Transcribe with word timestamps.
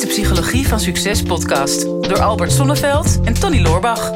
is 0.00 0.06
de 0.06 0.22
Psychologie 0.22 0.68
van 0.68 0.80
Succes 0.80 1.22
podcast 1.22 1.82
door 1.82 2.20
Albert 2.20 2.52
Sonneveld 2.52 3.20
en 3.24 3.34
Tony 3.34 3.60
Loorbach. 3.60 4.10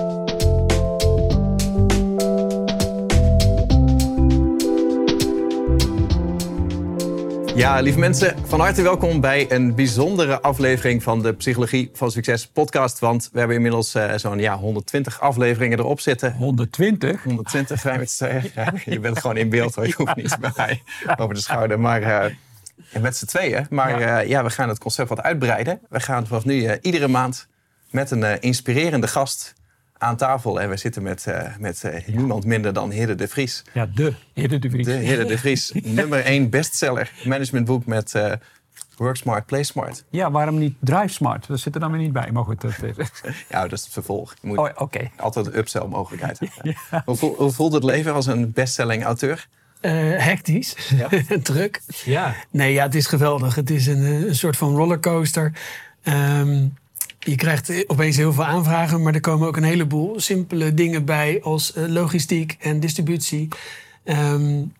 Ja, 7.55 7.81
lieve 7.81 7.99
mensen, 7.99 8.37
van 8.47 8.61
harte 8.61 8.83
welkom 8.83 9.21
bij 9.21 9.51
een 9.53 9.75
bijzondere 9.75 10.41
aflevering 10.41 11.03
van 11.03 11.23
de 11.23 11.33
Psychologie 11.33 11.91
van 11.93 12.11
Succes 12.11 12.47
podcast. 12.47 12.99
Want 12.99 13.29
we 13.33 13.39
hebben 13.39 13.57
inmiddels 13.57 13.95
uh, 13.95 14.13
zo'n 14.17 14.39
ja, 14.39 14.57
120 14.57 15.21
afleveringen 15.21 15.79
erop 15.79 16.01
zitten. 16.01 16.35
120? 16.35 17.23
120, 17.23 17.81
vrij 17.81 17.99
met 17.99 18.11
z'n 18.11 18.25
ja, 18.55 18.73
Je 18.85 18.99
bent 18.99 19.19
gewoon 19.19 19.37
in 19.37 19.49
beeld 19.49 19.75
hoor, 19.75 19.87
je 19.87 19.95
hoeft 19.97 20.17
niet 20.17 20.37
bij 20.41 20.53
mij 20.57 20.83
over 21.17 21.35
de 21.35 21.41
schouder. 21.41 21.81
Maar 21.81 22.03
uh, 22.03 22.25
met 23.01 23.17
z'n 23.17 23.27
tweeën. 23.27 23.67
Maar 23.71 24.01
ja. 24.01 24.23
Uh, 24.23 24.29
ja. 24.29 24.45
we 24.45 24.51
gaan 24.51 24.69
het 24.69 24.79
concept 24.79 25.09
wat 25.09 25.23
uitbreiden. 25.23 25.81
We 25.89 26.01
gaan 26.01 26.27
vanaf 26.27 26.45
nu 26.45 26.79
iedere 26.81 27.09
maand 27.09 27.47
met 27.91 28.11
een 28.11 28.41
inspirerende 28.41 29.07
gast 29.07 29.55
aan 29.99 30.17
tafel. 30.17 30.61
En 30.61 30.69
we 30.69 30.77
zitten 30.77 31.03
met, 31.03 31.27
met 31.59 31.85
niemand 32.07 32.45
minder 32.45 32.73
dan 32.73 32.91
Hidde 32.91 33.15
de 33.15 33.29
Vries. 33.29 33.65
Ja, 33.73 33.87
de 33.87 34.15
Hidde 34.33 34.59
de 34.59 34.71
Vries. 34.71 34.87
De 34.87 34.93
Hidde 34.93 35.25
de 35.25 35.39
Vries. 35.39 35.73
nummer 35.83 36.25
één 36.25 36.51
bestseller 36.51 37.13
managementboek 37.25 37.87
met 37.87 38.15
Work 38.97 39.17
Smart, 39.17 39.47
Play 39.47 39.63
Smart. 39.63 40.05
Ja, 40.11 40.31
waarom 40.31 40.59
niet 40.59 40.77
Drive 40.81 41.09
Smart? 41.09 41.47
Dat 41.47 41.61
zit 41.61 41.75
er 41.75 41.81
dan 41.81 41.91
weer 41.91 42.01
niet 42.01 42.13
bij. 42.13 42.31
Maar 42.33 42.45
goed, 42.45 42.61
dat 42.61 42.71
is... 42.71 43.11
ja, 43.51 43.63
dat 43.63 43.73
is 43.73 43.85
het 43.85 43.93
vervolg. 43.93 44.35
Je 44.41 44.47
moet 44.47 44.59
oh, 44.59 44.69
okay. 44.75 45.11
altijd 45.17 45.47
een 45.47 45.57
upsell 45.57 45.87
mogelijkheid 45.87 46.39
hebben. 46.39 46.63
ja. 46.91 47.03
hoe, 47.05 47.51
voelt 47.53 47.73
het 47.73 47.85
leven 47.85 48.13
als 48.13 48.27
een 48.27 48.53
bestselling 48.53 49.05
auteur? 49.05 49.49
Hectisch, 49.91 50.75
ja. 50.97 51.09
druk. 51.43 51.81
Ja. 52.05 52.35
Nee, 52.51 52.73
ja, 52.73 52.83
het 52.85 52.95
is 52.95 53.07
geweldig. 53.07 53.55
Het 53.55 53.71
is 53.71 53.87
een, 53.87 54.03
een 54.03 54.37
soort 54.37 54.57
van 54.57 54.77
rollercoaster. 54.77 55.53
Um, 56.05 56.75
je 57.19 57.35
krijgt 57.35 57.85
opeens 57.87 58.17
heel 58.17 58.33
veel 58.33 58.45
aanvragen, 58.45 59.03
maar 59.03 59.15
er 59.15 59.21
komen 59.21 59.49
ook 59.49 59.57
een 59.57 59.63
heleboel 59.63 60.21
simpele 60.21 60.75
dingen 60.75 61.05
bij 61.05 61.41
als 61.43 61.73
uh, 61.77 61.87
logistiek 61.87 62.57
en 62.61 62.81
distributie. 62.81 63.49
Um, 64.05 64.73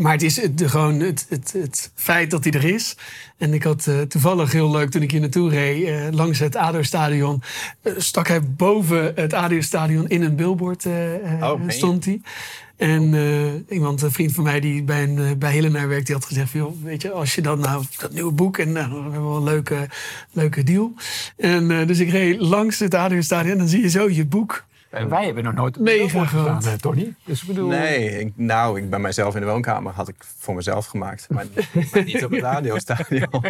maar 0.00 0.12
het 0.12 0.22
is 0.22 0.34
de, 0.34 0.68
gewoon 0.68 1.00
het, 1.00 1.26
het, 1.28 1.52
het, 1.52 1.92
feit 1.94 2.30
dat 2.30 2.44
hij 2.44 2.52
er 2.52 2.64
is. 2.64 2.96
En 3.36 3.54
ik 3.54 3.62
had 3.62 3.86
uh, 3.86 4.00
toevallig 4.00 4.52
heel 4.52 4.70
leuk 4.70 4.90
toen 4.90 5.02
ik 5.02 5.10
hier 5.10 5.20
naartoe 5.20 5.50
reed, 5.50 5.88
uh, 5.88 6.06
langs 6.10 6.38
het 6.38 6.56
ADO-stadion, 6.56 7.42
stak 7.96 8.28
hij 8.28 8.42
boven 8.42 9.12
het 9.14 9.32
ADO-stadion 9.32 10.08
in 10.08 10.22
een 10.22 10.36
billboard 10.36 10.86
oh, 11.40 11.60
stond 11.66 12.04
hij. 12.04 12.20
En 12.82 13.12
uh, 13.12 13.52
iemand, 13.68 14.02
een 14.02 14.12
vriend 14.12 14.32
van 14.32 14.44
mij 14.44 14.60
die 14.60 14.82
bij, 14.82 15.02
een, 15.02 15.18
uh, 15.18 15.30
bij 15.38 15.52
Helena 15.52 15.86
werkt, 15.86 16.06
die 16.06 16.14
had 16.14 16.24
gezegd: 16.24 16.52
joh, 16.52 16.82
weet 16.82 17.02
je, 17.02 17.10
als 17.10 17.34
je 17.34 17.40
dan 17.42 17.58
nou 17.58 17.84
dat 17.98 18.12
nieuwe 18.12 18.32
boek 18.32 18.58
en 18.58 18.72
nou, 18.72 18.88
we 18.88 19.02
hebben 19.02 19.22
wel 19.22 19.36
een 19.36 19.42
leuke, 19.42 19.88
leuke 20.32 20.62
deal. 20.62 20.92
En 21.36 21.70
uh, 21.70 21.86
dus 21.86 21.98
ik 21.98 22.10
reed 22.10 22.40
langs 22.40 22.78
het 22.78 22.94
Adriaanstadion 22.94 23.52
en 23.52 23.58
dan 23.58 23.68
zie 23.68 23.82
je 23.82 23.88
zo 23.88 24.10
je 24.10 24.26
boek. 24.26 24.64
En 24.92 25.08
wij 25.08 25.24
hebben 25.24 25.44
nog 25.44 25.54
nooit 25.54 25.78
mega 25.78 26.24
gedaan, 26.24 26.62
Tony. 26.80 27.14
Dus 27.24 27.40
ik 27.40 27.46
bedoel... 27.46 27.68
Nee, 27.68 28.20
ik, 28.20 28.32
nou, 28.36 28.80
ik 28.80 28.90
bij 28.90 28.98
mijzelf 28.98 29.34
in 29.34 29.40
de 29.40 29.46
woonkamer 29.46 29.92
had 29.92 30.08
ik 30.08 30.14
voor 30.38 30.54
mezelf 30.54 30.86
gemaakt. 30.86 31.26
Maar, 31.30 31.46
maar 31.92 32.04
niet 32.04 32.24
op 32.24 32.30
het 32.30 32.40
radiostadion. 32.40 33.28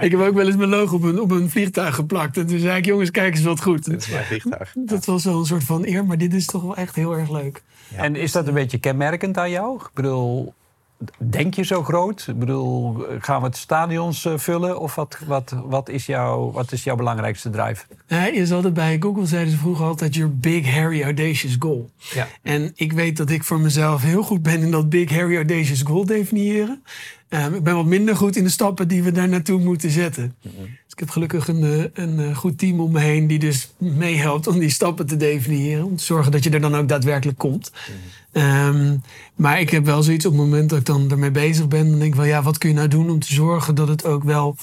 ik 0.00 0.10
heb 0.10 0.20
ook 0.20 0.34
wel 0.34 0.46
eens 0.46 0.56
mijn 0.56 0.68
logo 0.68 0.96
op 0.96 1.02
een, 1.02 1.20
op 1.20 1.30
een 1.30 1.50
vliegtuig 1.50 1.94
geplakt. 1.94 2.36
En 2.36 2.46
toen 2.46 2.58
zei 2.58 2.76
ik, 2.76 2.84
jongens, 2.84 3.10
kijk 3.10 3.34
eens 3.34 3.44
wat 3.44 3.62
goed. 3.62 3.84
Dit 3.84 4.00
is 4.00 4.08
mijn 4.08 4.24
vliegtuig. 4.24 4.72
Dat 4.92 5.04
was 5.04 5.24
wel 5.24 5.38
een 5.38 5.46
soort 5.46 5.64
van 5.64 5.86
eer, 5.86 6.04
maar 6.04 6.18
dit 6.18 6.34
is 6.34 6.46
toch 6.46 6.62
wel 6.62 6.76
echt 6.76 6.94
heel 6.94 7.16
erg 7.16 7.30
leuk. 7.30 7.62
Ja. 7.88 8.02
En 8.02 8.16
is 8.16 8.32
dat 8.32 8.46
een 8.46 8.54
beetje 8.54 8.78
kenmerkend 8.78 9.38
aan 9.38 9.50
jou? 9.50 9.76
Ik 9.76 9.90
bedoel, 9.94 10.54
denk 11.18 11.54
je 11.54 11.62
zo 11.62 11.82
groot? 11.82 12.24
Ik 12.28 12.38
bedoel, 12.38 13.04
gaan 13.18 13.40
we 13.40 13.46
het 13.46 13.56
stadions 13.56 14.26
vullen? 14.36 14.80
Of 14.80 14.94
wat, 14.94 15.18
wat, 15.26 15.54
wat, 15.64 15.88
is, 15.88 16.06
jouw, 16.06 16.50
wat 16.50 16.72
is 16.72 16.84
jouw 16.84 16.96
belangrijkste 16.96 17.50
drive? 17.50 17.84
Je 18.34 18.46
zal 18.46 18.62
het 18.62 18.74
bij 18.74 18.96
Google 19.00 19.26
zeiden 19.26 19.52
ze 19.52 19.58
vroeger 19.58 19.86
altijd 19.86 20.14
your 20.14 20.36
big, 20.36 20.70
hairy, 20.70 21.02
audacious 21.02 21.56
goal. 21.58 21.90
Ja. 22.14 22.28
En 22.42 22.72
ik 22.74 22.92
weet 22.92 23.16
dat 23.16 23.30
ik 23.30 23.44
voor 23.44 23.60
mezelf 23.60 24.02
heel 24.02 24.22
goed 24.22 24.42
ben 24.42 24.60
in 24.60 24.70
dat 24.70 24.88
big, 24.88 25.10
hairy, 25.10 25.36
audacious 25.36 25.82
goal 25.82 26.04
definiëren. 26.04 26.82
Um, 27.28 27.54
ik 27.54 27.62
ben 27.62 27.74
wat 27.74 27.84
minder 27.84 28.16
goed 28.16 28.36
in 28.36 28.44
de 28.44 28.50
stappen 28.50 28.88
die 28.88 29.02
we 29.02 29.12
daar 29.12 29.28
naartoe 29.28 29.60
moeten 29.60 29.90
zetten. 29.90 30.34
Mm 30.42 30.50
-hmm. 30.56 30.64
Dus 30.64 30.92
ik 30.92 30.98
heb 30.98 31.10
gelukkig 31.10 31.48
een, 31.48 31.90
een 31.94 32.34
goed 32.34 32.58
team 32.58 32.80
om 32.80 32.92
me 32.92 33.00
heen 33.00 33.26
die 33.26 33.38
dus 33.38 33.72
meehelpt 33.78 34.46
om 34.46 34.58
die 34.58 34.70
stappen 34.70 35.06
te 35.06 35.16
definiëren. 35.16 35.84
Om 35.84 35.96
te 35.96 36.04
zorgen 36.04 36.32
dat 36.32 36.44
je 36.44 36.50
er 36.50 36.60
dan 36.60 36.76
ook 36.76 36.88
daadwerkelijk 36.88 37.38
komt. 37.38 37.70
Mm 37.72 37.94
-hmm. 37.94 38.02
Um, 38.34 39.02
maar 39.34 39.60
ik 39.60 39.70
heb 39.70 39.84
wel 39.84 40.02
zoiets 40.02 40.26
op 40.26 40.32
het 40.32 40.40
moment 40.40 40.70
dat 40.70 40.78
ik 40.78 40.86
dan 40.86 41.10
ermee 41.10 41.30
bezig 41.30 41.68
ben. 41.68 41.90
Dan 41.90 41.98
denk 41.98 42.12
ik 42.12 42.18
wel, 42.18 42.24
ja, 42.24 42.42
wat 42.42 42.58
kun 42.58 42.68
je 42.68 42.74
nou 42.74 42.88
doen 42.88 43.10
om 43.10 43.18
te 43.18 43.34
zorgen 43.34 43.74
dat 43.74 43.88
het 43.88 44.04
ook 44.04 44.24
wel 44.24 44.56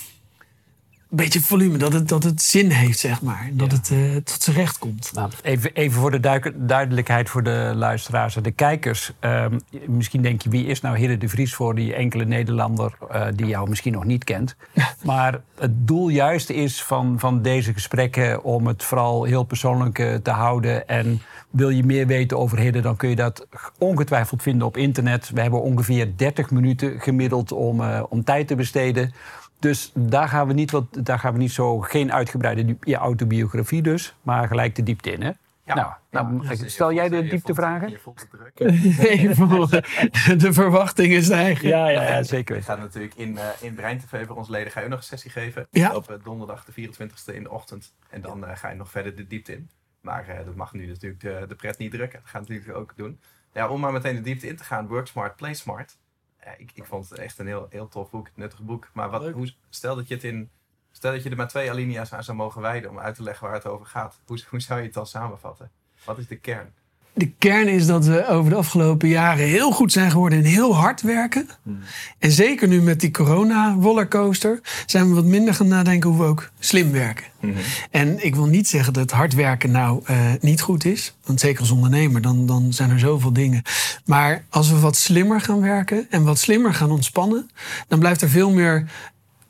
beetje 1.15 1.41
volume, 1.41 1.77
dat 1.77 1.93
het, 1.93 2.09
dat 2.09 2.23
het 2.23 2.41
zin 2.41 2.69
heeft, 2.69 2.99
zeg 2.99 3.21
maar. 3.21 3.49
Dat 3.53 3.71
ja. 3.71 3.77
het 3.77 3.89
uh, 3.89 4.15
tot 4.15 4.43
zijn 4.43 4.55
recht 4.55 4.77
komt. 4.77 5.11
Nou, 5.13 5.29
even, 5.41 5.73
even 5.73 5.99
voor 5.99 6.11
de 6.11 6.19
duik, 6.19 6.51
duidelijkheid 6.55 7.29
voor 7.29 7.43
de 7.43 7.71
luisteraars 7.75 8.35
en 8.35 8.43
de 8.43 8.51
kijkers. 8.51 9.11
Um, 9.19 9.61
misschien 9.87 10.21
denk 10.21 10.41
je, 10.41 10.49
wie 10.49 10.65
is 10.65 10.81
nou 10.81 10.97
Hidde 10.97 11.17
de 11.17 11.29
Vries 11.29 11.53
voor 11.53 11.75
die 11.75 11.93
enkele 11.93 12.25
Nederlander 12.25 12.93
uh, 13.11 13.25
die 13.35 13.45
jou 13.45 13.69
misschien 13.69 13.93
nog 13.93 14.05
niet 14.05 14.23
kent. 14.23 14.55
maar 15.03 15.41
het 15.57 15.87
doel 15.87 16.09
juist 16.09 16.49
is 16.49 16.83
van, 16.83 17.19
van 17.19 17.41
deze 17.41 17.73
gesprekken 17.73 18.43
om 18.43 18.67
het 18.67 18.83
vooral 18.83 19.23
heel 19.23 19.43
persoonlijk 19.43 19.99
uh, 19.99 20.15
te 20.15 20.31
houden. 20.31 20.87
En 20.87 21.21
wil 21.49 21.69
je 21.69 21.83
meer 21.83 22.07
weten 22.07 22.37
over 22.37 22.59
Hidde, 22.59 22.79
dan 22.79 22.95
kun 22.95 23.09
je 23.09 23.15
dat 23.15 23.47
ongetwijfeld 23.77 24.41
vinden 24.41 24.67
op 24.67 24.77
internet. 24.77 25.29
We 25.33 25.41
hebben 25.41 25.61
ongeveer 25.61 26.17
30 26.17 26.51
minuten 26.51 26.99
gemiddeld 26.99 27.51
om, 27.51 27.81
om 28.09 28.23
tijd 28.23 28.47
te 28.47 28.55
besteden. 28.55 29.13
Dus 29.61 29.91
daar 29.93 30.27
gaan 30.27 30.47
we 30.47 30.53
niet, 30.53 30.71
wat, 30.71 30.85
daar 30.99 31.19
gaan 31.19 31.33
we 31.33 31.39
niet 31.39 31.51
zo, 31.51 31.79
geen 31.79 32.11
uitgebreide 32.11 32.77
ja, 32.81 32.99
autobiografie 32.99 33.81
dus, 33.81 34.15
maar 34.21 34.47
gelijk 34.47 34.75
de 34.75 34.83
diepte 34.83 35.11
in. 35.11 35.21
Hè? 35.21 35.31
Ja. 35.63 35.75
Nou, 35.75 35.93
nou 36.09 36.47
ja, 36.47 36.67
stel 36.67 36.93
jij 36.93 37.09
de 37.09 37.27
dieptevragen? 37.27 37.89
Je 37.89 37.99
vond 37.99 38.19
het 38.19 38.29
druk. 38.29 38.59
nee, 39.01 40.37
de 40.37 40.53
verwachting 40.53 41.13
is 41.13 41.29
eigenlijk. 41.29 41.75
Ja, 41.75 41.87
ja, 41.89 42.01
ja, 42.01 42.23
zeker. 42.23 42.55
We 42.55 42.61
gaan 42.61 42.79
natuurlijk 42.79 43.15
in, 43.15 43.33
uh, 43.33 43.47
in 43.59 43.75
Brein 43.75 43.99
TV 43.99 44.27
voor 44.27 44.35
ons 44.35 44.49
leden 44.49 44.71
ga 44.71 44.79
je 44.79 44.85
ook 44.85 44.91
nog 44.91 44.99
een 44.99 45.05
sessie 45.05 45.31
geven. 45.31 45.67
Ja. 45.71 45.95
Op 45.95 46.11
uh, 46.11 46.15
donderdag 46.23 46.65
de 46.65 46.89
24e 46.89 47.35
in 47.35 47.43
de 47.43 47.51
ochtend. 47.51 47.93
En 48.09 48.21
dan 48.21 48.43
uh, 48.43 48.55
ga 48.55 48.69
je 48.69 48.75
nog 48.75 48.91
verder 48.91 49.15
de 49.15 49.27
diepte 49.27 49.53
in. 49.53 49.69
Maar 50.01 50.41
dat 50.45 50.55
mag 50.55 50.73
nu 50.73 50.87
natuurlijk 50.87 51.21
de, 51.21 51.45
de 51.47 51.55
pret 51.55 51.77
niet 51.77 51.91
drukken. 51.91 52.19
Dat 52.19 52.29
gaan 52.29 52.43
we 52.43 52.53
natuurlijk 52.53 52.79
ook 52.79 52.93
doen. 52.95 53.19
Ja, 53.53 53.67
om 53.67 53.79
maar 53.79 53.91
meteen 53.91 54.15
de 54.15 54.21
diepte 54.21 54.47
in 54.47 54.55
te 54.55 54.63
gaan. 54.63 54.87
Work 54.87 55.07
Smart, 55.07 55.35
Play 55.35 55.53
Smart. 55.53 55.97
Ja, 56.43 56.55
ik, 56.57 56.71
ik 56.73 56.85
vond 56.85 57.09
het 57.09 57.19
echt 57.19 57.39
een 57.39 57.47
heel, 57.47 57.67
heel 57.69 57.87
tof 57.87 58.09
boek, 58.09 58.29
nuttig 58.35 58.61
boek. 58.61 58.89
Maar 58.93 59.09
wat, 59.09 59.31
hoe, 59.31 59.53
stel, 59.69 59.95
dat 59.95 60.07
je 60.07 60.13
het 60.13 60.23
in, 60.23 60.49
stel 60.91 61.11
dat 61.11 61.23
je 61.23 61.29
er 61.29 61.35
maar 61.35 61.47
twee 61.47 61.69
alinea's 61.69 62.13
aan 62.13 62.23
zou 62.23 62.37
mogen 62.37 62.61
wijden 62.61 62.89
om 62.89 62.99
uit 62.99 63.15
te 63.15 63.23
leggen 63.23 63.45
waar 63.45 63.55
het 63.55 63.65
over 63.65 63.85
gaat. 63.85 64.19
Hoe, 64.25 64.43
hoe 64.49 64.59
zou 64.59 64.79
je 64.79 64.85
het 64.85 64.93
dan 64.93 65.07
samenvatten? 65.07 65.71
Wat 66.05 66.17
is 66.17 66.27
de 66.27 66.39
kern? 66.39 66.73
De 67.13 67.31
kern 67.37 67.67
is 67.67 67.85
dat 67.85 68.05
we 68.05 68.27
over 68.27 68.49
de 68.49 68.55
afgelopen 68.55 69.07
jaren 69.09 69.45
heel 69.45 69.71
goed 69.71 69.91
zijn 69.91 70.11
geworden 70.11 70.39
in 70.39 70.45
heel 70.45 70.75
hard 70.75 71.01
werken. 71.01 71.49
Hmm. 71.63 71.79
En 72.19 72.31
zeker 72.31 72.67
nu 72.67 72.81
met 72.81 72.99
die 72.99 73.11
corona-rollercoaster 73.11 74.59
zijn 74.85 75.09
we 75.09 75.15
wat 75.15 75.25
minder 75.25 75.53
gaan 75.53 75.67
nadenken 75.67 76.09
hoe 76.09 76.19
we 76.19 76.25
ook 76.25 76.51
slim 76.59 76.91
werken. 76.91 77.25
Hmm. 77.39 77.53
En 77.91 78.25
ik 78.25 78.35
wil 78.35 78.45
niet 78.45 78.67
zeggen 78.67 78.93
dat 78.93 79.11
hard 79.11 79.33
werken 79.33 79.71
nou 79.71 80.03
uh, 80.09 80.17
niet 80.39 80.61
goed 80.61 80.85
is. 80.85 81.15
Want 81.25 81.39
zeker 81.39 81.59
als 81.59 81.71
ondernemer, 81.71 82.21
dan, 82.21 82.45
dan 82.45 82.73
zijn 82.73 82.89
er 82.89 82.99
zoveel 82.99 83.33
dingen. 83.33 83.61
Maar 84.05 84.43
als 84.49 84.69
we 84.69 84.79
wat 84.79 84.95
slimmer 84.95 85.41
gaan 85.41 85.61
werken 85.61 86.07
en 86.09 86.23
wat 86.23 86.39
slimmer 86.39 86.73
gaan 86.73 86.91
ontspannen, 86.91 87.49
dan 87.87 87.99
blijft 87.99 88.21
er 88.21 88.29
veel 88.29 88.51
meer 88.51 88.89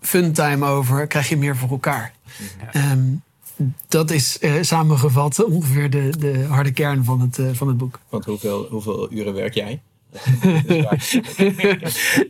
funtime 0.02 0.66
over, 0.66 1.08
krijg 1.08 1.30
je 1.30 1.38
meer 1.38 1.58
voor 1.58 1.70
elkaar. 1.70 2.12
Ja. 2.74 2.92
Um, 2.92 3.22
dat 3.88 4.12
is 4.12 4.38
uh, 4.42 4.54
samengevat 4.62 5.44
ongeveer 5.44 5.90
de, 5.90 6.14
de 6.18 6.44
harde 6.44 6.72
kern 6.72 7.04
van 7.04 7.22
het, 7.22 7.38
uh, 7.38 7.50
van 7.54 7.68
het 7.68 7.78
boek. 7.78 8.00
Want 8.10 8.26
hoeveel, 8.26 8.68
hoeveel 8.70 9.12
uren 9.12 9.34
werk 9.34 9.54
jij? 9.54 9.82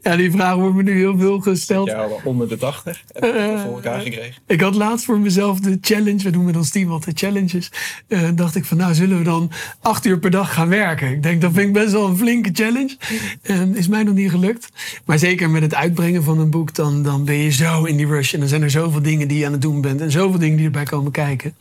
Ja, 0.04 0.16
die 0.16 0.32
vraag 0.32 0.56
wordt 0.56 0.76
me 0.76 0.84
nu 0.84 0.98
heel 0.98 1.18
veel 1.18 1.40
gesteld. 1.40 1.88
Ja, 1.88 2.08
onder 2.24 2.50
de 2.50 2.58
80 2.58 3.04
heb 3.14 3.24
ik 3.24 3.36
uh, 3.36 3.64
voor 3.64 3.74
elkaar 3.74 4.02
gekregen. 4.02 4.42
Ik 4.48 4.62
had 4.62 4.76
laatst 4.76 5.06
voor 5.06 5.20
mezelf 5.20 5.60
de 5.60 5.78
challenge, 5.82 6.24
we 6.24 6.30
doen 6.30 6.46
met 6.46 6.56
ons 6.56 6.70
team 6.70 6.92
altijd 6.92 7.20
challenges. 7.20 7.72
Uh, 8.08 8.30
dacht 8.36 8.56
ik 8.56 8.66
van 8.66 8.78
nou, 8.78 8.94
zullen 8.94 9.18
we 9.18 9.24
dan 9.24 9.52
acht 9.82 10.06
uur 10.06 10.20
per 10.20 10.32
dag 10.32 10.54
gaan 10.54 10.70
werken? 10.70 11.12
Ik 11.12 11.24
denk 11.24 11.42
dat 11.42 11.54
vind 11.54 11.68
ik 11.68 11.74
best 11.74 11.92
wel 11.92 12.08
een 12.08 12.18
flinke 12.18 12.50
challenge. 12.54 12.98
Uh, 13.44 13.62
is 13.62 13.88
mij 13.88 14.04
nog 14.04 14.14
niet 14.14 14.30
gelukt. 14.30 14.70
Maar 15.06 15.20
zeker 15.20 15.50
met 15.50 15.62
het 15.62 15.76
uitbrengen 15.76 16.24
van 16.24 16.40
een 16.40 16.50
boek, 16.50 16.76
dan, 16.76 17.04
dan 17.04 17.26
ben 17.26 17.36
je 17.36 17.52
zo 17.52 17.84
in 17.84 17.98
die 17.98 18.08
rush. 18.08 18.34
En 18.34 18.40
dan 18.40 18.50
zijn 18.50 18.62
er 18.62 18.70
zoveel 18.70 19.02
dingen 19.02 19.28
die 19.28 19.38
je 19.38 19.46
aan 19.46 19.52
het 19.52 19.62
doen 19.62 19.82
bent. 19.82 20.02
En 20.02 20.12
zoveel 20.12 20.40
dingen 20.40 20.58
die 20.58 20.66
erbij 20.66 20.84
komen 20.84 21.12
kijken. 21.12 21.56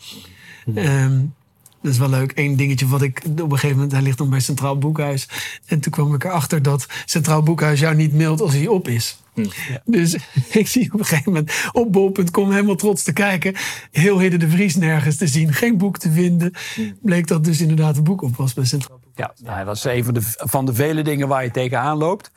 Um, 0.75 1.35
dat 1.83 1.93
is 1.93 1.99
wel 1.99 2.09
leuk. 2.09 2.33
Eén 2.35 2.57
dingetje 2.57 2.89
wat 2.89 3.03
ik 3.03 3.23
op 3.25 3.39
een 3.39 3.51
gegeven 3.51 3.75
moment, 3.75 3.93
hij 3.93 4.03
ligt 4.03 4.19
dan 4.19 4.31
bij 4.31 4.41
Centraal 4.41 4.79
Boekhuis. 4.79 5.29
En 5.67 5.81
toen 5.81 5.93
kwam 5.93 6.15
ik 6.15 6.25
erachter 6.25 6.63
dat 6.63 6.87
Centraal 7.05 7.43
Boekhuis 7.43 7.81
jou 7.81 7.95
niet 7.95 8.15
mailt 8.15 8.41
als 8.41 8.53
hij 8.53 8.67
op 8.67 8.89
is. 8.89 9.19
Hm. 9.35 9.41
Ja. 9.41 9.83
Dus 9.85 10.17
ik 10.61 10.69
zie 10.69 10.93
op 10.93 10.99
een 10.99 11.07
gegeven 11.07 11.33
moment 11.33 11.71
op 11.73 11.93
bol.com 11.93 12.51
helemaal 12.51 12.75
trots 12.75 13.03
te 13.03 13.13
kijken. 13.13 13.55
Heel 13.91 14.19
Hidde 14.19 14.37
de 14.37 14.49
Vries 14.49 14.77
nergens 14.77 15.17
te 15.17 15.27
zien. 15.27 15.53
Geen 15.53 15.79
boek 15.79 15.99
te 15.99 16.11
vinden. 16.11 16.53
Hm. 16.75 16.93
Bleek 17.03 17.27
dat 17.27 17.45
dus 17.45 17.61
inderdaad 17.61 17.97
een 17.97 18.05
boek 18.05 18.23
op 18.23 18.37
was 18.37 18.55
bij 18.55 18.65
Centraal 18.65 19.01
Boekhuis. 19.05 19.39
Ja, 19.43 19.53
nou, 19.53 19.65
dat 19.65 19.77
is 19.77 19.85
een 19.85 20.05
van 20.05 20.15
de, 20.15 20.23
van 20.37 20.67
de 20.67 20.75
vele 20.75 21.03
dingen 21.03 21.29
waar 21.29 21.45
je 21.45 21.51
tegenaan 21.51 21.97
loopt. 21.97 22.31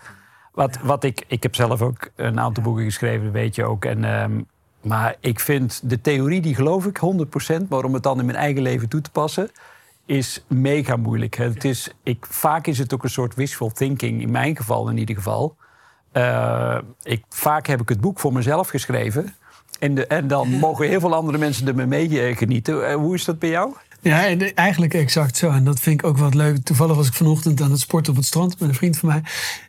Wat, 0.54 0.80
wat 0.84 1.04
ik, 1.04 1.24
ik 1.28 1.44
heb 1.44 1.56
zelf 1.56 1.82
ook 1.82 2.10
een 2.16 2.40
aantal 2.40 2.64
boeken 2.64 2.84
geschreven, 2.84 3.32
weet 3.32 3.56
je 3.56 3.66
ook. 3.66 3.86
En 3.86 4.04
um, 4.04 4.46
Maar 4.84 5.16
ik 5.20 5.40
vind 5.40 5.90
de 5.90 6.02
theorie, 6.02 6.42
die 6.42 6.56
geloof 6.56 6.86
ik 6.86 7.00
100%. 7.64 7.68
Maar 7.70 7.84
om 7.84 7.94
het 7.94 8.04
dan 8.04 8.20
in 8.20 8.26
mijn 8.26 8.38
eigen 8.38 8.62
leven 8.62 8.90
toe 8.90 9.02
te 9.02 9.12
passen, 9.12 9.50
is 10.06 10.44
mega 10.48 10.96
moeilijk. 10.96 11.36
Het 11.36 11.64
is, 11.64 11.94
ik, 12.04 12.26
vaak 12.30 12.68
is 12.68 12.78
het 12.78 12.94
ook 12.94 13.04
een 13.04 13.10
soort 13.10 13.36
wishful 13.36 13.72
thinking, 13.72 14.22
in 14.22 14.32
mijn 14.32 14.56
geval 14.56 14.90
in 14.90 14.98
ieder 14.98 15.16
geval. 15.16 15.56
Uh, 16.14 16.78
ik, 17.04 17.24
vaak 17.30 17.68
heb 17.68 17.82
ik 17.82 17.90
het 17.90 18.02
boek 18.02 18.20
voor 18.20 18.34
mezelf 18.34 18.70
geschreven. 18.70 19.36
En, 19.80 19.96
de, 19.96 20.08
en 20.08 20.28
dan 20.28 20.50
mogen 20.66 20.88
heel 20.88 21.00
veel 21.00 21.16
andere 21.16 21.38
mensen 21.38 21.68
er 21.68 21.88
mee 21.88 22.36
genieten. 22.36 22.90
Uh, 22.90 22.96
hoe 22.96 23.16
is 23.16 23.26
dat 23.26 23.40
bij 23.40 23.50
jou? 23.50 23.74
Ja, 24.04 24.38
eigenlijk 24.56 24.94
exact 24.94 25.38
zo. 25.38 25.50
En 25.50 25.64
dat 25.64 25.80
vind 25.80 26.02
ik 26.02 26.08
ook 26.08 26.18
wat 26.18 26.34
leuk. 26.34 26.64
Toevallig 26.64 26.96
was 26.96 27.08
ik 27.08 27.14
vanochtend 27.14 27.62
aan 27.62 27.72
het 27.72 27.80
sporten 27.80 28.12
op 28.12 28.18
het 28.18 28.28
strand 28.28 28.60
met 28.60 28.70
een 28.70 28.76
vriend 28.76 28.98
van 28.98 29.10
mij. 29.10 29.24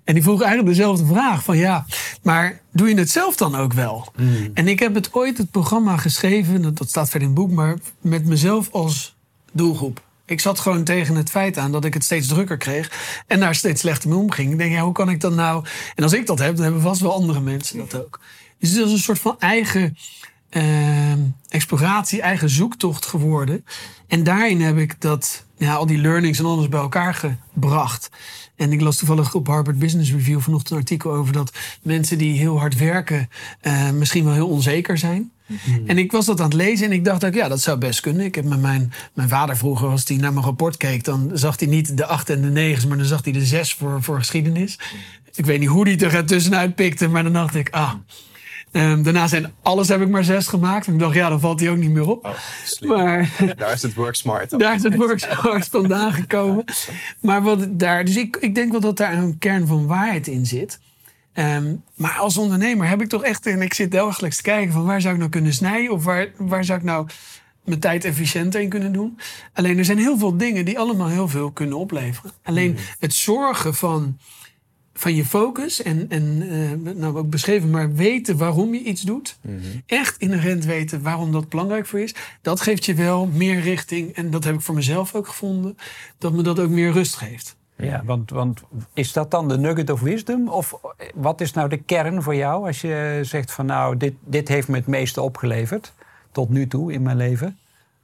En 0.05 0.15
die 0.15 0.23
vroeg 0.23 0.41
eigenlijk 0.43 0.77
dezelfde 0.77 1.07
vraag: 1.07 1.45
van 1.45 1.57
ja, 1.57 1.87
maar 2.23 2.61
doe 2.73 2.89
je 2.89 2.95
het 2.95 3.11
zelf 3.11 3.37
dan 3.37 3.55
ook 3.55 3.73
wel? 3.73 4.13
Mm. 4.17 4.51
En 4.55 4.69
ik 4.69 4.79
heb 4.79 4.95
het 4.95 5.13
ooit 5.13 5.39
het 5.39 5.51
programma 5.51 5.97
geschreven, 5.97 6.75
dat 6.75 6.89
staat 6.89 7.11
verder 7.11 7.29
in 7.29 7.35
het 7.35 7.45
boek, 7.45 7.51
maar 7.51 7.79
met 8.01 8.27
mezelf 8.27 8.69
als 8.73 9.17
doelgroep. 9.53 10.03
Ik 10.27 10.41
zat 10.41 10.59
gewoon 10.59 10.85
tegen 10.85 11.15
het 11.15 11.31
feit 11.31 11.59
aan 11.59 11.73
dat 11.73 11.85
ik 11.85 11.95
het 11.95 12.05
steeds 12.05 12.27
drukker 12.27 12.57
kreeg 12.57 12.91
en 13.27 13.41
daar 13.41 13.55
steeds 13.55 13.81
slechter 13.81 14.09
mee 14.09 14.19
omging. 14.19 14.53
Ik 14.53 14.59
denk, 14.59 14.73
ja, 14.73 14.83
hoe 14.83 14.93
kan 14.93 15.11
ik 15.11 15.21
dan 15.21 15.35
nou? 15.35 15.65
En 15.95 16.03
als 16.03 16.13
ik 16.13 16.27
dat 16.27 16.39
heb, 16.39 16.55
dan 16.55 16.65
hebben 16.65 16.83
vast 16.83 17.01
wel 17.01 17.15
andere 17.15 17.41
mensen 17.41 17.79
dat 17.79 17.95
ook. 18.05 18.21
Dus 18.59 18.71
het 18.71 18.87
is 18.87 18.93
een 18.93 18.99
soort 18.99 19.19
van 19.19 19.37
eigen 19.39 19.97
uh, 20.57 21.13
exploratie, 21.49 22.23
eigen 22.23 22.51
zoektocht 22.51 23.07
geworden. 23.07 23.65
En 24.07 24.23
daarin 24.23 24.61
heb 24.61 24.79
ik 24.79 25.01
dat, 25.01 25.45
ja, 25.57 25.75
al 25.75 25.87
die 25.87 25.99
learnings 25.99 26.39
en 26.39 26.45
alles 26.45 26.69
bij 26.69 26.81
elkaar 26.81 27.15
gebracht. 27.15 28.11
En 28.57 28.73
ik 28.73 28.81
las 28.81 28.97
toevallig 28.97 29.35
op 29.35 29.47
Harvard 29.47 29.79
Business 29.79 30.13
Review 30.13 30.41
vanochtend 30.41 30.71
een 30.71 30.77
artikel 30.77 31.13
over 31.13 31.33
dat 31.33 31.53
mensen 31.83 32.19
die 32.19 32.39
heel 32.39 32.59
hard 32.59 32.77
werken 32.77 33.29
uh, 33.63 33.91
misschien 33.91 34.25
wel 34.25 34.33
heel 34.33 34.49
onzeker 34.49 34.99
zijn. 34.99 35.33
Mhm. 35.47 35.87
En 35.87 35.99
ik 35.99 36.13
was 36.13 36.27
dat 36.27 36.41
aan 36.41 36.47
het 36.47 36.55
lezen 36.55 36.87
en 36.87 36.93
ik 36.93 37.05
dacht 37.05 37.25
ook, 37.25 37.35
ja, 37.35 37.49
dat 37.49 37.61
zou 37.61 37.79
best 37.79 38.01
kunnen. 38.01 38.25
Ik 38.25 38.35
heb 38.35 38.45
met 38.45 38.61
mijn, 38.61 38.93
mijn 39.15 39.29
vader 39.29 39.57
vroeger, 39.57 39.89
als 39.89 40.09
hij 40.09 40.17
naar 40.17 40.33
mijn 40.33 40.45
rapport 40.45 40.77
keek, 40.77 41.05
dan 41.05 41.31
zag 41.35 41.59
hij 41.59 41.69
niet 41.69 41.97
de 41.97 42.07
acht 42.07 42.31
en 42.31 42.43
de 42.43 42.51
negen, 42.51 42.89
maar 42.89 42.97
dan 42.97 43.07
zag 43.07 43.25
hij 43.25 43.33
de 43.33 43.47
zes 43.47 43.75
voor, 43.75 44.03
voor 44.03 44.19
geschiedenis. 44.19 44.79
Ik 45.35 45.47
weet 45.47 45.61
niet 45.61 45.69
hoe 45.69 45.89
hij 45.89 45.99
er 45.99 46.27
tussenuit 46.27 46.75
pikte, 46.75 47.09
maar 47.09 47.23
dan 47.23 47.33
dacht 47.33 47.55
ik, 47.55 47.69
ah, 47.71 47.93
Um, 48.77 49.03
daarna 49.03 49.27
zijn 49.27 49.53
alles 49.63 49.89
heb 49.89 50.01
ik 50.01 50.09
maar 50.09 50.25
zes 50.25 50.47
gemaakt. 50.47 50.87
En 50.87 50.93
ik 50.93 50.99
dacht, 50.99 51.15
ja, 51.15 51.29
dan 51.29 51.41
valt 51.41 51.61
hij 51.61 51.71
ook 51.71 51.77
niet 51.77 51.91
meer 51.91 52.09
op. 52.09 52.25
Oh, 52.25 52.89
maar, 52.89 53.31
daar 53.57 53.73
is 53.73 53.83
het 53.83 53.95
work 53.95 54.15
smart. 54.15 54.59
Daar 54.59 54.75
is 54.75 54.83
het 54.83 54.97
work 54.97 55.19
smart 55.19 55.69
vandaan 55.69 56.13
gekomen. 56.13 56.65
Maar 57.21 57.43
wat 57.43 57.79
daar, 57.79 58.05
dus 58.05 58.17
ik, 58.17 58.37
ik 58.37 58.55
denk 58.55 58.71
wel 58.71 58.81
dat 58.81 58.97
daar 58.97 59.13
een 59.13 59.39
kern 59.39 59.67
van 59.67 59.87
waarheid 59.87 60.27
in 60.27 60.47
zit. 60.47 60.79
Um, 61.35 61.83
maar 61.95 62.17
als 62.19 62.37
ondernemer 62.37 62.89
heb 62.89 63.01
ik 63.01 63.09
toch 63.09 63.23
echt, 63.23 63.47
en 63.47 63.63
ik 63.63 63.75
zit 63.75 63.91
dagelijks 63.91 64.37
te 64.37 64.43
kijken 64.43 64.73
van 64.73 64.85
waar 64.85 65.01
zou 65.01 65.13
ik 65.13 65.19
nou 65.19 65.31
kunnen 65.31 65.53
snijden? 65.53 65.93
Of 65.93 66.05
waar, 66.05 66.29
waar 66.37 66.65
zou 66.65 66.79
ik 66.79 66.85
nou 66.85 67.07
mijn 67.65 67.81
tijd 67.81 68.05
efficiënter 68.05 68.61
in 68.61 68.69
kunnen 68.69 68.93
doen? 68.93 69.19
Alleen 69.53 69.79
er 69.79 69.85
zijn 69.85 69.99
heel 69.99 70.19
veel 70.19 70.37
dingen 70.37 70.65
die 70.65 70.79
allemaal 70.79 71.09
heel 71.09 71.29
veel 71.29 71.51
kunnen 71.51 71.79
opleveren. 71.79 72.33
Alleen 72.43 72.75
hmm. 72.75 72.85
het 72.99 73.15
zorgen 73.15 73.75
van 73.75 74.19
van 74.95 75.15
je 75.15 75.25
focus 75.25 75.83
en, 75.83 76.07
en 76.09 76.43
uh, 76.43 76.95
nou 76.95 77.17
ook 77.17 77.31
beschreven, 77.31 77.71
maar 77.71 77.95
weten 77.95 78.37
waarom 78.37 78.75
je 78.75 78.83
iets 78.83 79.03
doet. 79.03 79.39
Mm 79.41 79.61
-hmm. 79.61 79.83
Echt 79.87 80.19
inherent 80.19 80.65
weten 80.65 81.03
waarom 81.03 81.33
dat 81.33 81.49
belangrijk 81.49 81.87
voor 81.87 82.01
is. 82.01 82.15
Dat 82.43 82.61
geeft 82.61 82.85
je 82.85 82.95
wel 82.95 83.27
meer 83.27 83.61
richting. 83.61 84.15
En 84.15 84.31
dat 84.31 84.45
heb 84.45 84.55
ik 84.55 84.61
voor 84.61 84.75
mezelf 84.75 85.15
ook 85.15 85.29
gevonden. 85.29 85.77
Dat 86.19 86.33
me 86.33 86.43
dat 86.43 86.61
ook 86.61 86.71
meer 86.71 86.93
rust 86.93 87.17
geeft. 87.17 87.57
Ja, 87.77 88.03
want, 88.05 88.31
want 88.31 88.63
is 88.93 89.13
dat 89.13 89.31
dan 89.31 89.49
de 89.49 89.59
nugget 89.59 89.91
of 89.91 90.01
wisdom? 90.01 90.49
Of 90.49 90.75
wat 91.15 91.41
is 91.41 91.53
nou 91.53 91.69
de 91.69 91.77
kern 91.77 92.23
voor 92.23 92.35
jou 92.35 92.67
als 92.67 92.81
je 92.81 93.21
zegt 93.23 93.53
van 93.53 93.67
nou, 93.67 93.97
dit, 93.97 94.15
dit 94.25 94.49
heeft 94.49 94.69
me 94.69 94.77
het 94.77 94.87
meeste 94.87 95.23
opgeleverd 95.23 95.93
tot 96.33 96.49
nu 96.49 96.67
toe 96.67 96.93
in 96.93 97.03
mijn 97.03 97.17
leven? 97.17 97.59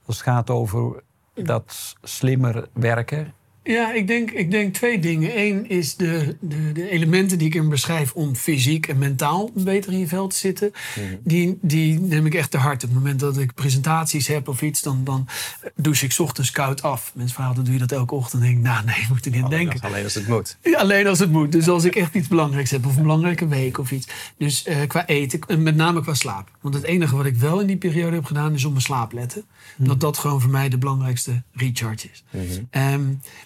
Als 0.06 0.16
het 0.16 0.26
gaat 0.26 0.50
over 0.50 1.02
dat 1.34 1.96
slimmer 2.02 2.68
werken 2.72 3.34
ja, 3.62 3.92
ik 3.92 4.06
denk, 4.06 4.30
ik 4.30 4.50
denk 4.50 4.74
twee 4.74 4.98
dingen. 4.98 5.38
Eén 5.38 5.68
is 5.68 5.96
de, 5.96 6.36
de, 6.40 6.72
de 6.72 6.90
elementen 6.90 7.38
die 7.38 7.46
ik 7.46 7.54
in 7.54 7.68
beschrijf 7.68 8.12
om 8.12 8.34
fysiek 8.34 8.86
en 8.86 8.98
mentaal 8.98 9.50
beter 9.54 9.92
in 9.92 9.98
je 9.98 10.06
veld 10.06 10.30
te 10.30 10.36
zitten. 10.36 10.72
Mhm. 10.96 11.16
Die, 11.24 11.58
die 11.60 12.00
neem 12.00 12.26
ik 12.26 12.34
echt 12.34 12.50
te 12.50 12.56
hard. 12.56 12.84
Op 12.84 12.88
het 12.88 12.98
moment 12.98 13.20
dat 13.20 13.38
ik 13.38 13.54
presentaties 13.54 14.26
heb 14.26 14.48
of 14.48 14.62
iets, 14.62 14.82
dan, 14.82 15.04
dan 15.04 15.28
douche 15.76 16.04
ik 16.04 16.18
ochtends 16.18 16.50
koud 16.50 16.82
af. 16.82 17.12
Mensen 17.14 17.34
vragen, 17.34 17.54
dan 17.54 17.64
doe 17.64 17.72
je 17.72 17.78
dat 17.78 17.92
elke 17.92 18.14
ochtend? 18.14 18.42
denk 18.42 18.56
ik, 18.56 18.62
nou 18.62 18.84
nee, 18.84 19.06
moet 19.08 19.24
er 19.24 19.30
niet 19.30 19.42
aan 19.42 19.50
denken. 19.50 19.80
Alleen 19.80 20.04
als 20.04 20.14
het 20.14 20.28
moet. 20.28 20.56
Ja, 20.62 20.78
alleen 20.78 21.06
als 21.06 21.18
het 21.18 21.30
moet. 21.30 21.52
Dus 21.52 21.68
als 21.68 21.84
ik 21.84 21.96
echt 21.96 22.14
iets 22.14 22.28
belangrijks 22.28 22.70
heb 22.70 22.86
of 22.86 22.96
een 22.96 23.02
belangrijke 23.02 23.48
week 23.48 23.78
of 23.78 23.90
iets. 23.90 24.06
Dus 24.38 24.66
uh, 24.66 24.76
qua 24.86 25.06
eten, 25.06 25.62
met 25.62 25.76
name 25.76 26.02
qua 26.02 26.14
slaap. 26.14 26.50
Want 26.60 26.74
het 26.74 26.84
enige 26.84 27.16
wat 27.16 27.26
ik 27.26 27.36
wel 27.36 27.60
in 27.60 27.66
die 27.66 27.76
periode 27.76 28.16
heb 28.16 28.24
gedaan 28.24 28.54
is 28.54 28.64
op 28.64 28.70
mijn 28.70 28.82
slaap 28.82 29.12
letten. 29.12 29.44
Mhm. 29.76 29.88
Dat 29.88 30.00
dat 30.00 30.18
gewoon 30.18 30.40
voor 30.40 30.50
mij 30.50 30.68
de 30.68 30.78
belangrijkste 30.78 31.42
recharge 31.52 32.08
is. 32.12 32.24
Mm 32.30 32.68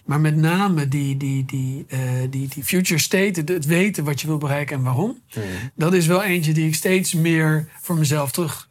maar 0.05 0.21
met 0.21 0.37
name 0.37 0.89
die, 0.89 1.17
die, 1.17 1.45
die, 1.45 1.87
uh, 1.89 2.01
die, 2.31 2.49
die 2.49 2.65
future 2.65 3.01
state, 3.01 3.43
het 3.53 3.67
weten 3.67 4.05
wat 4.05 4.21
je 4.21 4.27
wil 4.27 4.39
bereiken 4.39 4.77
en 4.77 4.83
waarom. 4.83 5.19
Hmm. 5.29 5.43
Dat 5.75 5.95
is 5.95 6.07
wel 6.07 6.23
eentje 6.23 6.53
die 6.53 6.67
ik 6.67 6.75
steeds 6.75 7.15
meer 7.15 7.69
voor 7.81 7.97
mezelf 7.97 8.33
terug 8.33 8.69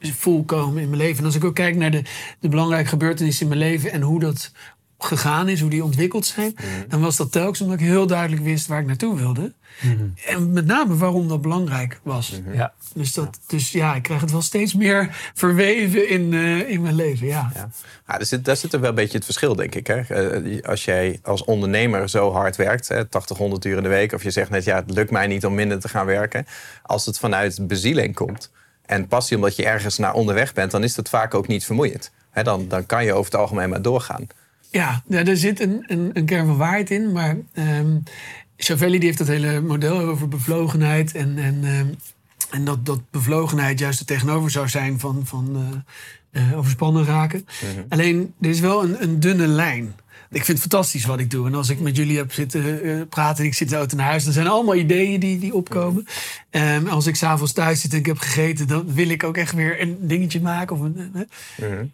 voel 0.00 0.44
komen 0.44 0.82
in 0.82 0.88
mijn 0.88 1.00
leven. 1.00 1.18
En 1.18 1.24
als 1.24 1.34
ik 1.34 1.44
ook 1.44 1.54
kijk 1.54 1.76
naar 1.76 1.90
de, 1.90 2.02
de 2.40 2.48
belangrijke 2.48 2.88
gebeurtenissen 2.88 3.42
in 3.42 3.58
mijn 3.58 3.70
leven 3.70 3.92
en 3.92 4.02
hoe 4.02 4.20
dat 4.20 4.52
gegaan 4.98 5.48
is, 5.48 5.60
hoe 5.60 5.70
die 5.70 5.84
ontwikkeld 5.84 6.26
zijn, 6.26 6.56
hmm. 6.56 6.68
dan 6.88 7.00
was 7.00 7.16
dat 7.16 7.32
telkens 7.32 7.60
omdat 7.60 7.80
ik 7.80 7.86
heel 7.86 8.06
duidelijk 8.06 8.42
wist 8.42 8.66
waar 8.66 8.80
ik 8.80 8.86
naartoe 8.86 9.16
wilde. 9.16 9.52
Mhm. 9.80 10.08
En 10.26 10.52
met 10.52 10.66
name 10.66 10.96
waarom 10.96 11.28
dat 11.28 11.42
belangrijk 11.42 12.00
was. 12.02 12.30
Mhm. 12.30 12.56
Ja. 12.56 12.72
Dus, 12.94 13.14
dat, 13.14 13.38
dus 13.46 13.72
ja, 13.72 13.94
ik 13.94 14.02
krijg 14.02 14.20
het 14.20 14.30
wel 14.30 14.42
steeds 14.42 14.74
meer 14.74 15.30
verweven 15.34 16.08
in, 16.08 16.32
uh, 16.32 16.70
in 16.70 16.82
mijn 16.82 16.94
leven. 16.94 17.26
Ja. 17.26 17.50
Ja. 17.54 17.68
ja 18.06 18.16
daar, 18.16 18.26
zit, 18.26 18.44
daar 18.44 18.56
zit 18.56 18.72
er 18.72 18.80
wel 18.80 18.88
een 18.88 18.94
beetje 18.94 19.16
het 19.16 19.24
verschil, 19.24 19.56
denk 19.56 19.74
ik. 19.74 19.86
Hè? 19.86 20.00
Uh, 20.40 20.62
als 20.62 20.84
jij 20.84 21.18
als 21.22 21.44
ondernemer 21.44 22.08
zo 22.08 22.32
hard 22.32 22.56
werkt, 22.56 22.88
hè, 22.88 23.04
80, 23.04 23.36
100 23.36 23.64
uur 23.64 23.76
in 23.76 23.82
de 23.82 23.88
week, 23.88 24.12
of 24.12 24.22
je 24.22 24.30
zegt 24.30 24.50
net, 24.50 24.64
ja, 24.64 24.76
het 24.76 24.90
lukt 24.90 25.10
mij 25.10 25.26
niet 25.26 25.46
om 25.46 25.54
minder 25.54 25.80
te 25.80 25.88
gaan 25.88 26.06
werken. 26.06 26.46
Als 26.82 27.06
het 27.06 27.18
vanuit 27.18 27.66
bezieling 27.66 28.14
komt 28.14 28.50
en 28.86 29.08
passie 29.08 29.36
omdat 29.36 29.56
je 29.56 29.64
ergens 29.64 29.98
naar 29.98 30.14
onderweg 30.14 30.52
bent, 30.52 30.70
dan 30.70 30.84
is 30.84 30.94
dat 30.94 31.08
vaak 31.08 31.34
ook 31.34 31.46
niet 31.46 31.64
vermoeiend. 31.64 32.10
Hè, 32.30 32.42
dan, 32.42 32.68
dan 32.68 32.86
kan 32.86 33.04
je 33.04 33.12
over 33.12 33.32
het 33.32 33.40
algemeen 33.40 33.68
maar 33.68 33.82
doorgaan. 33.82 34.26
Ja, 34.70 35.02
er 35.08 35.36
zit 35.36 35.60
een, 35.60 35.84
een, 35.86 36.10
een 36.12 36.24
kern 36.24 36.46
van 36.46 36.56
waarheid 36.56 36.90
in. 36.90 37.12
Maar 37.12 37.36
um, 37.54 38.02
Chavelli 38.56 38.98
die 38.98 39.06
heeft 39.06 39.18
dat 39.18 39.26
hele 39.26 39.60
model 39.60 39.98
over 39.98 40.28
bevlogenheid. 40.28 41.14
En, 41.14 41.38
en, 41.38 41.60
uh, 41.62 41.78
en 42.50 42.64
dat, 42.64 42.86
dat 42.86 43.00
bevlogenheid 43.10 43.78
juist 43.78 43.98
het 43.98 44.08
tegenover 44.08 44.50
zou 44.50 44.68
zijn 44.68 45.00
van, 45.00 45.20
van 45.24 45.82
uh, 46.32 46.42
uh, 46.42 46.58
overspannen 46.58 47.04
raken. 47.04 47.46
Mhm. 47.62 47.84
Alleen, 47.88 48.34
er 48.40 48.48
is 48.48 48.60
wel 48.60 48.84
een, 48.84 49.02
een 49.02 49.20
dunne 49.20 49.46
lijn. 49.46 49.94
Ik 50.30 50.44
vind 50.44 50.58
het 50.58 50.70
fantastisch 50.70 51.04
wat 51.04 51.18
ik 51.18 51.30
doe. 51.30 51.46
En 51.46 51.54
als 51.54 51.68
ik 51.68 51.80
met 51.80 51.96
jullie 51.96 52.16
heb 52.16 52.32
zitten 52.32 52.86
uh, 52.86 53.02
praten 53.08 53.38
en 53.38 53.50
ik 53.50 53.54
zit 53.54 53.70
zo 53.70 53.86
naar 53.96 54.06
huis, 54.06 54.24
dan 54.24 54.32
zijn 54.32 54.46
er 54.46 54.52
allemaal 54.52 54.74
ideeën 54.74 55.20
die, 55.20 55.38
die 55.38 55.54
opkomen. 55.54 56.06
Um, 56.50 56.86
als 56.86 57.06
ik 57.06 57.16
s'avonds 57.16 57.52
thuis 57.52 57.80
zit 57.80 57.92
en 57.92 57.98
ik 57.98 58.06
heb 58.06 58.18
gegeten, 58.18 58.66
dan 58.66 58.94
wil 58.94 59.08
ik 59.08 59.24
ook 59.24 59.36
echt 59.36 59.52
weer 59.52 59.80
een 59.80 59.96
dingetje 60.00 60.40
maken. 60.40 60.76
Of 60.76 60.82
een, 60.82 61.12
mm 61.56 61.92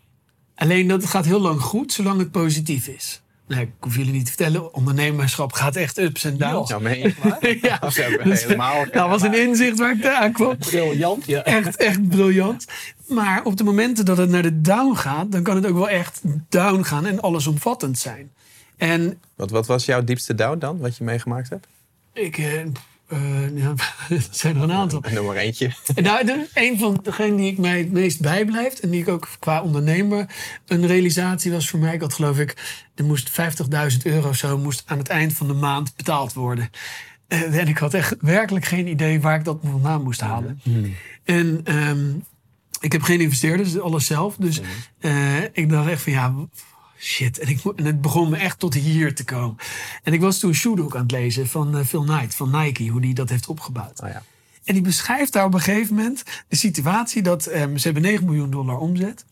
Alleen 0.54 0.88
dat 0.88 1.06
gaat 1.06 1.25
heel 1.25 1.40
lang 1.40 1.61
goed, 1.61 1.92
zolang 1.92 2.18
het 2.18 2.30
positief 2.30 2.87
is. 2.87 3.23
Nee, 3.47 3.62
ik 3.62 3.71
hoef 3.80 3.97
jullie 3.97 4.12
niet 4.12 4.25
te 4.25 4.32
vertellen. 4.32 4.75
Ondernemerschap 4.75 5.52
gaat 5.52 5.76
echt 5.76 5.99
ups 5.99 6.25
en 6.25 6.38
downs. 6.38 6.68
Ja, 6.68 6.78
meen 6.78 6.99
je 6.99 7.59
ja. 7.68 7.78
Dat 7.78 7.94
dus, 8.25 8.42
helemaal. 8.42 8.85
Dat 8.92 9.09
was 9.09 9.23
een 9.23 9.35
inzicht 9.35 9.78
waar 9.78 9.97
ik 9.97 10.06
aan 10.06 10.32
kwam. 10.32 10.56
Briljant, 10.56 11.26
ja. 11.26 11.42
Echt, 11.42 11.76
echt 11.76 12.09
briljant. 12.09 12.66
Maar 13.06 13.44
op 13.44 13.56
de 13.56 13.64
momenten 13.64 14.04
dat 14.04 14.16
het 14.16 14.30
naar 14.30 14.42
de 14.42 14.61
down 14.61 14.94
gaat, 14.94 15.32
dan 15.32 15.42
kan 15.42 15.56
het 15.56 15.66
ook 15.66 15.75
wel 15.75 15.88
echt 15.88 16.21
down 16.49 16.82
gaan 16.82 17.06
en 17.06 17.21
allesomvattend 17.21 17.99
zijn. 17.99 18.30
En, 18.76 19.21
wat, 19.35 19.50
wat 19.50 19.66
was 19.66 19.85
jouw 19.85 20.04
diepste 20.04 20.35
down 20.35 20.59
dan, 20.59 20.78
wat 20.78 20.97
je 20.97 21.04
meegemaakt 21.04 21.49
hebt? 21.49 21.66
Ik, 22.12 22.38
eh, 22.38 22.61
uh, 23.12 23.59
ja, 23.59 23.75
er 24.09 24.26
zijn 24.31 24.57
er 24.57 24.62
een 24.62 24.73
aantal. 24.73 25.02
Noem 25.14 25.26
maar 25.26 25.37
eentje. 25.37 25.71
Nou, 26.02 26.25
de, 26.25 26.49
een 26.54 26.78
van 26.78 27.00
degenen 27.02 27.37
die 27.37 27.50
ik 27.50 27.59
mij 27.59 27.78
het 27.78 27.92
meest 27.92 28.21
bijblijft... 28.21 28.81
en 28.81 28.90
die 28.90 29.00
ik 29.00 29.09
ook 29.09 29.28
qua 29.38 29.62
ondernemer 29.62 30.26
een 30.66 30.87
realisatie 30.87 31.52
was 31.52 31.69
voor 31.69 31.78
mij... 31.78 31.95
ik 31.95 32.00
had 32.00 32.14
geloof 32.14 32.38
ik, 32.38 32.81
er 32.95 33.04
moest 33.04 33.31
50.000 33.31 33.97
euro 34.02 34.33
zo... 34.33 34.59
moest 34.59 34.83
aan 34.87 34.99
het 34.99 35.09
eind 35.09 35.33
van 35.33 35.47
de 35.47 35.52
maand 35.52 35.97
betaald 35.97 36.33
worden. 36.33 36.71
Uh, 37.28 37.59
en 37.59 37.69
ik 37.69 37.78
had 37.78 37.95
echt 37.95 38.14
werkelijk 38.21 38.64
geen 38.64 38.87
idee 38.87 39.21
waar 39.21 39.38
ik 39.38 39.45
dat 39.45 39.59
vandaan 39.62 40.02
moest 40.02 40.21
halen. 40.21 40.61
Hmm. 40.62 40.95
En 41.25 41.76
um, 41.76 42.25
ik 42.81 42.92
heb 42.92 43.02
geen 43.02 43.21
investeerders, 43.21 43.81
alles 43.81 44.07
zelf. 44.07 44.37
Dus 44.37 44.61
uh, 45.00 45.42
ik 45.52 45.71
dacht 45.71 45.88
echt 45.88 46.02
van 46.02 46.12
ja 46.12 46.35
shit. 47.02 47.38
En, 47.38 47.49
ik, 47.49 47.64
en 47.76 47.85
het 47.85 48.00
begon 48.00 48.28
me 48.28 48.37
echt 48.37 48.59
tot 48.59 48.75
hier 48.75 49.14
te 49.14 49.25
komen. 49.25 49.56
En 50.02 50.12
ik 50.12 50.21
was 50.21 50.38
toen 50.38 50.54
Shoedook 50.54 50.94
aan 50.97 51.02
het 51.02 51.11
lezen 51.11 51.49
van 51.49 51.76
uh, 51.76 51.85
Phil 51.85 52.02
Knight, 52.04 52.35
van 52.35 52.50
Nike, 52.50 52.88
hoe 52.88 53.00
die 53.00 53.14
dat 53.14 53.28
heeft 53.28 53.49
opgebouwd. 53.49 54.02
Oh 54.02 54.09
ja. 54.09 54.23
En 54.64 54.75
die 54.75 54.82
beschrijft 54.82 55.32
daar 55.32 55.44
op 55.44 55.54
een 55.54 55.61
gegeven 55.61 55.94
moment 55.94 56.23
de 56.49 56.56
situatie 56.56 57.23
dat 57.23 57.54
um, 57.54 57.78
ze 57.78 57.85
hebben 57.85 58.02
9 58.02 58.25
miljoen 58.25 58.50
dollar 58.50 58.78
omzet. 58.78 59.25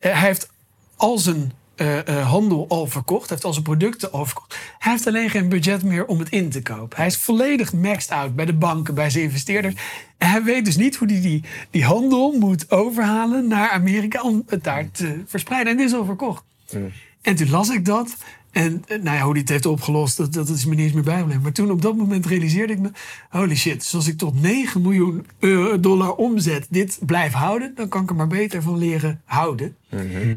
Uh, 0.00 0.12
hij 0.12 0.26
heeft 0.26 0.48
al 0.96 1.18
zijn 1.18 1.52
eh, 1.80 2.08
eh, 2.08 2.28
handel 2.28 2.66
al 2.68 2.86
verkocht. 2.86 3.20
Hij 3.20 3.30
heeft 3.30 3.44
al 3.44 3.52
zijn 3.52 3.64
producten 3.64 4.12
al 4.12 4.26
verkocht. 4.26 4.56
Hij 4.78 4.92
heeft 4.92 5.06
alleen 5.06 5.30
geen 5.30 5.48
budget 5.48 5.82
meer 5.82 6.06
om 6.06 6.18
het 6.18 6.28
in 6.28 6.50
te 6.50 6.62
kopen. 6.62 6.96
Hij 6.96 7.06
is 7.06 7.16
volledig 7.16 7.72
maxed 7.72 8.10
out 8.10 8.34
bij 8.34 8.44
de 8.44 8.52
banken, 8.52 8.94
bij 8.94 9.10
zijn 9.10 9.24
investeerders. 9.24 9.74
En 10.18 10.30
hij 10.30 10.42
weet 10.42 10.64
dus 10.64 10.76
niet 10.76 10.96
hoe 10.96 11.08
hij 11.08 11.20
die, 11.20 11.44
die 11.70 11.84
handel 11.84 12.32
moet 12.32 12.70
overhalen 12.70 13.48
naar 13.48 13.70
Amerika 13.70 14.22
om 14.22 14.42
het 14.46 14.64
daar 14.64 14.90
te 14.90 15.22
verspreiden. 15.26 15.72
En 15.72 15.78
dit 15.78 15.86
is 15.86 15.94
al 15.94 16.04
verkocht. 16.04 16.42
En 17.22 17.36
toen 17.36 17.50
las 17.50 17.68
ik 17.70 17.84
dat. 17.84 18.16
En 18.50 18.84
eh, 18.86 19.02
nou 19.02 19.16
ja, 19.16 19.22
hoe 19.22 19.32
hij 19.32 19.40
het 19.40 19.48
heeft 19.48 19.66
opgelost, 19.66 20.16
dat, 20.16 20.32
dat 20.32 20.48
is 20.48 20.64
me 20.64 20.74
niet 20.74 20.84
eens 20.84 20.92
meer 20.92 21.02
bijgebleven. 21.02 21.42
Maar 21.42 21.52
toen 21.52 21.70
op 21.70 21.82
dat 21.82 21.96
moment 21.96 22.26
realiseerde 22.26 22.72
ik 22.72 22.78
me... 22.78 22.90
holy 23.28 23.56
shit, 23.56 23.78
dus 23.78 23.94
als 23.94 24.08
ik 24.08 24.18
tot 24.18 24.40
9 24.40 24.82
miljoen 24.82 25.26
dollar 25.80 26.14
omzet 26.14 26.66
dit 26.70 26.98
blijf 27.06 27.32
houden... 27.32 27.72
dan 27.74 27.88
kan 27.88 28.02
ik 28.02 28.10
er 28.10 28.14
maar 28.14 28.26
beter 28.26 28.62
van 28.62 28.78
leren 28.78 29.20
houden. 29.24 29.76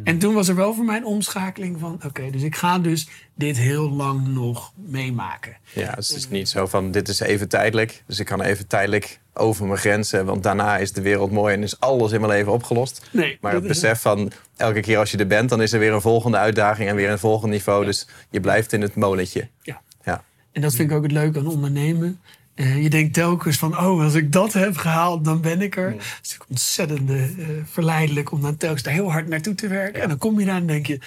En 0.03 0.17
toen 0.17 0.33
was 0.33 0.47
er 0.47 0.55
wel 0.55 0.73
voor 0.73 0.85
mij 0.85 0.97
een 0.97 1.05
omschakeling 1.05 1.79
van... 1.79 1.99
oké, 2.05 2.29
dus 2.29 2.41
ik 2.41 2.55
ga 2.55 2.79
dus 2.79 3.07
dit 3.35 3.57
heel 3.57 3.89
lang 3.89 4.27
nog 4.27 4.73
meemaken. 4.75 5.57
Ja, 5.73 5.95
dus 5.95 6.07
het 6.07 6.17
is 6.17 6.29
niet 6.29 6.49
zo 6.49 6.65
van 6.65 6.91
dit 6.91 7.07
is 7.07 7.19
even 7.19 7.49
tijdelijk. 7.49 8.03
Dus 8.07 8.19
ik 8.19 8.25
kan 8.25 8.41
even 8.41 8.67
tijdelijk 8.67 9.19
over 9.33 9.65
mijn 9.65 9.79
grenzen. 9.79 10.25
Want 10.25 10.43
daarna 10.43 10.77
is 10.77 10.91
de 10.91 11.01
wereld 11.01 11.31
mooi 11.31 11.53
en 11.53 11.63
is 11.63 11.79
alles 11.79 12.11
in 12.11 12.21
mijn 12.21 12.31
leven 12.31 12.51
opgelost. 12.51 13.09
Nee, 13.11 13.37
Maar 13.41 13.53
het 13.53 13.67
besef 13.67 14.01
van 14.01 14.31
elke 14.57 14.79
keer 14.79 14.97
als 14.97 15.11
je 15.11 15.17
er 15.17 15.27
bent, 15.27 15.49
dan 15.49 15.61
is 15.61 15.73
er 15.73 15.79
weer 15.79 15.93
een 15.93 16.01
volgende 16.01 16.37
uitdaging 16.37 16.89
en 16.89 16.95
weer 16.95 17.09
een 17.09 17.19
volgend 17.19 17.51
niveau. 17.51 17.85
Dus 17.85 18.07
je 18.29 18.39
blijft 18.39 18.73
in 18.73 18.81
het 18.81 18.95
molentje. 18.95 19.47
Ja. 19.61 19.81
Ja. 20.05 20.23
En 20.51 20.61
dat 20.61 20.75
vind 20.75 20.89
ik 20.91 20.97
ook 20.97 21.03
het 21.03 21.11
leuke 21.11 21.39
aan 21.39 21.47
ondernemen. 21.47 22.19
Eh, 22.55 22.83
je 22.83 22.89
denkt 22.89 23.13
telkens 23.13 23.57
van, 23.57 23.79
oh, 23.79 24.03
als 24.03 24.13
ik 24.13 24.31
dat 24.31 24.53
heb 24.53 24.77
gehaald, 24.77 25.25
dan 25.25 25.41
ben 25.41 25.61
ik 25.61 25.77
er. 25.77 25.91
Het 25.91 26.01
is 26.01 26.19
natuurlijk 26.21 26.49
ontzettend 26.49 27.09
eh, 27.09 27.47
verleidelijk 27.65 28.31
om 28.31 28.41
dan 28.41 28.57
telkens 28.57 28.83
daar 28.83 28.93
heel 28.93 29.11
hard 29.11 29.27
naartoe 29.27 29.55
te 29.55 29.67
werken. 29.67 30.01
En 30.01 30.09
dan 30.09 30.17
kom 30.17 30.39
je 30.39 30.45
daar 30.45 30.55
en 30.55 30.67
denk 30.67 30.85
je, 30.85 30.99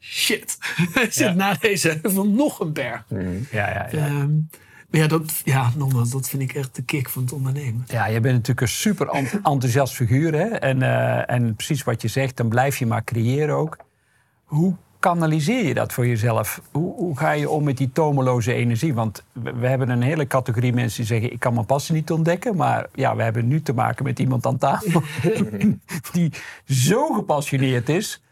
shit, 0.00 0.58
zit 1.10 1.34
na 1.34 1.54
deze 1.54 1.98
heuvel 2.02 2.26
nog 2.26 2.60
een 2.60 2.72
berg. 2.72 3.04
Ja, 3.50 3.68
ja, 3.68 3.88
ja. 3.90 4.06
Ehm, 4.06 4.30
ja, 4.90 5.06
dat, 5.06 5.40
ja, 5.44 5.70
nogmaals, 5.76 6.10
dat 6.10 6.28
vind 6.28 6.42
ik 6.42 6.52
echt 6.52 6.76
de 6.76 6.82
kick 6.82 7.08
van 7.08 7.22
het 7.22 7.32
ondernemen. 7.32 7.84
Ja, 7.86 8.06
je 8.06 8.20
bent 8.20 8.34
natuurlijk 8.34 8.60
een 8.60 8.68
super 8.68 9.08
ent- 9.08 9.32
enthousiast 9.32 9.94
figuur. 9.94 10.34
Hè? 10.34 10.44
En, 10.46 10.82
eh, 10.82 11.30
en 11.34 11.54
precies 11.54 11.82
wat 11.82 12.02
je 12.02 12.08
zegt, 12.08 12.36
dan 12.36 12.48
blijf 12.48 12.76
je 12.76 12.86
maar 12.86 13.04
creëren 13.04 13.54
ook. 13.54 13.76
Hoe 14.44 14.74
kanaliseer 14.98 15.64
je 15.64 15.74
dat 15.74 15.92
voor 15.92 16.06
jezelf? 16.06 16.60
Hoe, 16.72 16.94
hoe 16.94 17.18
ga 17.18 17.30
je 17.30 17.48
om 17.48 17.64
met 17.64 17.76
die 17.76 17.92
tomeloze 17.92 18.52
energie? 18.52 18.94
Want 18.94 19.24
we, 19.32 19.52
we 19.52 19.66
hebben 19.66 19.88
een 19.88 20.02
hele 20.02 20.26
categorie 20.26 20.72
mensen 20.72 20.96
die 20.96 21.06
zeggen... 21.06 21.32
ik 21.32 21.38
kan 21.38 21.54
mijn 21.54 21.66
passie 21.66 21.94
niet 21.94 22.10
ontdekken. 22.10 22.56
Maar 22.56 22.86
ja, 22.94 23.16
we 23.16 23.22
hebben 23.22 23.48
nu 23.48 23.62
te 23.62 23.72
maken 23.72 24.04
met 24.04 24.18
iemand 24.18 24.46
aan 24.46 24.58
tafel... 24.58 25.02
die 26.12 26.32
zo 26.64 27.06
gepassioneerd 27.06 27.88
is. 27.88 28.22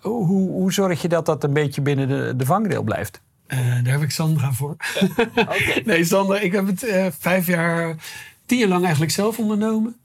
Hoe, 0.00 0.26
hoe 0.50 0.72
zorg 0.72 1.02
je 1.02 1.08
dat 1.08 1.26
dat 1.26 1.44
een 1.44 1.52
beetje 1.52 1.80
binnen 1.80 2.08
de, 2.08 2.34
de 2.36 2.44
vangrail 2.46 2.82
blijft? 2.82 3.20
Eh, 3.50 3.58
daar 3.58 3.92
heb 3.92 4.02
ik 4.02 4.10
Sandra 4.10 4.52
voor. 4.52 4.76
nee, 5.84 6.04
Sandra, 6.04 6.38
ik 6.38 6.52
heb 6.52 6.66
het 6.66 6.82
eh, 6.82 7.06
vijf 7.18 7.46
jaar, 7.46 7.96
tien 8.46 8.58
jaar 8.58 8.68
lang 8.68 8.82
eigenlijk 8.82 9.12
zelf 9.12 9.38
ondernomen. 9.38 9.96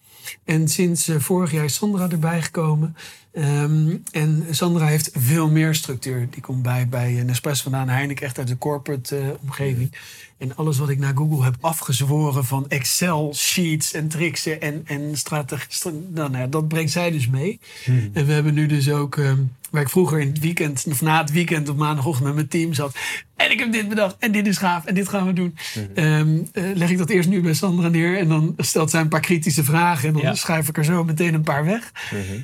En 0.44 0.68
sinds 0.68 1.08
eh, 1.08 1.20
vorig 1.20 1.52
jaar 1.52 1.64
is 1.64 1.74
Sandra 1.74 2.10
erbij 2.10 2.42
gekomen. 2.42 2.96
Ehm, 3.36 3.96
en 4.12 4.46
Sandra 4.50 4.86
heeft 4.86 5.10
veel 5.14 5.50
meer 5.50 5.76
structuur. 5.76 6.28
Die 6.32 6.42
komt 6.42 6.62
bij, 6.62 6.88
bij 6.88 7.12
Nespresso 7.26 7.64
vandaan, 7.64 7.90
Heineken, 7.90 8.26
echt 8.26 8.38
uit 8.38 8.48
de 8.48 8.58
corporate 8.58 9.18
eh, 9.18 9.28
omgeving. 9.42 9.92
En 10.38 10.56
alles 10.56 10.78
wat 10.78 10.90
ik 10.90 11.00
naar 11.00 11.16
Google 11.16 11.44
heb 11.44 11.56
afgezworen 11.60 12.46
van 12.46 12.66
Excel 12.70 13.34
sheets 13.36 13.94
en 13.94 14.08
tricks 14.08 14.46
en, 14.46 14.82
en 14.86 15.18
strategie, 15.18 15.92
nou, 16.14 16.30
nou 16.30 16.50
dat 16.50 16.68
brengt 16.68 16.92
zij 16.92 17.12
dus 17.12 17.28
mee. 17.28 17.60
En 18.14 18.26
we 18.26 18.32
hebben 18.34 18.54
nu 18.54 18.66
dus 18.66 18.90
ook, 18.92 19.18
ehm, 19.18 19.38
waar 19.70 19.82
ik 19.82 19.90
vroeger 19.90 20.20
in 20.20 20.28
het 20.28 20.40
weekend, 20.40 20.86
of 20.90 21.02
na 21.02 21.22
het 21.22 21.32
weekend 21.32 21.70
op 21.70 21.78
maandagochtend 21.78 22.26
met 22.26 22.36
mijn 22.36 22.48
team 22.48 22.74
zat. 22.74 22.96
En 23.36 23.52
ik 23.52 23.60
heb 23.60 23.72
dit 23.72 23.90
bedacht 23.90 24.16
en 24.20 24.32
dit 24.32 24.48
is 24.48 24.58
gaaf 24.58 24.86
en 24.86 24.94
dit 24.96 25.10
gaan 25.10 25.26
we 25.26 25.34
doen. 25.34 25.56
Ehm, 25.96 26.38
eh, 26.52 26.64
leg 26.74 26.90
ik 26.90 26.98
dat 26.98 27.10
eerst 27.10 27.30
nu 27.30 27.42
bij 27.42 27.54
Sandra 27.54 27.88
neer 27.88 28.18
en 28.18 28.28
dan 28.28 28.54
stelt 28.58 28.90
zij 28.90 29.02
een 29.02 29.08
paar 29.08 29.20
kritische 29.22 29.64
vragen. 29.64 30.08
En 30.08 30.14
dan 30.14 30.22
Ja. 30.24 30.36
schuif 30.36 30.68
ik 30.70 30.78
er 30.78 30.86
zo 30.86 31.04
meteen 31.04 31.34
een 31.34 31.42
paar 31.42 31.66
weg. 31.66 31.92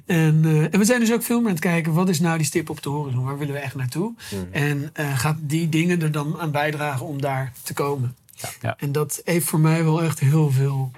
En, 0.06 0.42
eh, 0.44 0.74
en 0.74 0.80
we 0.82 0.88
zijn 0.88 1.00
dus 1.00 1.14
ook 1.14 1.24
veel 1.24 1.38
meer 1.40 1.48
aan 1.48 1.54
het 1.54 1.64
kijken, 1.64 1.94
wat 1.94 2.10
is 2.10 2.20
nou 2.20 2.38
die 2.38 2.46
stip 2.46 2.70
op 2.70 2.84
de 2.84 2.90
horizon? 2.90 3.24
Waar 3.24 3.38
willen 3.38 3.54
we 3.54 3.60
echt 3.60 3.76
naartoe? 3.76 4.14
En 4.52 4.90
eh, 4.94 5.18
gaat 5.20 5.38
die 5.40 5.70
dingen 5.70 6.02
er 6.02 6.12
dan 6.12 6.40
aan 6.40 6.52
bijdragen 6.52 7.06
om 7.06 7.22
daar 7.22 7.52
te 7.64 7.74
komen? 7.74 8.16
Ja. 8.62 8.76
En 8.78 8.92
dat 8.92 9.22
heeft 9.26 9.46
voor 9.46 9.60
mij 9.60 9.84
wel 9.84 10.04
echt 10.04 10.20
heel 10.20 10.52
veel 10.52 10.92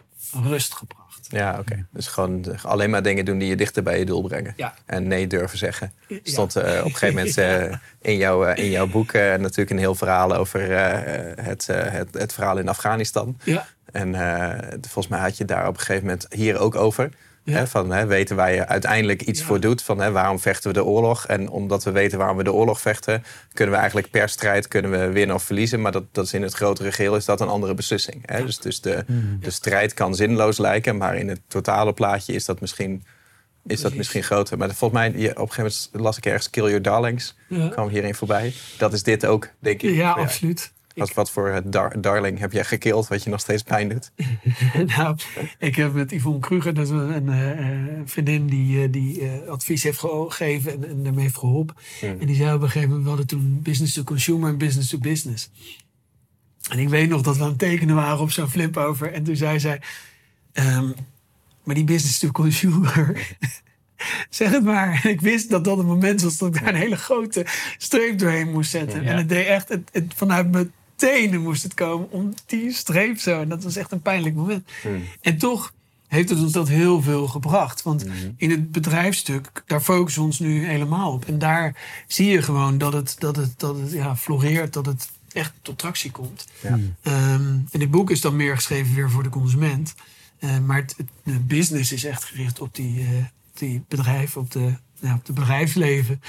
rust 0.44 0.74
gebracht. 0.74 1.28
Ja, 1.30 1.60
oké. 1.60 1.86
Dus 1.90 2.08
gewoon 2.08 2.46
alleen 2.62 2.90
maar 2.90 3.04
dingen 3.04 3.26
doen 3.26 3.38
die 3.38 3.48
je 3.50 3.56
dichter 3.56 3.84
bij 3.84 4.00
je 4.00 4.06
doel 4.06 4.22
brengen. 4.22 4.54
Ja. 4.58 4.74
En 4.86 5.08
nee 5.08 5.28
durven 5.28 5.58
zeggen. 5.58 5.94
Ja. 6.08 6.18
Stond 6.24 6.56
eh, 6.56 6.80
op 6.80 6.86
een 6.86 6.96
gegeven 6.96 7.16
moment 7.16 7.38
eh, 7.72 7.76
in, 8.12 8.18
jouw, 8.18 8.46
eh, 8.46 8.64
in 8.64 8.70
jouw 8.72 8.88
boek 8.88 9.12
eh, 9.12 9.22
natuurlijk 9.36 9.70
een 9.70 9.78
heel 9.78 9.96
verhaal 9.96 10.36
over 10.36 10.72
eh, 10.76 11.46
het, 11.46 11.70
eh, 11.70 11.92
het, 11.92 12.14
het 12.14 12.34
verhaal 12.34 12.58
in 12.58 12.70
Afghanistan. 12.70 13.38
Ja, 13.44 13.68
En 13.92 14.16
eh, 14.16 14.68
volgens 14.82 15.08
mij 15.08 15.20
had 15.20 15.38
je 15.38 15.46
daar 15.46 15.68
op 15.68 15.74
een 15.74 15.80
gegeven 15.80 16.04
moment 16.06 16.26
hier 16.30 16.60
ook 16.60 16.76
over. 16.76 17.10
Ja. 17.46 17.54
Hè, 17.58 17.68
van 17.68 17.92
hè, 17.92 18.06
weten 18.06 18.36
waar 18.36 18.54
je 18.54 18.68
uiteindelijk 18.68 19.22
iets 19.22 19.40
Ja. 19.40 19.46
voor 19.46 19.60
doet. 19.60 19.82
Van 19.82 20.00
hè, 20.00 20.12
waarom 20.12 20.40
vechten 20.40 20.68
we 20.68 20.78
de 20.78 20.84
oorlog? 20.84 21.26
En 21.26 21.50
omdat 21.50 21.84
we 21.84 21.92
weten 21.92 22.18
waarom 22.18 22.38
we 22.38 22.44
de 22.44 22.54
oorlog 22.54 22.82
vechten, 22.82 23.24
kunnen 23.54 23.74
we 23.74 23.80
eigenlijk 23.80 24.10
per 24.12 24.30
strijd 24.30 24.68
kunnen 24.68 24.92
we 24.92 25.10
winnen 25.12 25.36
of 25.36 25.44
verliezen. 25.44 25.82
Maar 25.82 25.92
dat, 25.92 26.04
dat 26.12 26.26
is 26.26 26.34
in 26.34 26.42
het 26.42 26.54
grotere 26.54 26.92
geheel 26.92 27.16
is 27.16 27.26
dat 27.26 27.42
een 27.42 27.48
andere 27.48 27.74
beslissing. 27.74 28.24
Hè? 28.26 28.46
Dus, 28.46 28.58
dus 28.60 28.82
de, 28.82 29.06
de 29.40 29.50
strijd 29.50 29.94
kan 29.94 30.16
zinloos 30.16 30.58
lijken, 30.58 30.98
maar 30.98 31.16
in 31.16 31.28
het 31.28 31.40
totale 31.48 31.94
plaatje 31.94 32.34
is 32.34 32.46
dat 32.46 32.62
misschien, 32.62 33.04
is 33.68 33.82
dat 33.82 33.94
misschien 33.94 34.24
groter. 34.24 34.58
Maar 34.58 34.74
volgens 34.74 35.00
mij, 35.00 35.10
op 35.10 35.16
een 35.16 35.54
gegeven 35.54 35.62
moment 35.64 35.90
las 35.92 36.18
ik 36.18 36.26
ergens 36.26 36.50
Kill 36.50 36.64
Your 36.66 36.82
Darlings. 36.82 37.36
Ja. 37.50 37.68
kwam 37.70 37.88
hierin 37.90 38.16
voorbij. 38.16 38.54
Dat 38.78 38.94
is 38.94 39.04
dit 39.04 39.26
ook, 39.26 39.50
denk 39.60 39.82
ik. 39.82 39.96
ja 39.96 40.12
absoluut. 40.12 40.72
Wat, 40.94 41.14
wat 41.14 41.32
voor 41.32 41.50
het 41.50 41.72
dar- 41.72 42.02
darling 42.02 42.40
heb 42.40 42.52
jij 42.52 42.66
gekild, 42.66 43.08
wat 43.08 43.24
je 43.24 43.30
nog 43.30 43.40
steeds 43.40 43.64
pijn 43.64 43.90
doet? 43.90 44.12
nou, 44.98 45.18
ik 45.58 45.76
heb 45.76 45.94
met 45.94 46.12
Yvonne 46.12 46.40
Kruger, 46.40 46.74
dat 46.74 46.86
is 46.86 46.90
een, 46.90 47.28
een 47.28 47.30
eh, 47.30 48.02
vriendin 48.06 48.48
die, 48.48 48.84
eh, 48.84 48.92
die 48.92 49.22
eh, 49.22 49.50
advies 49.50 49.84
heeft 49.84 50.00
gegeven 50.00 50.72
en, 50.72 50.90
en 50.90 51.04
daarmee 51.04 51.24
heeft 51.24 51.38
geholpen. 51.38 51.76
En 52.02 52.26
die 52.26 52.36
zei 52.36 52.54
op 52.54 52.62
een 52.62 52.68
gegeven 52.68 52.88
moment, 52.88 53.04
we 53.04 53.10
hadden 53.10 53.28
toen 53.28 53.60
business 53.62 53.94
to 53.94 54.04
consumer 54.04 54.50
en 54.50 54.58
business 54.58 54.90
to 54.90 54.98
business. 54.98 55.50
En 56.70 56.80
ik 56.80 56.90
weet 56.90 57.10
nog 57.10 57.22
dat 57.22 57.38
we 57.38 57.44
aan 57.44 57.50
het 57.50 57.60
tekenen 57.60 57.96
waren 57.96 58.20
op 58.20 58.32
zo'n 58.32 58.50
flip 58.50 58.78
over. 58.78 59.14
En 59.14 59.24
toen 59.24 59.36
zei 59.36 59.60
zij, 59.60 59.82
ehm, 60.52 60.92
maar 61.64 61.76
die 61.76 61.84
business 61.84 62.20
to 62.20 62.32
consumer, 62.32 63.36
zeg 64.30 64.52
het 64.52 64.64
maar. 64.64 65.02
En 65.04 65.10
ik 65.10 65.22
wist 65.22 65.50
dat 65.50 65.64
dat 65.64 65.78
het 65.78 65.88
moment 65.88 66.22
was 66.22 66.38
dat 66.38 66.56
ik 66.56 66.62
daar 66.62 66.74
een 66.74 66.80
hele 66.80 66.98
grote 66.98 67.46
streep 67.78 68.20
doorheen 68.20 68.52
moest 68.52 68.72
zetten. 68.72 69.04
Ja. 69.04 69.10
En 69.10 69.18
het 69.18 69.30
deed 69.30 69.46
echt, 69.46 69.70
het, 69.70 69.90
het, 69.92 70.14
vanuit 70.16 70.52
mijn 70.52 70.72
tenen 70.96 71.42
moest 71.42 71.64
het 71.64 71.74
komen 71.74 72.12
om 72.12 72.34
die 72.46 72.74
streep 72.74 73.20
zo. 73.20 73.42
En 73.42 73.50
dat 73.50 73.64
was 73.64 73.76
echt 73.76 73.92
een 73.92 74.02
pijnlijk 74.02 74.36
moment. 74.36 74.70
En 75.22 75.38
toch 75.38 75.74
heeft 76.08 76.30
het 76.30 76.40
ons 76.40 76.52
dat 76.52 76.68
heel 76.68 77.02
veel 77.02 77.28
gebracht. 77.28 77.82
Want 77.84 78.06
in 78.38 78.52
het 78.52 78.72
bedrijfsstuk, 78.72 79.64
daar 79.66 79.82
focussen 79.82 80.22
we 80.22 80.28
ons 80.28 80.40
nu 80.40 80.66
helemaal 80.66 81.12
op. 81.12 81.26
En 81.26 81.40
daar 81.40 81.76
zie 82.08 82.28
je 82.28 82.42
gewoon 82.42 82.78
dat 82.78 82.94
het, 82.94 83.16
dat 83.20 83.36
het, 83.36 83.54
dat 83.58 83.78
het 83.78 83.92
ja, 83.92 84.16
floreert, 84.16 84.74
dat 84.74 84.86
het 84.86 85.10
echt 85.32 85.54
tot 85.62 85.78
tractie 85.78 86.12
komt. 86.12 86.48
Ja. 86.62 86.80
Ehm, 87.02 87.58
en 87.72 87.80
dit 87.80 87.92
boek 87.92 88.10
is 88.10 88.22
dan 88.22 88.36
meer 88.36 88.56
geschreven 88.56 88.96
weer 88.96 89.10
voor 89.10 89.24
de 89.24 89.30
consument. 89.30 89.94
Eh, 90.40 90.60
maar 90.60 90.78
het, 90.78 90.94
het 90.98 91.08
de 91.24 91.40
business 91.40 91.92
is 91.92 92.04
echt 92.04 92.24
gericht 92.24 92.60
op 92.60 92.76
die, 92.76 93.00
eh, 93.00 93.08
op 93.52 93.60
die 93.60 93.84
bedrijven, 93.88 94.42
op 94.42 94.52
de, 94.52 94.74
ja, 95.04 95.14
op 95.14 95.26
het 95.28 95.36
bedrijfsleven. 95.36 96.22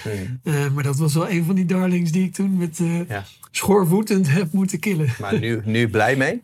Eh, 0.43 0.71
maar 0.71 0.83
dat 0.83 0.97
was 0.97 1.15
wel 1.15 1.31
een 1.31 1.45
van 1.45 1.55
die 1.55 1.65
darlings 1.67 2.13
die 2.13 2.25
ik 2.25 2.33
toen 2.33 2.57
met 2.57 2.79
eh 2.81 3.09
Ja. 3.09 3.25
schoorvoetend 3.51 4.31
heb 4.31 4.53
moeten 4.53 4.79
killen. 4.79 5.09
Maar 5.21 5.39
nu, 5.39 5.61
nu 5.65 5.89
blij 5.89 6.17
mee? 6.17 6.43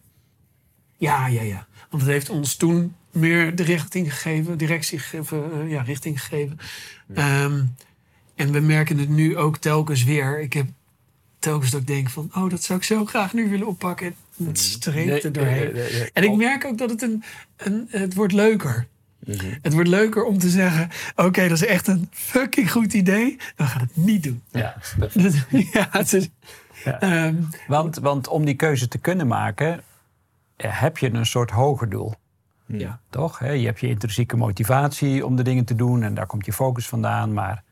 Ja, 0.97 1.27
ja, 1.27 1.43
ja. 1.43 1.67
Want 1.91 2.03
het 2.03 2.13
heeft 2.13 2.31
ons 2.31 2.57
toen 2.57 2.95
meer 3.13 3.57
de 3.57 3.63
richting 3.63 4.13
gegeven, 4.13 4.59
directie 4.59 4.99
gegeven, 4.99 5.53
eh, 5.53 5.71
ja, 5.71 5.83
richting 5.83 6.21
gegeven. 6.23 6.59
Ehm, 7.15 7.63
en 8.35 8.53
we 8.53 8.61
merken 8.61 8.99
het 8.99 9.09
nu 9.09 9.37
ook 9.37 9.57
telkens 9.59 10.05
weer. 10.05 10.41
Ik 10.41 10.53
heb 10.53 10.67
telkens 11.39 11.71
dat 11.71 11.81
ik 11.81 11.87
denk 11.87 12.11
van, 12.11 12.31
oh, 12.35 12.51
dat 12.51 12.63
zou 12.63 12.79
ik 12.79 12.85
zo 12.85 13.05
graag 13.05 13.33
nu 13.33 13.49
willen 13.49 13.67
oppakken. 13.67 14.15
En 14.39 14.47
het 14.47 14.59
streept 14.59 15.25
er 15.25 15.33
doorheen. 15.33 15.75
En 16.13 16.23
ik 16.23 16.37
merk 16.37 16.65
ook 16.65 16.79
dat 16.79 16.91
het 16.91 17.03
een, 17.03 17.23
een 17.57 17.87
het 17.91 18.15
wordt 18.15 18.33
leuker. 18.33 18.87
Het 19.63 19.73
wordt 19.73 19.89
leuker 19.89 20.25
om 20.25 20.39
te 20.39 20.49
zeggen, 20.49 20.89
oké, 21.17 21.43
dat 21.43 21.51
is 21.63 21.67
echt 21.67 21.87
een 21.87 22.09
fucking 22.11 22.71
goed 22.71 22.93
idee. 22.93 23.37
Dan 23.57 23.67
gaan 23.67 23.81
we 23.81 23.87
het 23.95 24.05
niet 24.07 24.23
doen. 24.23 24.43
Ja. 24.51 24.75
ja, 25.73 25.89
het 25.91 26.13
is, 26.13 26.29
Ja. 26.85 27.01
ehm, 27.01 27.35
Want, 27.67 27.97
want 27.99 28.29
om 28.29 28.45
die 28.45 28.55
keuze 28.55 28.89
te 28.89 28.99
kunnen 28.99 29.27
maken, 29.27 29.83
heb 30.57 30.99
je 30.99 31.13
een 31.15 31.27
soort 31.27 31.51
hoger 31.51 31.89
doel. 31.91 32.15
ja. 32.67 33.01
Toch? 33.11 33.39
Hè? 33.39 33.51
Je 33.51 33.67
hebt 33.67 33.81
je 33.81 33.89
intrinsieke 33.89 34.37
motivatie 34.37 35.27
om 35.27 35.37
de 35.37 35.43
dingen 35.43 35.65
te 35.65 35.75
doen 35.75 36.03
en 36.03 36.15
daar 36.15 36.27
komt 36.27 36.47
je 36.47 36.53
focus 36.53 36.89
vandaan. 36.89 37.33
Maar 37.33 37.63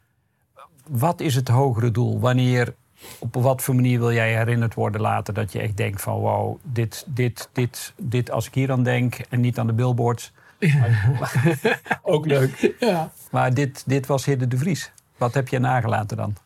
wat 0.88 1.20
is 1.20 1.34
het 1.34 1.48
hogere 1.48 1.90
doel? 1.90 2.20
Wanneer, 2.20 2.74
op 3.18 3.34
wat 3.34 3.62
voor 3.62 3.74
manier 3.74 3.98
wil 3.98 4.12
jij 4.12 4.36
herinnerd 4.36 4.74
worden 4.74 5.00
later 5.00 5.34
dat 5.34 5.52
je 5.52 5.58
echt 5.60 5.76
denkt 5.76 6.02
van 6.02 6.18
wow, 6.18 6.58
dit, 6.62 7.04
dit, 7.08 7.48
dit, 7.52 7.92
dit 7.96 8.30
als 8.30 8.46
ik 8.46 8.54
hier 8.54 8.72
aan 8.72 8.82
denk 8.82 9.14
en 9.28 9.40
niet 9.40 9.58
aan 9.58 9.66
de 9.66 9.72
billboards. 9.72 10.32
Ook 12.02 12.26
leuk. 12.26 12.74
ja. 12.80 13.12
Maar 13.30 13.54
dit, 13.54 13.82
dit 13.86 14.06
was 14.06 14.24
Hidde 14.24 14.48
de 14.48 14.58
Vries. 14.58 14.90
Wat 15.16 15.34
heb 15.34 15.48
je 15.48 15.58
nagelaten 15.58 16.16
dan? 16.16 16.36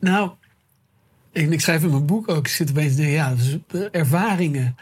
Nou, 0.00 0.30
en 1.32 1.52
ik 1.52 1.60
schrijf 1.60 1.82
in 1.82 1.90
mijn 1.90 2.06
boek 2.06 2.28
ook, 2.28 2.38
ik 2.38 2.48
zit 2.48 2.70
opeens 2.70 2.90
te 2.90 2.96
denken, 2.96 3.14
ja, 3.14 3.34
dus 3.34 3.56
eh, 3.68 4.00
ervaringen. 4.00 4.76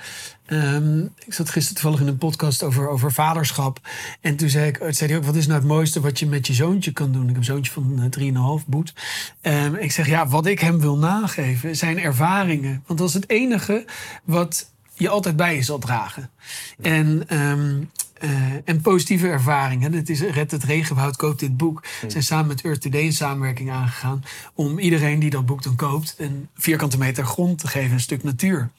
Ehm, 0.47 1.01
ik 1.01 1.35
zat 1.35 1.51
gisteren 1.51 1.83
toevallig 1.83 2.01
in 2.01 2.13
een 2.13 2.19
podcast 2.19 2.63
over, 2.63 2.89
over 2.89 3.13
vaderschap. 3.13 3.81
En 4.21 4.37
toen 4.37 4.49
zei, 4.49 4.69
ik, 4.69 4.79
zei 4.89 5.11
hij 5.11 5.19
ook, 5.19 5.25
wat 5.25 5.37
is 5.37 5.47
nou 5.47 5.59
het 5.59 5.69
mooiste 5.69 6.01
wat 6.01 6.19
je 6.19 6.27
met 6.27 6.47
je 6.47 6.53
zoontje 6.53 6.93
kan 6.93 7.13
doen? 7.13 7.23
Ik 7.23 7.29
heb 7.29 7.37
een 7.37 7.45
zoontje 7.45 7.73
van 7.73 8.11
uh, 8.19 8.61
3,5, 8.61 8.67
Boet. 8.67 8.95
Um, 9.43 9.75
ik 9.75 9.93
zeg, 9.93 10.07
ja, 10.07 10.29
wat 10.29 10.47
ik 10.47 10.61
hem 10.61 10.81
wil 10.81 10.97
nageven 10.97 11.77
zijn 11.77 11.99
ervaringen. 11.99 12.83
Want 12.87 12.99
dat 12.99 13.09
is 13.09 13.15
het 13.15 13.31
enige 13.31 13.85
wat 14.25 14.71
je 14.97 15.09
altijd 15.09 15.37
bij 15.37 15.55
je 15.55 15.63
zal 15.63 15.79
dragen. 15.79 16.31
En 16.83 17.37
um, 17.39 17.91
uh, 18.25 18.31
en 18.65 18.81
positieve 18.81 19.29
ervaringen. 19.29 19.91
Dit 19.91 20.11
is 20.11 20.21
Red 20.21 20.51
het 20.51 20.65
Regenwoud 20.65 21.17
koopt 21.17 21.41
dit 21.41 21.57
boek. 21.57 21.85
Ze 22.01 22.11
zijn 22.11 22.23
samen 22.23 22.47
met 22.47 22.61
Earth 22.61 22.81
Today 22.81 23.05
een 23.05 23.13
samenwerking 23.13 23.71
aangegaan. 23.71 24.25
Om 24.55 24.79
iedereen 24.79 25.19
die 25.19 25.31
dat 25.31 25.47
boek 25.47 25.63
dan 25.63 25.77
koopt 25.77 26.15
een 26.19 26.49
vierkante 26.55 26.99
meter 26.99 27.25
grond 27.25 27.59
te 27.59 27.69
geven. 27.69 27.93
Een 27.93 28.01
stuk 28.01 28.23
natuur. 28.23 28.71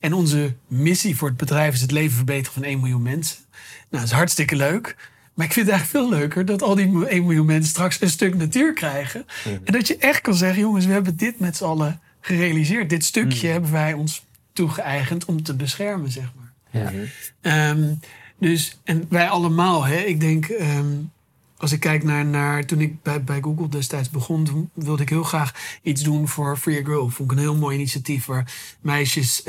En 0.00 0.12
onze 0.12 0.54
missie 0.66 1.16
voor 1.16 1.28
het 1.28 1.36
bedrijf 1.36 1.74
is 1.74 1.80
het 1.80 1.90
leven 1.90 2.16
verbeteren 2.16 2.52
van 2.52 2.62
1 2.62 2.80
miljoen 2.80 3.02
mensen. 3.02 3.36
Nou, 3.50 3.68
dat 3.88 4.02
is 4.02 4.10
hartstikke 4.10 4.56
leuk. 4.56 5.10
Maar 5.34 5.46
ik 5.46 5.52
vind 5.52 5.66
het 5.66 5.74
eigenlijk 5.74 6.06
veel 6.06 6.18
leuker 6.18 6.44
dat 6.44 6.62
al 6.62 6.74
die 6.74 7.06
1 7.06 7.22
miljoen 7.22 7.46
mensen 7.46 7.70
straks 7.70 8.00
een 8.00 8.10
stuk 8.10 8.34
natuur 8.34 8.72
krijgen. 8.72 9.26
En 9.44 9.72
dat 9.72 9.86
je 9.86 9.96
echt 9.96 10.20
kan 10.20 10.34
zeggen, 10.34 10.60
jongens, 10.60 10.86
we 10.86 10.92
hebben 10.92 11.16
dit 11.16 11.40
met 11.40 11.56
z'n 11.56 11.64
allen 11.64 12.00
gerealiseerd. 12.20 12.90
Dit 12.90 13.04
stukje 13.04 13.48
hebben 13.48 13.72
wij 13.72 13.92
ons 13.92 14.24
toegeëigend 14.52 15.24
om 15.24 15.42
te 15.42 15.54
beschermen, 15.54 16.10
zeg 16.10 16.32
maar. 16.36 16.52
Ja. 16.70 17.70
Um, 17.70 18.00
dus, 18.38 18.78
en 18.84 19.04
wij 19.08 19.28
allemaal, 19.28 19.84
hè, 19.84 19.96
ik 19.96 20.20
denk, 20.20 20.48
um, 20.48 21.10
als 21.56 21.72
ik 21.72 21.80
kijk 21.80 22.02
naar, 22.02 22.24
naar 22.26 22.64
toen 22.64 22.80
ik 22.80 23.02
bij, 23.02 23.24
bij 23.24 23.40
Google 23.40 23.68
destijds 23.68 24.10
begon, 24.10 24.70
wilde 24.74 25.02
ik 25.02 25.08
heel 25.08 25.22
graag 25.22 25.78
iets 25.82 26.02
doen 26.02 26.28
voor 26.28 26.56
Free 26.56 26.80
a 26.80 26.84
Girl. 26.84 27.08
Vond 27.08 27.30
ik 27.30 27.36
een 27.36 27.42
heel 27.42 27.56
mooi 27.56 27.76
initiatief 27.76 28.26
waar 28.26 28.52
meisjes, 28.80 29.42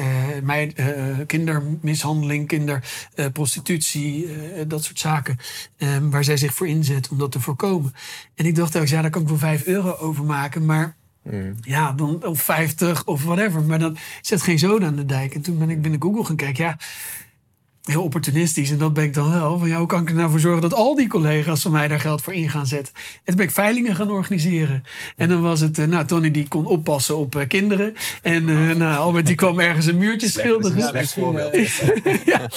meid, 0.43 0.79
uh, 0.79 1.17
kindermishandeling, 1.27 2.47
kinderprostitutie, 2.47 4.25
uh, 4.25 4.61
dat 4.67 4.83
soort 4.83 4.99
zaken, 4.99 5.37
um, 5.77 6.09
waar 6.09 6.23
zij 6.23 6.37
zich 6.37 6.53
voor 6.53 6.67
inzet 6.67 7.09
om 7.09 7.17
dat 7.17 7.31
te 7.31 7.39
voorkomen. 7.39 7.93
En 8.35 8.45
ik 8.45 8.55
dacht 8.55 8.77
ook, 8.77 8.87
ja, 8.87 9.01
daar 9.01 9.11
kan 9.11 9.21
ik 9.21 9.27
wel 9.27 9.37
5 9.37 9.65
euro 9.65 9.95
over 9.95 10.23
maken, 10.23 10.65
maar 10.65 10.95
Mm. 11.23 11.55
Ja, 11.61 11.91
dan, 11.91 12.25
of 12.25 12.41
50 12.41 13.05
of 13.05 13.23
whatever. 13.23 13.61
Maar 13.61 13.79
dan 13.79 13.97
zet 14.21 14.41
geen 14.41 14.59
zoden 14.59 14.87
aan 14.87 14.95
de 14.95 15.05
dijk. 15.05 15.35
En 15.35 15.41
toen 15.41 15.57
ben 15.57 15.69
ik 15.69 15.81
binnen 15.81 16.01
Google 16.01 16.25
gaan 16.25 16.35
kijken. 16.35 16.63
Ja, 16.63 16.77
heel 17.83 18.03
opportunistisch. 18.03 18.71
En 18.71 18.77
dat 18.77 18.93
ben 18.93 19.03
ik 19.03 19.13
dan 19.13 19.31
wel. 19.31 19.59
Van, 19.59 19.67
ja, 19.67 19.77
hoe 19.77 19.87
kan 19.87 20.01
ik 20.01 20.09
er 20.09 20.15
nou 20.15 20.29
voor 20.29 20.39
zorgen 20.39 20.61
dat 20.61 20.73
al 20.73 20.95
die 20.95 21.07
collega's 21.07 21.61
van 21.61 21.71
mij 21.71 21.87
daar 21.87 21.99
geld 21.99 22.21
voor 22.21 22.33
in 22.33 22.49
gaan 22.49 22.67
zetten? 22.67 22.93
En 22.95 23.21
toen 23.25 23.35
ben 23.35 23.45
ik 23.45 23.51
veilingen 23.51 23.95
gaan 23.95 24.11
organiseren. 24.11 24.83
En 25.15 25.29
dan 25.29 25.41
was 25.41 25.59
het, 25.59 25.77
uh, 25.77 25.85
nou, 25.85 26.05
Tony 26.05 26.31
die 26.31 26.47
kon 26.47 26.65
oppassen 26.65 27.17
op 27.17 27.35
uh, 27.35 27.47
kinderen. 27.47 27.93
En 28.21 28.47
uh, 28.47 28.75
nou, 28.75 28.97
Albert 28.97 29.25
die 29.25 29.35
kwam 29.35 29.59
ergens 29.59 29.85
een 29.85 29.97
muurtje 29.97 30.29
schilderen. 30.29 30.77
ja, 32.25 32.49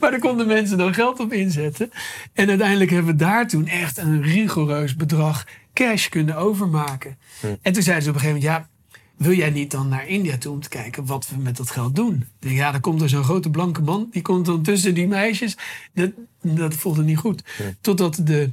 maar 0.00 0.10
daar 0.10 0.20
konden 0.20 0.46
mensen 0.46 0.78
dan 0.78 0.94
geld 0.94 1.20
op 1.20 1.32
inzetten. 1.32 1.90
En 2.32 2.48
uiteindelijk 2.48 2.90
hebben 2.90 3.12
we 3.12 3.18
daar 3.18 3.48
toen 3.48 3.66
echt 3.66 3.98
een 3.98 4.22
rigoureus 4.22 4.96
bedrag 4.96 5.44
cash 5.74 6.08
kunnen 6.08 6.36
overmaken. 6.36 7.18
Hm. 7.40 7.46
En 7.62 7.72
toen 7.72 7.82
zeiden 7.82 8.04
ze 8.04 8.10
op 8.10 8.14
een 8.14 8.20
gegeven 8.20 8.42
moment, 8.42 8.66
ja, 8.66 8.71
wil 9.16 9.32
jij 9.32 9.50
niet 9.50 9.70
dan 9.70 9.88
naar 9.88 10.08
India 10.08 10.38
toe 10.38 10.52
om 10.52 10.60
te 10.60 10.68
kijken 10.68 11.06
wat 11.06 11.28
we 11.28 11.36
met 11.36 11.56
dat 11.56 11.70
geld 11.70 11.96
doen? 11.96 12.24
Denk, 12.38 12.56
ja, 12.56 12.70
dan 12.70 12.80
komt 12.80 13.02
er 13.02 13.08
zo'n 13.08 13.24
grote 13.24 13.50
blanke 13.50 13.82
man, 13.82 14.08
die 14.10 14.22
komt 14.22 14.46
dan 14.46 14.62
tussen 14.62 14.94
die 14.94 15.08
meisjes. 15.08 15.56
Dat, 15.94 16.10
dat 16.40 16.74
voelde 16.74 17.02
niet 17.02 17.18
goed. 17.18 17.44
Totdat 17.80 18.20
de 18.24 18.50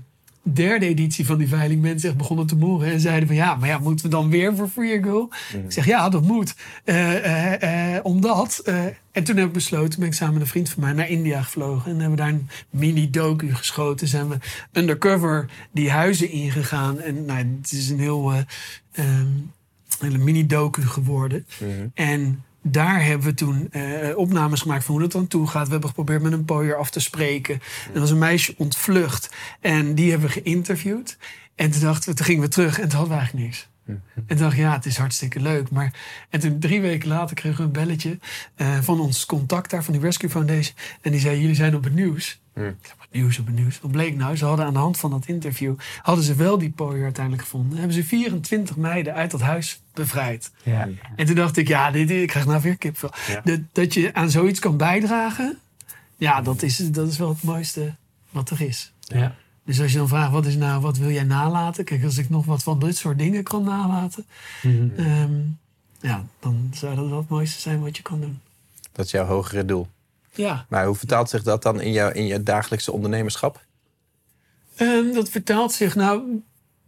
derde 0.54 0.86
editie 0.86 1.26
van 1.26 1.38
die 1.38 1.48
veiling 1.48 1.82
mensen 1.82 2.10
echt 2.10 2.18
begonnen 2.18 2.48
te 2.48 2.56
moren 2.56 2.92
en 2.92 3.00
zeiden 3.00 3.28
van 3.28 3.36
ja, 3.36 3.56
maar 3.56 3.70
ja, 3.70 3.78
moeten 3.78 4.06
we 4.06 4.12
dan 4.12 4.30
weer 4.30 4.56
voor 4.56 4.68
Free 4.68 5.04
Girl? 5.04 5.30
Ik 5.64 5.72
zeg 5.72 5.86
ja, 5.86 6.10
dat 6.10 6.22
moet. 6.22 6.56
Uh, 6.86 7.26
uh, 7.26 7.94
uh, 7.94 8.00
omdat. 8.04 8.62
en 9.12 9.24
toen 9.24 9.38
heb 9.38 9.48
ik 9.48 9.54
besloten, 9.54 10.00
ben 10.00 10.08
ik 10.08 10.14
samen 10.14 10.34
met 10.34 10.42
een 10.42 10.48
vriend 10.48 10.70
van 10.70 10.84
mij 10.84 10.94
naar 10.94 11.10
India 11.10 11.42
gevlogen 11.42 11.92
en 11.92 12.00
hebben 12.00 12.18
daar 12.18 12.30
een 12.30 12.50
mini 12.70 13.10
docu 13.10 13.56
geschoten. 13.56 14.08
Zijn 14.08 14.30
we 14.30 14.38
undercover 14.74 15.50
die 15.72 15.92
huizen 15.92 16.30
ingegaan 16.30 17.00
en 17.00 17.26
nou, 17.26 17.58
het 17.62 17.72
is 17.72 17.90
een 17.90 18.00
heel 18.00 18.34
um, 19.00 19.52
hele 20.08 20.18
mini-docu 20.18 20.82
geworden. 20.82 21.46
Mhm. 21.60 21.88
En 21.94 22.44
daar 22.62 23.06
hebben 23.06 23.28
we 23.28 23.34
toen 23.34 23.70
uh, 23.72 24.18
opnames 24.18 24.62
gemaakt 24.62 24.84
van 24.84 24.94
hoe 24.94 25.04
het 25.04 25.12
dan 25.12 25.28
toe 25.28 25.48
gaat. 25.48 25.66
We 25.66 25.72
hebben 25.72 25.90
geprobeerd 25.90 26.22
met 26.22 26.32
een 26.32 26.46
pooier 26.46 26.76
af 26.76 26.90
te 26.90 27.00
spreken. 27.00 27.54
En 27.88 27.94
er 27.94 28.00
was 28.00 28.12
een 28.12 28.18
meisje 28.18 28.54
ontvlucht. 28.58 29.30
En 29.60 29.96
die 29.96 30.10
hebben 30.10 30.28
we 30.30 30.42
geïnterviewd. 30.42 31.18
En 31.56 31.72
toen, 31.72 31.82
dachten 31.82 32.10
we, 32.10 32.16
toen 32.16 32.26
gingen 32.26 32.42
we 32.42 32.48
terug 32.48 32.80
en 32.80 32.90
toen 32.90 32.98
hadden 32.98 33.18
we 33.18 33.20
eigenlijk 33.20 33.46
niks. 33.46 33.70
Mhm. 33.86 33.98
En 34.16 34.24
toen 34.28 34.38
dacht 34.38 34.54
ik, 34.54 34.60
ja, 34.60 34.74
het 34.74 34.86
is 34.86 34.98
hartstikke 34.98 35.40
leuk. 35.40 35.72
Maar, 35.72 35.94
en 36.30 36.40
toen 36.40 36.60
drie 36.60 36.82
weken 36.82 37.08
later 37.08 37.36
kregen 37.36 37.58
we 37.58 37.64
een 37.64 37.72
belletje 37.72 38.20
uh, 38.58 38.78
van 38.82 39.00
ons 39.00 39.26
contact 39.26 39.70
daar, 39.70 39.84
van 39.84 39.94
die 39.94 40.02
Rescue 40.02 40.30
Foundation. 40.30 40.76
En 41.02 41.12
die 41.12 41.20
zei, 41.20 41.40
jullie 41.40 41.56
zijn 41.56 41.76
op 41.76 41.84
het 41.84 41.94
nieuws. 41.94 42.42
Mm 42.54 42.76
nieuws 43.12 43.40
op 43.40 43.46
het 43.46 43.56
nieuws. 43.56 43.80
Wat 43.80 43.92
bleek 43.92 44.16
nou? 44.16 44.38
Ze 44.38 44.46
hadden 44.46 44.66
aan 44.66 44.74
de 44.74 44.80
hand 44.80 44.98
van 44.98 45.10
dat 45.10 45.26
interview... 45.26 45.76
hadden 46.02 46.26
ze 46.26 46.36
wel 46.36 46.58
die 46.58 46.70
pooier 46.70 47.04
uiteindelijk 47.04 47.44
gevonden. 47.44 47.78
hebben 47.78 47.96
ze 47.96 48.04
24 48.04 48.76
meiden 48.76 49.14
uit 49.14 49.32
dat 49.32 49.42
huis 49.42 49.82
bevrijd. 49.94 50.52
Ja. 50.64 50.88
En 51.16 51.26
toen 51.26 51.36
dacht 51.36 51.58
ik, 51.58 51.68
ja, 51.68 51.92
dit, 51.92 52.10
ik 52.10 52.28
krijg 52.28 52.46
nou 52.46 52.62
weer 52.62 52.78
kipvel. 52.78 53.12
Ja. 53.28 53.42
Dat, 53.44 53.60
dat 53.72 53.94
je 53.94 54.14
aan 54.14 54.30
zoiets 54.30 54.60
kan 54.60 54.78
bijdragen... 54.78 55.58
ja, 56.18 56.42
dat 56.42 56.62
is, 56.62 56.78
dat 56.78 57.08
is 57.08 57.18
wel 57.18 57.30
het 57.30 57.44
mooiste 57.44 57.96
wat 58.30 58.50
er 58.50 58.62
is. 58.62 58.94
Ja. 59.00 59.36
Dus 59.66 59.82
als 59.82 59.92
je 59.92 59.98
dan 59.98 60.08
vraagt, 60.08 60.32
wat, 60.32 60.46
is 60.46 60.56
nou, 60.56 60.82
wat 60.82 60.98
wil 60.98 61.12
jij 61.12 61.24
nalaten? 61.24 61.84
Kijk, 61.84 62.04
als 62.04 62.18
ik 62.18 62.30
nog 62.30 62.46
wat 62.46 62.64
van 62.64 62.80
dit 62.80 62.98
soort 62.98 63.18
dingen 63.18 63.44
kan 63.44 63.64
nalaten... 63.64 64.26
Mm 64.62 65.58
ja, 66.02 66.26
dan 66.40 66.72
zou 66.74 66.96
dat 66.96 67.08
wel 67.10 67.18
het 67.18 67.30
mooiste 67.30 67.62
zijn 67.62 67.82
wat 67.82 67.98
je 67.98 68.04
kan 68.04 68.22
doen. 68.22 68.40
Dat 68.92 69.06
is 69.06 69.12
jouw 69.12 69.26
hogere 69.26 69.66
doel? 69.66 69.88
Ja. 70.40 70.66
Maar 70.70 70.86
hoe 70.86 70.96
vertaalt 70.96 71.30
zich 71.30 71.44
dat 71.44 71.64
dan 71.64 71.82
in, 71.82 71.92
jouw, 71.92 72.12
in 72.12 72.26
je 72.26 72.44
dagelijkse 72.44 72.92
ondernemerschap? 72.92 73.66
Um, 74.82 75.14
dat 75.14 75.30
vertaalt 75.30 75.72
zich, 75.72 75.96
nou, 75.96 76.42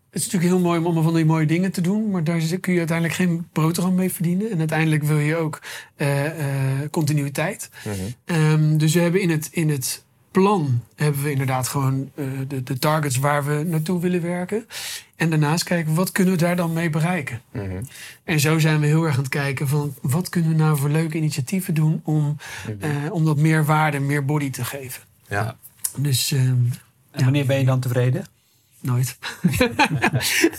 het 0.09 0.21
is 0.21 0.25
natuurlijk 0.25 0.53
heel 0.53 0.61
mooi 0.61 0.79
om 0.79 0.85
allemaal 0.85 1.03
van 1.03 1.13
die 1.13 1.25
mooie 1.25 1.45
dingen 1.45 1.71
te 1.71 1.81
doen, 1.81 2.09
maar 2.09 2.23
daar 2.23 2.39
kun 2.59 2.73
je 2.73 2.79
uiteindelijk 2.79 3.17
geen 3.17 3.47
boterham 3.53 3.95
mee 3.95 4.11
verdienen. 4.11 4.51
En 4.51 4.59
uiteindelijk 4.59 5.03
wil 5.03 5.17
je 5.17 5.35
ook 5.35 5.61
uh, 5.97 6.25
uh, 6.25 6.89
continuïteit. 6.91 7.69
Mm 7.85 8.35
um, 8.35 8.77
dus 8.77 8.93
we 8.93 8.99
hebben 8.99 9.21
in 9.21 9.29
het, 9.29 9.47
in 9.51 9.69
het 9.69 10.03
plan 10.31 10.83
hebben 10.95 11.23
we 11.23 11.31
inderdaad 11.31 11.67
gewoon 11.67 12.11
uh, 12.15 12.25
de, 12.47 12.63
de 12.63 12.79
targets 12.79 13.17
waar 13.17 13.45
we 13.45 13.63
naartoe 13.63 13.99
willen 13.99 14.21
werken. 14.21 14.67
En 15.15 15.29
daarnaast 15.29 15.63
kijken, 15.63 15.95
wat 15.95 16.11
kunnen 16.11 16.33
we 16.33 16.39
daar 16.39 16.55
dan 16.55 16.73
mee 16.73 16.89
bereiken? 16.89 17.41
Mm 17.51 17.69
-hmm. 17.69 17.87
En 18.23 18.39
zo 18.39 18.59
zijn 18.59 18.79
we 18.79 18.85
heel 18.85 19.03
erg 19.03 19.15
aan 19.15 19.21
het 19.21 19.29
kijken 19.29 19.67
van... 19.67 19.95
wat 20.01 20.29
kunnen 20.29 20.51
we 20.51 20.55
nou 20.55 20.77
voor 20.77 20.89
leuke 20.89 21.17
initiatieven 21.17 21.73
doen... 21.73 22.01
om, 22.03 22.23
mm 22.23 22.37
-hmm. 22.79 22.91
uh, 23.05 23.11
om 23.11 23.25
dat 23.25 23.37
meer 23.37 23.65
waarde, 23.65 23.99
meer 23.99 24.25
body 24.25 24.49
te 24.49 24.65
geven. 24.65 25.03
Ja. 25.27 25.55
Dus, 25.97 26.31
uh, 26.31 26.39
en 26.39 26.73
wanneer 27.11 27.45
ben 27.45 27.59
je 27.59 27.65
dan 27.65 27.79
tevreden? 27.79 28.25
Nooit. 28.81 29.17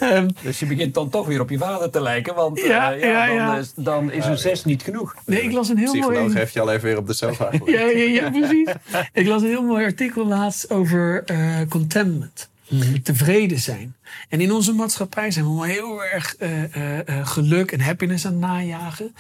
um, 0.03 0.29
dus 0.43 0.59
je 0.59 0.67
begint 0.67 0.95
dan 0.95 1.09
toch 1.09 1.27
weer 1.27 1.41
op 1.41 1.51
je 1.51 1.59
vader 1.59 1.91
te 1.91 2.01
lijken, 2.01 2.35
want 2.35 2.61
ja, 2.61 2.95
uh, 2.95 3.01
ja, 3.03 3.25
ja, 3.25 3.47
dan, 3.47 3.59
is, 3.59 3.73
dan, 3.77 4.13
is 4.13 4.25
een 4.25 4.39
zes 4.39 4.65
niet 4.65 4.83
genoeg. 4.83 5.15
Nee, 5.27 5.43
ik 5.43 5.53
las 5.53 5.69
een 5.69 5.77
heel 5.77 5.93
Psycholoog 5.93 6.23
mooi... 6.23 6.35
heeft 6.35 6.53
je 6.53 6.61
al 6.61 6.73
even 6.73 6.85
weer 6.85 6.99
op 6.99 7.07
de 7.07 7.13
sofa 7.13 7.51
ja, 7.65 7.81
ja, 7.81 8.05
ja, 8.05 8.31
precies. 8.31 8.69
ik 9.13 9.27
las 9.27 9.43
een 9.43 9.49
heel 9.49 9.63
mooi 9.63 9.85
artikel 9.85 10.27
laatst 10.27 10.71
over 10.71 11.25
uh, 11.31 11.61
contentment. 11.69 12.51
Mm. 12.69 13.03
Tevreden 13.03 13.59
zijn. 13.59 13.97
En 14.29 14.41
in 14.41 14.53
onze 14.53 14.73
maatschappij 14.73 15.31
zijn 15.31 15.59
we 15.59 15.67
heel 15.67 16.05
erg 16.05 16.37
uh, 16.39 17.27
geluk 17.27 17.73
en 17.73 17.81
happiness 17.81 18.27
aan 18.27 18.33
het 18.33 18.41
najagen. 18.41 19.15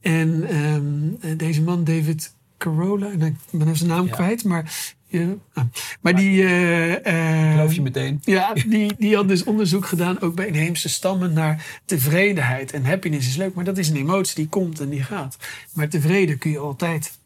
En 0.00 0.56
um, 0.56 1.18
deze 1.36 1.62
man, 1.62 1.84
David 1.84 2.32
Carolla, 2.58 3.06
ik 3.06 3.18
ben 3.18 3.36
even 3.50 3.76
zijn 3.76 3.90
naam 3.90 4.06
ja. 4.06 4.12
kwijt, 4.12 4.44
maar 4.44 4.94
ja. 5.08 5.34
Ah. 5.52 5.64
Maar 6.00 6.16
die. 6.16 6.42
Uh, 6.42 6.88
uh, 6.90 7.50
Geloof 7.52 7.72
je 7.72 7.82
meteen? 7.82 8.18
Ja, 8.22 8.52
die, 8.66 8.94
die 8.98 9.16
had 9.16 9.28
dus 9.28 9.44
onderzoek 9.44 9.86
gedaan, 9.86 10.20
ook 10.20 10.34
bij 10.34 10.46
inheemse 10.46 10.88
stammen, 10.88 11.32
naar 11.32 11.80
tevredenheid. 11.84 12.72
En 12.72 12.84
happiness 12.84 13.28
is 13.28 13.36
leuk, 13.36 13.54
maar 13.54 13.64
dat 13.64 13.78
is 13.78 13.88
een 13.88 13.96
emotie 13.96 14.34
die 14.34 14.48
komt 14.48 14.80
en 14.80 14.88
die 14.88 15.02
gaat. 15.02 15.36
Maar 15.72 15.88
tevreden 15.88 16.38
kun 16.38 16.50
je 16.50 16.58
altijd 16.58 17.18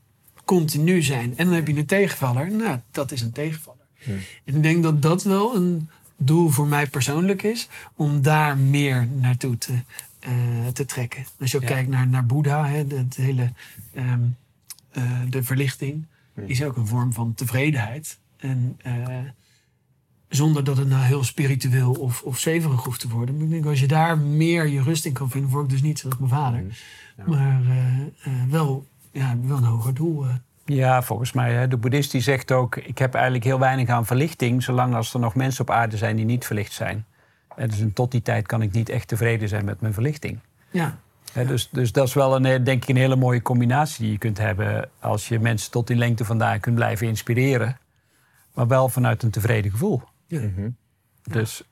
continu 0.45 1.03
zijn. 1.03 1.37
En 1.37 1.45
dan 1.47 1.55
heb 1.55 1.67
je 1.67 1.77
een 1.77 1.87
tegenvaller. 1.87 2.51
Nou, 2.51 2.79
dat 2.91 3.13
is 3.13 3.21
een 3.21 3.33
tegenvaller. 3.33 3.87
Ja. 3.99 4.13
En 4.45 4.57
ik 4.57 4.63
denk 4.63 4.83
dat 4.83 5.03
dat 5.03 5.23
wel 5.23 5.57
een 5.57 5.89
doel 6.17 6.49
voor 6.49 6.67
mij 6.67 6.87
persoonlijk 6.87 7.43
is, 7.43 7.69
om 7.97 8.23
daar 8.23 8.57
meer 8.57 9.09
naartoe 9.21 9.59
te, 9.59 9.73
uh, 9.73 10.67
te 10.73 10.85
trekken. 10.85 11.25
Als 11.41 11.51
je 11.51 11.57
ook 11.57 11.63
ja. 11.63 11.69
kijkt 11.69 11.89
naar, 11.89 12.09
naar 12.09 12.27
Boeddha, 12.27 12.67
hè, 12.67 12.87
de, 12.87 13.09
de 13.09 13.23
hele. 13.23 13.53
Um, 13.97 14.37
de 15.29 15.43
verlichting 15.43 16.07
is 16.35 16.65
ook 16.65 16.77
een 16.77 16.87
vorm 16.87 17.13
van 17.13 17.35
tevredenheid. 17.35 18.19
En 18.37 18.79
uh, 18.87 19.19
zonder 20.29 20.65
dat 20.65 20.77
het 20.77 20.89
nou 20.89 21.03
heel 21.03 21.25
spiritueel 21.25 21.93
of, 21.93 22.23
of 22.23 22.39
zeverig 22.39 22.85
hoeft 22.85 23.01
te 23.01 23.09
worden. 23.09 23.35
Maar 23.35 23.45
ik 23.45 23.51
denk 23.51 23.67
als 23.67 23.81
je 23.81 23.87
daar 23.87 24.19
meer 24.19 24.67
je 24.67 24.83
rust 24.83 25.05
in 25.05 25.13
kan 25.13 25.31
vinden, 25.31 25.51
word 25.51 25.65
ik 25.65 25.71
dus 25.71 25.83
niet 25.83 25.99
zoals 25.99 26.19
mijn 26.19 26.31
vader. 26.31 26.65
Ja. 27.17 27.25
Maar 27.27 27.63
uh, 27.63 27.99
uh, 27.99 28.51
wel, 28.51 28.87
ja, 29.13 29.37
wel 29.43 29.57
een 29.57 29.65
hoger 29.65 29.95
doel. 29.95 30.25
Ja, 30.65 31.03
volgens 31.03 31.33
mij. 31.33 31.53
Hè. 31.53 31.69
De 31.69 31.77
boeddhist 31.77 32.11
die 32.11 32.21
zegt 32.21 32.53
ook... 32.53 32.77
ik 32.77 32.99
heb 32.99 33.15
eigenlijk 33.15 33.45
heel 33.45 33.59
weinig 33.59 33.89
aan 33.89 34.07
verlichting... 34.07 34.63
zolang 34.63 34.95
als 34.95 35.15
er 35.15 35.21
nog 35.21 35.35
mensen 35.35 35.63
op 35.63 35.71
aarde 35.71 35.97
zijn 35.97 36.17
die 36.17 36.25
niet 36.25 36.47
verlicht 36.47 36.73
zijn. 36.73 37.05
En 37.57 37.69
dus 37.69 37.85
tot 37.95 38.11
die 38.11 38.23
tijd 38.23 38.47
kan 38.47 38.63
ik 38.63 38.73
niet 38.73 38.89
echt 38.89 39.09
tevreden 39.09 39.49
zijn 39.49 39.65
met 39.65 39.81
mijn 39.81 39.93
verlichting. 39.93 40.39
Ja. 40.71 40.99
Dus, 41.35 41.69
dus 41.71 41.93
dat 41.93 42.07
is 42.09 42.15
wel 42.15 42.37
een, 42.37 42.45
eh, 42.45 42.65
denk 42.65 42.83
ik 42.83 42.89
een 42.89 42.97
hele 42.97 43.17
mooie 43.17 43.43
combinatie 43.43 44.03
die 44.03 44.13
je 44.13 44.19
kunt 44.19 44.39
hebben... 44.39 44.89
als 45.01 45.29
je 45.29 45.39
mensen 45.39 45.71
tot 45.71 45.87
die 45.87 45.97
lengte 45.97 46.25
vandaag 46.25 46.61
kunt 46.61 46.75
blijven 46.75 47.07
inspireren. 47.07 47.79
Maar 48.55 48.67
wel 48.67 48.89
vanuit 48.89 49.23
een 49.23 49.31
tevreden 49.31 49.71
gevoel. 49.71 50.03
Mhm. 50.29 50.69
Dus 51.23 51.63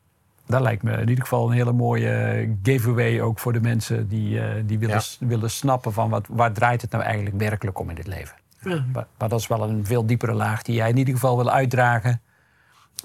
dat 0.46 0.60
lijkt 0.60 0.82
me 0.82 0.92
in 0.92 1.08
ieder 1.08 1.24
geval 1.24 1.46
een 1.46 1.56
hele 1.56 1.72
mooie 1.72 2.48
giveaway 2.62 3.20
ook 3.20 3.38
voor 3.38 3.52
de 3.52 3.60
mensen 3.60 4.08
die, 4.08 4.40
eh, 4.40 4.62
die 4.66 4.78
willen, 4.78 5.02
Ja. 5.18 5.26
willen 5.26 5.50
snappen 5.50 5.92
van 5.92 6.10
wat, 6.10 6.26
waar 6.30 6.52
draait 6.52 6.82
het 6.82 6.90
nou 6.90 7.04
eigenlijk 7.04 7.38
werkelijk 7.38 7.78
om 7.78 7.88
in 7.88 7.94
dit 7.94 8.06
leven. 8.06 8.36
Ja. 8.62 8.84
Maar, 8.92 9.06
maar 9.18 9.28
dat 9.28 9.40
is 9.40 9.46
wel 9.46 9.68
een 9.68 9.86
veel 9.86 10.06
diepere 10.06 10.32
laag 10.32 10.62
die 10.62 10.74
jij 10.74 10.88
in 10.88 10.96
ieder 10.96 11.14
geval 11.14 11.36
wil 11.36 11.50
uitdragen 11.50 12.20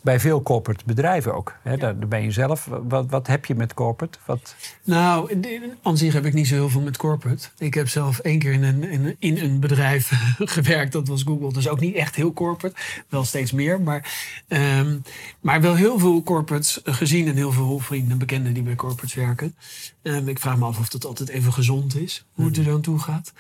bij 0.04 0.20
veel 0.20 0.42
corporate 0.42 0.84
bedrijven 0.86 1.36
ook. 1.36 1.56
Hè, 1.62 1.78
daar, 1.78 2.00
daar 2.00 2.08
ben 2.08 2.24
je 2.24 2.32
zelf. 2.32 2.70
Wat, 2.88 3.10
wat 3.10 3.28
heb 3.28 3.46
je 3.46 3.56
met 3.56 3.74
corporate? 3.74 4.18
Wat, 4.26 4.56
Nou, 4.84 5.42
aan 5.82 5.98
zich 5.98 6.14
heb 6.14 6.26
ik 6.26 6.34
niet 6.34 6.48
zo 6.48 6.54
heel 6.54 6.70
veel 6.70 6.82
met 6.82 6.98
corporate. 6.98 7.48
Ik 7.58 7.74
heb 7.74 7.90
zelf 7.90 8.20
één 8.20 8.40
keer 8.40 8.52
in 8.54 8.64
een, 8.64 8.84
in, 8.84 9.06
een- 9.06 9.16
in 9.20 9.38
een 9.38 9.60
bedrijf 9.60 10.12
gewerkt, 10.38 10.92
dat 10.92 11.08
was 11.08 11.24
Google. 11.24 11.54
Dus 11.54 11.68
ook 11.68 11.80
niet 11.80 11.96
echt 11.96 12.16
heel 12.16 12.34
corporate, 12.34 12.76
wel 13.10 13.24
steeds 13.24 13.52
meer. 13.52 13.82
Maar, 13.82 14.18
ehm, 14.48 14.98
maar 15.40 15.62
wel 15.62 15.76
heel 15.76 16.00
veel 16.00 16.24
corporates 16.24 16.80
gezien 16.84 17.28
en 17.28 17.36
heel 17.36 17.52
veel 17.52 17.80
vrienden 17.80 18.12
en 18.12 18.18
bekenden 18.18 18.54
die 18.54 18.64
bij 18.64 18.76
corporates 18.76 19.14
werken. 19.14 19.56
Ehm, 20.02 20.28
ik 20.28 20.40
vraag 20.40 20.58
me 20.58 20.66
af 20.66 20.80
of 20.80 20.90
dat 20.90 21.06
altijd 21.06 21.30
even 21.30 21.54
gezond 21.54 21.96
is, 21.96 22.26
hoe 22.34 22.46
het 22.46 22.58
er 22.58 22.64
dan 22.64 22.82
toe 22.82 23.00
gaat. 23.00 23.34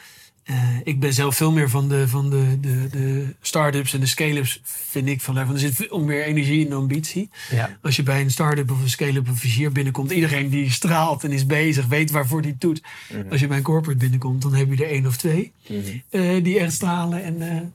Eh, 0.45 0.55
ik 0.83 0.99
ben 0.99 1.13
zelf 1.13 1.35
veel 1.35 1.51
meer 1.51 1.69
van 1.69 1.89
de, 1.89 2.07
van 2.07 2.29
de, 2.29 2.59
de, 2.59 2.87
de 2.91 3.35
start-ups 3.41 3.93
en 3.93 3.99
de 3.99 4.05
scale-ups, 4.05 4.59
vind 4.63 5.07
ik. 5.07 5.21
Van, 5.21 5.37
er 5.37 5.59
zit 5.59 5.73
veel 5.73 6.03
meer 6.03 6.23
energie 6.23 6.65
en 6.65 6.73
ambitie. 6.73 7.29
ja. 7.49 7.77
Als 7.81 7.95
je 7.95 8.03
bij 8.03 8.21
een 8.21 8.31
start-up 8.31 8.71
of 8.71 8.81
een 8.81 8.89
scale-up 8.89 9.29
of 9.29 9.39
vizier 9.39 9.71
binnenkomt, 9.71 10.11
iedereen 10.11 10.49
die 10.49 10.71
straalt 10.71 11.23
en 11.23 11.31
is 11.31 11.45
bezig, 11.45 11.85
weet 11.85 12.11
waarvoor 12.11 12.41
die 12.41 12.55
doet. 12.59 12.81
Als 13.29 13.39
je 13.39 13.47
bij 13.47 13.57
een 13.57 13.63
corporate 13.63 13.99
binnenkomt, 13.99 14.41
dan 14.41 14.53
heb 14.53 14.73
je 14.73 14.83
er 14.83 14.91
één 14.91 15.05
of 15.05 15.17
twee 15.17 15.51
eh, 16.09 16.43
die 16.43 16.59
echt 16.59 16.73
stralen. 16.73 17.23
En, 17.23 17.73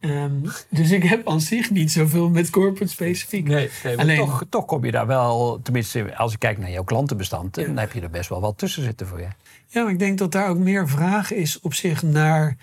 eh, 0.00 0.22
ehm, 0.24 0.32
dus 0.68 0.90
ik 0.90 1.02
heb 1.02 1.28
aan 1.28 1.40
zich 1.40 1.70
niet 1.70 1.92
zoveel 1.92 2.28
met 2.28 2.50
corporate 2.50 2.92
specifiek. 2.92 3.48
Nee, 3.48 3.70
Alleen- 3.96 4.16
toch, 4.16 4.44
toch 4.48 4.64
kom 4.64 4.84
je 4.84 4.90
daar 4.90 5.06
wel, 5.06 5.60
tenminste 5.62 6.16
als 6.16 6.32
ik 6.32 6.38
kijk 6.38 6.58
naar 6.58 6.70
jouw 6.70 6.84
klantenbestand, 6.84 7.54
dan 7.54 7.76
heb 7.78 7.92
je 7.92 8.00
er 8.00 8.10
best 8.10 8.28
wel 8.28 8.40
wat 8.40 8.58
tussen 8.58 8.82
zitten 8.82 9.06
voor 9.06 9.20
je. 9.20 9.28
Ja, 9.66 9.82
maar 9.82 9.92
ik 9.92 9.98
denk 9.98 10.18
dat 10.18 10.32
daar 10.32 10.48
ook 10.48 10.58
meer 10.58 10.88
vraag 10.88 11.32
is 11.32 11.60
op 11.60 11.74
zich 11.74 12.02
naar 12.02 12.56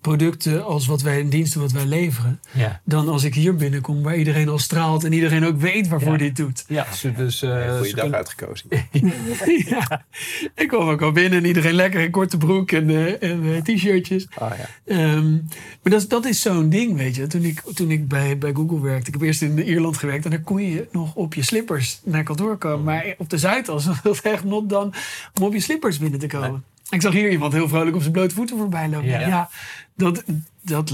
producten 0.00 0.64
als 0.64 0.86
wat 0.86 1.02
wij, 1.02 1.28
diensten 1.28 1.60
wat 1.60 1.72
wij 1.72 1.84
leveren. 1.86 2.40
Ja. 2.52 2.80
Dan 2.84 3.08
als 3.08 3.24
ik 3.24 3.34
hier 3.34 3.54
binnenkom 3.54 4.02
waar 4.02 4.16
iedereen 4.16 4.48
al 4.48 4.58
straalt 4.58 5.04
en 5.04 5.12
iedereen 5.12 5.44
ook 5.44 5.56
weet 5.60 5.88
waarvoor 5.88 6.12
Ja. 6.12 6.18
dit 6.18 6.36
doet. 6.36 6.64
Ja, 6.68 6.92
ze 6.92 7.12
dus, 7.12 7.42
eh, 7.42 7.50
Goeie 7.50 7.88
ze 7.88 7.94
dag 7.94 8.00
kunnen- 8.00 8.14
uitgekozen. 8.18 8.68
ja, 9.76 10.04
ik 10.54 10.68
kwam 10.68 10.88
ook 10.88 11.02
al 11.02 11.12
binnen 11.12 11.38
en 11.38 11.44
iedereen 11.44 11.74
lekker 11.74 12.00
in 12.00 12.10
korte 12.10 12.36
broek 12.38 12.72
en, 12.72 12.90
eh, 12.90 13.30
en 13.30 13.54
eh, 13.54 13.62
t-shirtjes. 13.62 14.26
Ah, 14.34 14.50
ja. 14.58 14.68
Ehm, 14.94 15.30
maar 15.32 15.92
dat, 15.92 16.00
is- 16.00 16.08
dat 16.08 16.24
is 16.24 16.40
zo'n 16.42 16.68
ding, 16.68 16.96
weet 16.96 17.16
je. 17.16 17.26
Toen 17.26 17.42
ik, 17.44 17.60
toen 17.74 17.90
ik 17.90 18.08
bij, 18.08 18.38
bij 18.38 18.52
Google 18.52 18.80
werkte, 18.80 19.06
ik 19.06 19.12
heb 19.12 19.22
eerst 19.22 19.42
in 19.42 19.58
Ierland 19.58 19.96
gewerkt... 19.96 20.24
en 20.24 20.30
dan 20.30 20.42
kon 20.42 20.62
je 20.62 20.88
nog 20.92 21.14
op 21.14 21.34
je 21.34 21.42
slippers 21.42 22.00
naar 22.04 22.22
kantoor 22.22 22.56
komen. 22.56 22.84
Maar 22.84 23.14
op 23.18 23.30
de 23.30 23.38
Zuidas 23.38 23.86
was 24.02 24.16
het 24.18 24.20
echt 24.32 24.44
not 24.44 24.68
dan 24.68 24.94
om 25.34 25.42
op 25.42 25.52
je 25.52 25.60
slippers 25.60 25.98
binnen 25.98 26.18
te 26.20 26.26
komen. 26.26 26.64
Ik 26.90 27.02
zag 27.02 27.12
hier 27.12 27.30
iemand 27.30 27.52
heel 27.52 27.68
vrolijk 27.68 27.96
op 27.96 28.00
zijn 28.00 28.12
blote 28.12 28.34
voeten 28.34 28.56
voorbij 28.56 28.88
lopen. 28.88 29.08
Ja. 29.08 29.20
Ja, 29.20 29.50
dat, 29.94 30.24
dat 30.62 30.92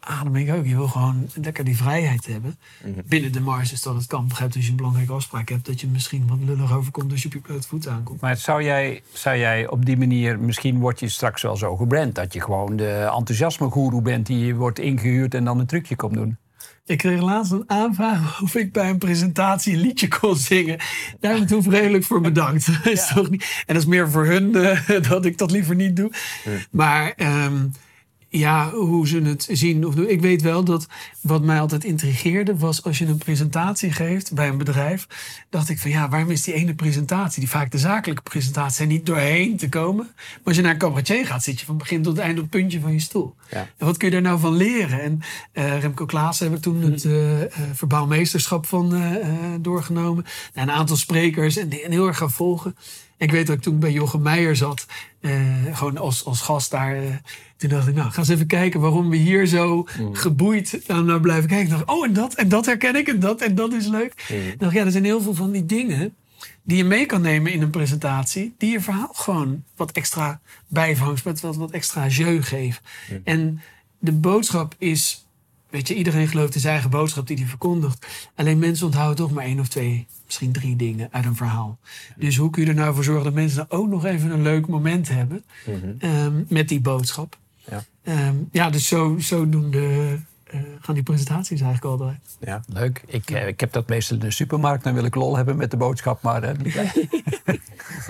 adem 0.00 0.36
ik 0.36 0.52
ook. 0.52 0.66
Je 0.66 0.76
wil 0.76 0.88
gewoon 0.88 1.28
lekker 1.34 1.64
die 1.64 1.76
vrijheid 1.76 2.26
hebben. 2.26 2.58
Binnen 3.04 3.32
de 3.32 3.40
marges 3.40 3.82
dat 3.82 3.94
het 3.94 4.06
kan. 4.06 4.28
Begrijp 4.28 4.54
als 4.54 4.64
je 4.64 4.70
een 4.70 4.76
belangrijke 4.76 5.12
afspraak 5.12 5.48
hebt... 5.48 5.66
dat 5.66 5.80
je 5.80 5.86
misschien 5.86 6.26
wat 6.28 6.38
lullig 6.44 6.72
overkomt 6.72 7.12
als 7.12 7.22
je 7.22 7.26
op 7.26 7.34
je 7.34 7.40
blote 7.40 7.68
voeten 7.68 7.92
aankomt. 7.92 8.20
Maar 8.20 8.36
zou 8.36 8.62
jij, 8.62 9.02
zou 9.12 9.36
jij 9.36 9.68
op 9.68 9.84
die 9.86 9.96
manier, 9.96 10.38
misschien 10.38 10.78
word 10.78 11.00
je 11.00 11.08
straks 11.08 11.42
wel 11.42 11.56
zo 11.56 11.76
gebrand... 11.76 12.14
dat 12.14 12.32
je 12.32 12.40
gewoon 12.40 12.76
de 12.76 13.10
enthousiasme-goeroe 13.16 14.02
bent 14.02 14.26
die 14.26 14.54
wordt 14.54 14.78
ingehuurd 14.78 15.34
en 15.34 15.44
dan 15.44 15.58
een 15.58 15.66
trucje 15.66 15.96
komt 15.96 16.14
doen? 16.14 16.36
Ik 16.84 16.98
kreeg 16.98 17.20
laatst 17.20 17.52
een 17.52 17.64
aanvraag 17.66 18.42
of 18.42 18.54
ik 18.54 18.72
bij 18.72 18.88
een 18.88 18.98
presentatie 18.98 19.72
een 19.72 19.80
liedje 19.80 20.08
kon 20.08 20.36
zingen. 20.36 20.78
Daar 21.20 21.32
heb 21.32 21.42
ik 21.42 21.48
toen 21.48 21.62
vredelijk 21.62 22.04
voor 22.04 22.20
bedankt. 22.20 22.68
Is 22.84 23.12
toch 23.14 23.30
niet, 23.30 23.62
en 23.66 23.74
dat 23.74 23.82
is 23.82 23.88
meer 23.88 24.10
voor 24.10 24.26
hun 24.26 24.54
eh, 24.54 25.02
dat 25.08 25.24
ik 25.24 25.38
dat 25.38 25.50
liever 25.50 25.74
niet 25.74 25.96
doe. 25.96 26.10
Maar 26.70 27.12
ehm, 27.16 27.66
ja, 28.30 28.70
hoe 28.70 29.08
ze 29.08 29.22
het 29.22 29.48
zien 29.50 29.86
of 29.86 29.94
doen. 29.94 30.08
Ik 30.08 30.20
weet 30.20 30.42
wel 30.42 30.64
dat 30.64 30.86
wat 31.20 31.42
mij 31.42 31.60
altijd 31.60 31.84
intrigeerde 31.84 32.56
was 32.56 32.82
als 32.82 32.98
je 32.98 33.06
een 33.06 33.18
presentatie 33.18 33.92
geeft 33.92 34.34
bij 34.34 34.48
een 34.48 34.58
bedrijf. 34.58 35.06
Dacht 35.48 35.68
ik 35.68 35.78
van 35.78 35.90
ja, 35.90 36.08
waarom 36.08 36.30
is 36.30 36.42
die 36.42 36.54
ene 36.54 36.74
presentatie, 36.74 37.40
die 37.40 37.50
vaak 37.50 37.70
de 37.70 37.78
zakelijke 37.78 38.22
presentatie, 38.22 38.82
er 38.82 38.86
niet 38.86 39.06
doorheen 39.06 39.56
te 39.56 39.68
komen. 39.68 40.08
Maar 40.14 40.40
als 40.44 40.56
je 40.56 40.62
naar 40.62 40.72
een 40.72 40.78
cabaretier 40.78 41.26
gaat, 41.26 41.42
zit 41.42 41.60
je 41.60 41.66
van 41.66 41.78
begin 41.78 42.02
tot 42.02 42.18
eind 42.18 42.36
op 42.36 42.42
het 42.42 42.50
puntje 42.50 42.80
van 42.80 42.92
je 42.92 43.00
stoel. 43.00 43.34
Ja. 43.50 43.68
En 43.76 43.86
wat 43.86 43.96
kun 43.96 44.08
je 44.08 44.14
daar 44.14 44.22
nou 44.22 44.40
van 44.40 44.56
leren? 44.56 45.02
En 45.02 45.20
eh, 45.52 45.80
Remco 45.80 46.06
Klaassen 46.06 46.46
heb 46.46 46.56
ik 46.56 46.62
toen 46.62 46.82
het 46.82 47.04
eh 47.04 47.42
eh, 47.42 47.48
verbouwmeesterschap 47.72 48.66
van 48.66 48.94
doorgenomen. 49.60 50.24
Nou, 50.54 50.68
een 50.68 50.74
aantal 50.74 50.96
sprekers 50.96 51.56
en, 51.56 51.70
en 51.70 51.90
heel 51.90 52.06
erg 52.06 52.16
gaan 52.16 52.30
volgen. 52.30 52.74
Ik 53.20 53.30
weet 53.30 53.46
dat 53.46 53.56
ik 53.56 53.62
toen 53.62 53.78
bij 53.78 53.92
Jochem 53.92 54.22
Meijer 54.22 54.56
zat, 54.56 54.86
eh, 55.20 55.32
gewoon 55.72 55.98
als, 55.98 56.24
als 56.24 56.40
gast 56.40 56.70
daar. 56.70 56.96
eh, 56.96 57.02
toen 57.56 57.68
dacht 57.70 57.88
ik, 57.88 57.94
nou, 57.94 58.10
ga 58.10 58.18
eens 58.18 58.28
even 58.28 58.46
kijken 58.46 58.80
waarom 58.80 59.10
we 59.10 59.16
hier 59.16 59.46
zo 59.46 59.86
geboeid 60.12 60.80
aan 60.86 61.04
naar 61.04 61.20
blijven 61.20 61.48
kijken. 61.48 61.66
Ik 61.66 61.70
dacht, 61.72 61.90
oh, 61.90 62.06
en 62.06 62.12
dat, 62.12 62.34
en 62.34 62.48
dat 62.48 62.66
herken 62.66 62.96
ik, 62.96 63.08
en 63.08 63.20
dat, 63.20 63.40
en 63.40 63.54
dat 63.54 63.72
is 63.72 63.86
leuk. 63.86 64.24
Ik 64.28 64.58
dacht, 64.58 64.72
ja, 64.72 64.84
er 64.84 64.90
zijn 64.90 65.04
heel 65.04 65.20
veel 65.20 65.34
van 65.34 65.50
die 65.50 65.66
dingen 65.66 66.14
die 66.62 66.76
je 66.76 66.84
mee 66.84 67.06
kan 67.06 67.20
nemen 67.22 67.52
in 67.52 67.62
een 67.62 67.70
presentatie, 67.70 68.54
die 68.58 68.70
je 68.70 68.80
verhaal 68.80 69.12
gewoon 69.12 69.62
wat 69.76 69.92
extra 69.92 70.40
bijvangst, 70.66 71.24
met 71.24 71.40
wat, 71.40 71.56
wat 71.56 71.70
extra 71.70 72.06
jeu 72.08 72.42
geven. 72.42 72.82
En 73.24 73.60
de 73.98 74.12
boodschap 74.12 74.74
is, 74.78 75.26
weet 75.70 75.88
je, 75.88 75.94
iedereen 75.94 76.28
gelooft 76.28 76.54
in 76.54 76.60
zijn 76.60 76.72
eigen 76.72 76.90
boodschap 76.90 77.26
die 77.26 77.36
hij 77.36 77.46
verkondigt. 77.46 78.06
Alleen 78.34 78.58
mensen 78.58 78.86
onthouden 78.86 79.16
toch 79.16 79.30
maar 79.30 79.44
één 79.44 79.60
of 79.60 79.68
twee, 79.68 80.06
misschien 80.26 80.52
drie 80.52 80.76
dingen 80.76 81.08
uit 81.10 81.24
een 81.24 81.36
verhaal. 81.36 81.78
Dus 82.16 82.36
hoe 82.36 82.50
kun 82.50 82.62
je 82.62 82.68
er 82.68 82.74
nou 82.74 82.94
voor 82.94 83.04
zorgen 83.04 83.24
dat 83.24 83.34
mensen 83.34 83.66
dan 83.68 83.78
ook 83.78 83.88
nog 83.88 84.04
even 84.04 84.30
een 84.30 84.42
leuk 84.42 84.66
moment 84.66 85.08
hebben 85.08 85.44
ehm, 85.98 86.42
met 86.48 86.68
die 86.68 86.80
boodschap? 86.80 87.38
Ja. 87.70 87.84
Ehm, 88.02 88.34
ja, 88.52 88.70
dus 88.70 88.88
zo, 88.88 89.16
zodoende 89.18 90.18
eh, 90.50 90.60
gaan 90.80 90.94
die 90.94 91.04
presentaties 91.04 91.60
eigenlijk 91.60 92.00
altijd. 92.00 92.18
Ja. 92.40 92.62
Leuk. 92.66 93.02
Ik, 93.06 93.30
eh, 93.30 93.46
ik 93.46 93.60
heb 93.60 93.72
dat 93.72 93.88
meestal 93.88 94.16
in 94.16 94.22
de 94.22 94.30
supermarkt. 94.30 94.84
Dan 94.84 94.94
wil 94.94 95.04
ik 95.04 95.14
lol 95.14 95.36
hebben 95.36 95.56
met 95.56 95.70
de 95.70 95.76
boodschap. 95.76 96.22
Maar 96.22 96.42
eh, 96.42 96.54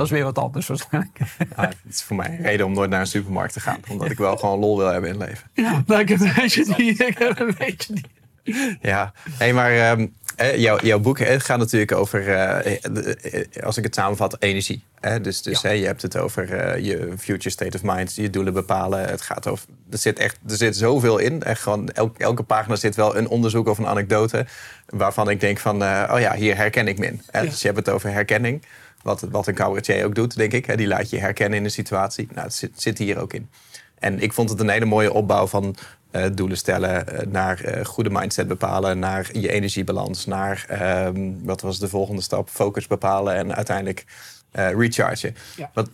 dat 0.00 0.08
is 0.10 0.14
weer 0.14 0.24
wat 0.24 0.38
anders 0.38 0.66
waarschijnlijk. 0.66 1.18
Ja, 1.56 1.62
het 1.68 1.76
is 1.88 2.02
voor 2.02 2.16
mij 2.16 2.28
een 2.30 2.42
reden 2.42 2.66
om 2.66 2.72
nooit 2.72 2.90
naar 2.90 3.00
een 3.00 3.06
supermarkt 3.06 3.52
te 3.52 3.60
gaan. 3.60 3.80
Omdat 3.88 4.10
ik 4.10 4.18
wel 4.18 4.36
gewoon 4.36 4.58
lol 4.58 4.76
wil 4.76 4.86
hebben 4.86 5.10
in 5.10 5.20
het 5.20 5.28
leven. 5.28 5.50
Ja, 5.54 5.82
nou, 5.86 6.00
ik 6.00 6.08
heb 6.08 6.20
een 6.20 6.32
beetje 6.36 6.64
die. 6.76 7.04
Ik 7.06 7.18
heb 7.18 7.40
een 7.40 7.54
beetje 7.58 7.94
die. 7.94 8.78
Ja, 8.82 9.12
hey, 9.30 9.52
maar 9.52 9.72
ehm, 9.72 10.06
eh, 10.36 10.56
jouw, 10.56 10.78
jouw 10.82 10.98
boek 10.98 11.18
het 11.18 11.44
gaat 11.44 11.58
natuurlijk 11.58 11.92
over, 11.92 12.28
eh, 12.28 12.74
eh, 12.84 13.62
als 13.62 13.76
ik 13.76 13.84
het 13.84 13.94
samenvat, 13.94 14.36
energie. 14.38 14.82
Hè? 15.00 15.20
Dus, 15.20 15.42
dus 15.42 15.62
hè, 15.62 15.70
je 15.70 15.86
hebt 15.86 16.02
het 16.02 16.16
over 16.16 16.52
eh, 16.52 16.84
je 16.84 17.12
future 17.18 17.50
state 17.50 17.76
of 17.76 17.82
mind, 17.82 18.14
je 18.14 18.30
doelen 18.30 18.52
bepalen. 18.52 19.08
Het 19.08 19.20
gaat 19.20 19.46
over, 19.46 19.66
er 19.90 19.98
zit 19.98 20.18
echt, 20.18 20.38
er 20.48 20.56
zit 20.56 20.76
zoveel 20.76 21.18
in. 21.18 21.42
Echt 21.42 21.62
gewoon, 21.62 21.88
elk- 21.88 22.18
elke 22.18 22.42
pagina 22.42 22.76
zit 22.76 22.94
wel 22.96 23.16
een 23.16 23.28
onderzoek 23.28 23.68
of 23.68 23.78
een 23.78 23.86
anekdote. 23.86 24.46
Waarvan 24.86 25.30
ik 25.30 25.40
denk 25.40 25.58
van, 25.58 25.74
oh 25.82 26.16
ja, 26.20 26.34
hier 26.34 26.56
herken 26.56 26.88
ik 26.88 26.98
me 26.98 27.06
in. 27.06 27.22
Hè? 27.30 27.40
Ja. 27.40 27.44
Dus 27.50 27.60
je 27.60 27.66
hebt 27.66 27.78
het 27.86 27.88
over 27.94 28.10
herkenning. 28.12 28.62
Wat, 29.02 29.20
wat 29.20 29.46
een 29.46 29.54
cabaretier 29.54 30.04
ook 30.04 30.14
doet, 30.14 30.36
denk 30.36 30.52
ik. 30.52 30.66
Hè? 30.66 30.76
Die 30.76 30.86
laat 30.86 31.10
je 31.10 31.18
herkennen 31.18 31.58
in 31.58 31.64
een 31.64 31.70
situatie. 31.70 32.28
Nou, 32.32 32.46
het 32.46 32.54
zit, 32.54 32.80
zit 32.80 32.98
hier 32.98 33.18
ook 33.18 33.32
in. 33.32 33.50
En 33.98 34.20
ik 34.20 34.32
vond 34.32 34.50
het 34.50 34.60
een 34.60 34.68
hele 34.68 34.84
mooie 34.84 35.12
opbouw 35.12 35.46
van 35.46 35.76
eh, 36.10 36.26
doelen 36.32 36.56
stellen, 36.56 37.08
eh, 37.08 37.26
naar 37.26 37.60
eh, 37.60 37.84
goede 37.84 38.10
mindset 38.10 38.48
bepalen, 38.48 38.98
naar 38.98 39.28
je 39.32 39.52
energiebalans, 39.52 40.26
naar 40.26 40.64
ehm, 40.68 41.32
wat 41.42 41.60
was 41.60 41.78
de 41.78 41.88
volgende 41.88 42.22
stap, 42.22 42.48
focus 42.48 42.86
bepalen 42.86 43.34
en 43.34 43.54
uiteindelijk 43.54 44.04
rechargen. 44.52 45.36
Ja. 45.56 45.70
Wat, 45.74 45.90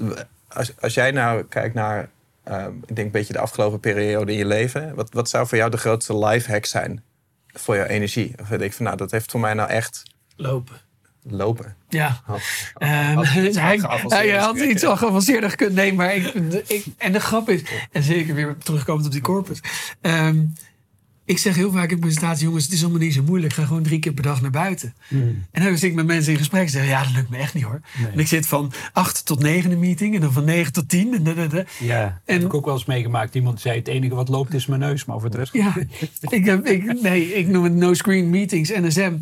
als, 0.49 0.73
als 0.81 0.95
jij 0.95 1.11
nou 1.11 1.45
kijkt 1.45 1.75
naar, 1.75 2.09
ehm, 2.43 2.73
ik 2.87 2.97
denk 2.97 3.07
een 3.07 3.11
beetje 3.11 3.33
de 3.33 3.39
afgelopen 3.39 3.81
periode 3.81 4.33
in 4.33 4.39
je 4.39 4.47
leven, 4.47 4.95
wat, 4.95 5.13
wat 5.13 5.29
zou 5.29 5.47
voor 5.47 5.59
jou 5.59 5.71
de 5.71 5.77
grootste 5.77 6.19
life 6.19 6.51
hack 6.51 6.65
zijn 6.65 7.03
voor 7.53 7.77
jouw 7.77 7.87
energie? 7.87 8.35
Of 8.41 8.51
ik 8.51 8.59
denk 8.59 8.73
van, 8.73 8.85
nou, 8.85 8.97
dat 8.97 9.11
heeft 9.11 9.31
voor 9.31 9.41
mij 9.41 9.55
nou 9.55 9.69
echt 9.69 10.03
Lopen. 10.37 10.77
Lopen. 11.29 11.75
Ja. 11.89 12.23
Oh. 12.29 12.35
Ehm, 12.75 13.15
Had 13.15 13.27
iets 13.45 13.57
hij, 14.11 14.29
had 14.39 14.59
iets 14.59 14.85
al 14.85 14.97
geavanceerder 14.97 15.51
gekund. 15.51 15.75
Nee, 15.75 15.93
maar 15.95 16.15
ik, 16.17 16.25
ik, 16.67 16.85
en 16.99 17.13
de 17.13 17.21
grap 17.21 17.49
is, 17.51 17.63
en 17.93 18.03
zeker 18.03 18.35
weer 18.35 18.57
terugkomend 18.63 19.07
op 19.07 19.13
die 19.13 19.21
corpus. 19.21 19.61
Ehm, 20.01 20.37
ik 21.25 21.39
zeg 21.39 21.55
heel 21.55 21.73
vaak 21.73 21.91
in 21.91 21.99
presentatie, 21.99 22.45
jongens, 22.45 22.65
het 22.65 22.73
is 22.73 22.83
allemaal 22.83 23.01
niet 23.01 23.15
zo 23.15 23.23
moeilijk. 23.23 23.53
Ga 23.53 23.65
gewoon 23.65 23.83
drie 23.83 23.99
keer 23.99 24.13
per 24.13 24.23
dag 24.23 24.43
naar 24.43 24.51
buiten. 24.51 24.95
En 25.51 25.63
dan 25.65 25.79
zit 25.79 25.83
ik 25.91 25.95
met 25.95 26.07
mensen 26.07 26.33
in 26.33 26.39
gesprek 26.39 26.63
en 26.63 26.69
zeg, 26.69 26.87
ja, 26.89 27.03
dat 27.03 27.13
lukt 27.13 27.31
me 27.31 27.37
echt 27.37 27.55
niet 27.55 27.65
hoor. 27.65 27.81
En 28.13 28.19
ik 28.19 28.27
zit 28.27 28.47
van 28.47 28.73
acht 28.93 29.27
tot 29.27 29.39
negen 29.43 29.65
in 29.65 29.81
de 29.81 29.87
meeting 29.87 30.15
en 30.15 30.21
dan 30.21 30.33
van 30.33 30.45
negen 30.45 30.73
tot 30.73 30.89
tien. 30.89 31.15
En, 31.15 31.23
da, 31.25 31.33
da, 31.33 31.47
da. 31.47 31.65
Ja, 31.79 32.03
En- 32.05 32.21
en, 32.25 32.35
heb 32.35 32.45
ik 32.45 32.55
ook 32.55 32.65
wel 32.65 32.75
eens 32.75 32.85
meegemaakt. 32.85 33.35
Iemand 33.35 33.61
zei, 33.61 33.79
het 33.79 33.89
enige 33.89 34.15
wat 34.15 34.29
loopt 34.29 34.55
is 34.55 34.67
mijn 34.67 34.81
neus. 34.81 35.05
Maar 35.05 35.21
voor 35.21 35.31
de 35.31 35.37
rest... 35.37 35.53
Ja, 35.53 35.75
ik, 36.29 36.45
heb, 36.45 36.67
ik, 36.67 37.01
nee, 37.03 37.35
ik 37.35 37.47
noem 37.49 37.65
het 37.65 37.75
no 37.75 37.95
screen 37.95 38.31
meetings, 38.31 38.71
NSM. 38.71 39.17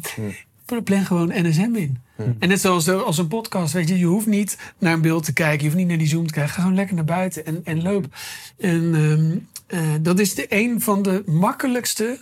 Plan 0.85 1.05
gewoon 1.05 1.33
NSM 1.35 1.75
in. 1.75 1.99
En 2.39 2.49
net 2.49 2.61
zoals 2.61 2.85
de- 2.85 2.93
als 2.95 3.19
een 3.19 3.29
podcast, 3.29 3.73
weet 3.73 3.89
je, 3.89 3.99
je 3.99 4.05
hoeft 4.07 4.27
niet 4.27 4.59
naar 4.79 4.93
een 4.93 5.01
beeld 5.01 5.25
te 5.25 5.33
kijken, 5.33 5.59
je 5.59 5.65
hoeft 5.65 5.77
niet 5.77 5.89
naar 5.89 5.99
die 5.99 6.07
zoom 6.07 6.27
te 6.27 6.33
kijken. 6.33 6.53
Ga 6.53 6.61
gewoon 6.61 6.77
lekker 6.77 6.95
naar 6.95 7.05
buiten 7.05 7.47
en, 7.47 7.61
en 7.65 7.83
loop. 7.83 8.07
En 8.59 8.95
ehm, 8.95 9.37
eh, 9.81 9.95
dat 10.01 10.19
is 10.19 10.35
de 10.35 10.47
een 10.49 10.81
van 10.81 11.03
de 11.03 11.23
makkelijkste, 11.27 12.19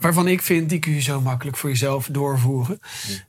waarvan 0.00 0.28
ik 0.28 0.42
vind, 0.42 0.68
die 0.68 0.78
kun 0.78 0.92
je 0.92 1.00
zo 1.00 1.20
makkelijk 1.20 1.56
voor 1.56 1.70
jezelf 1.70 2.08
doorvoeren. 2.10 2.80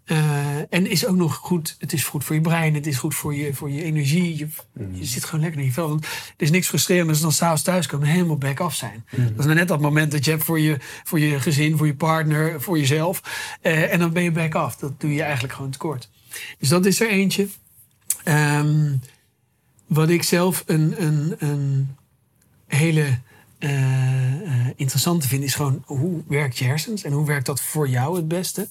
Eh, 0.03 0.73
en 0.73 0.89
is 0.89 1.05
ook 1.05 1.15
nog 1.15 1.35
goed, 1.35 1.75
het 1.79 1.93
is 1.93 2.03
goed 2.03 2.23
voor 2.23 2.35
je 2.35 2.41
brein, 2.41 2.73
het 2.73 2.87
is 2.87 2.97
goed 2.97 3.15
voor 3.15 3.35
je, 3.35 3.53
voor 3.53 3.71
je 3.71 3.83
energie. 3.83 4.37
Je, 4.37 4.47
je 4.91 5.05
zit 5.05 5.23
gewoon 5.23 5.41
lekker 5.41 5.59
in 5.59 5.65
je 5.65 5.71
vel. 5.71 5.89
Want 5.89 6.05
er 6.05 6.33
is 6.37 6.51
niks 6.51 6.67
frustrerends 6.67 7.21
dan 7.21 7.31
s'avonds 7.31 7.63
thuiskomen 7.63 8.07
en 8.07 8.13
helemaal 8.13 8.37
back 8.37 8.59
af 8.59 8.75
zijn. 8.75 9.05
Dat 9.09 9.39
is 9.39 9.45
nou 9.45 9.53
net 9.53 9.67
dat 9.67 9.81
moment 9.81 10.11
dat 10.11 10.25
je 10.25 10.31
hebt 10.31 10.43
voor 10.43 10.59
je, 10.59 10.77
voor 11.03 11.19
je 11.19 11.39
gezin, 11.39 11.77
voor 11.77 11.87
je 11.87 11.95
partner, 11.95 12.61
voor 12.61 12.77
jezelf. 12.77 13.21
Eh, 13.61 13.93
en 13.93 13.99
dan 13.99 14.13
ben 14.13 14.23
je 14.23 14.31
back 14.31 14.55
af. 14.55 14.75
Dat 14.75 14.99
doe 15.01 15.13
je 15.13 15.21
eigenlijk 15.21 15.53
gewoon 15.53 15.71
tekort. 15.71 16.09
Dus 16.59 16.69
dat 16.69 16.85
is 16.85 16.99
er 16.99 17.09
eentje. 17.09 17.47
Ehm, 18.23 18.95
wat 19.87 20.09
ik 20.09 20.23
zelf 20.23 20.63
een, 20.65 21.03
een, 21.03 21.35
een 21.39 21.95
hele 22.67 23.19
eh, 23.59 24.33
eh, 24.33 24.67
interessante 24.75 25.27
vind, 25.27 25.43
is 25.43 25.55
gewoon 25.55 25.83
hoe 25.85 26.23
werkt 26.27 26.57
je 26.57 26.65
hersens 26.65 27.03
en 27.03 27.11
hoe 27.11 27.25
werkt 27.25 27.45
dat 27.45 27.61
voor 27.61 27.89
jou 27.89 28.15
het 28.15 28.27
beste. 28.27 28.67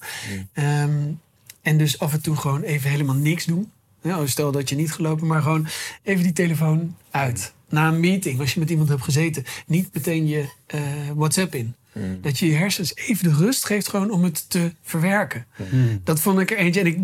Ehm, 0.52 1.04
en 1.62 1.78
dus 1.78 1.98
af 1.98 2.12
en 2.12 2.22
toe 2.22 2.36
gewoon 2.36 2.62
even 2.62 2.90
helemaal 2.90 3.14
niks 3.14 3.44
doen. 3.44 3.70
Ja, 4.02 4.26
stel 4.26 4.52
dat 4.52 4.68
je 4.68 4.76
niet 4.76 4.92
gelopen, 4.92 5.26
maar 5.26 5.42
gewoon 5.42 5.66
even 6.02 6.22
die 6.22 6.32
telefoon 6.32 6.96
uit. 7.10 7.52
Na 7.68 7.88
een 7.88 8.00
meeting, 8.00 8.40
als 8.40 8.54
je 8.54 8.60
met 8.60 8.70
iemand 8.70 8.88
hebt 8.88 9.02
gezeten, 9.02 9.44
niet 9.66 9.94
meteen 9.94 10.26
je 10.26 10.48
eh, 10.66 10.80
WhatsApp 11.14 11.54
in. 11.54 11.74
Dat 12.20 12.38
je 12.38 12.46
je 12.46 12.54
hersens 12.54 12.94
even 12.94 13.24
de 13.24 13.36
rust 13.36 13.66
geeft 13.66 13.88
gewoon 13.88 14.10
om 14.10 14.24
het 14.24 14.50
te 14.50 14.72
verwerken. 14.82 15.46
Dat 16.04 16.20
vond 16.20 16.38
ik 16.38 16.50
er 16.50 16.56
eentje. 16.56 16.80
En 16.80 16.86
ik, 16.86 16.98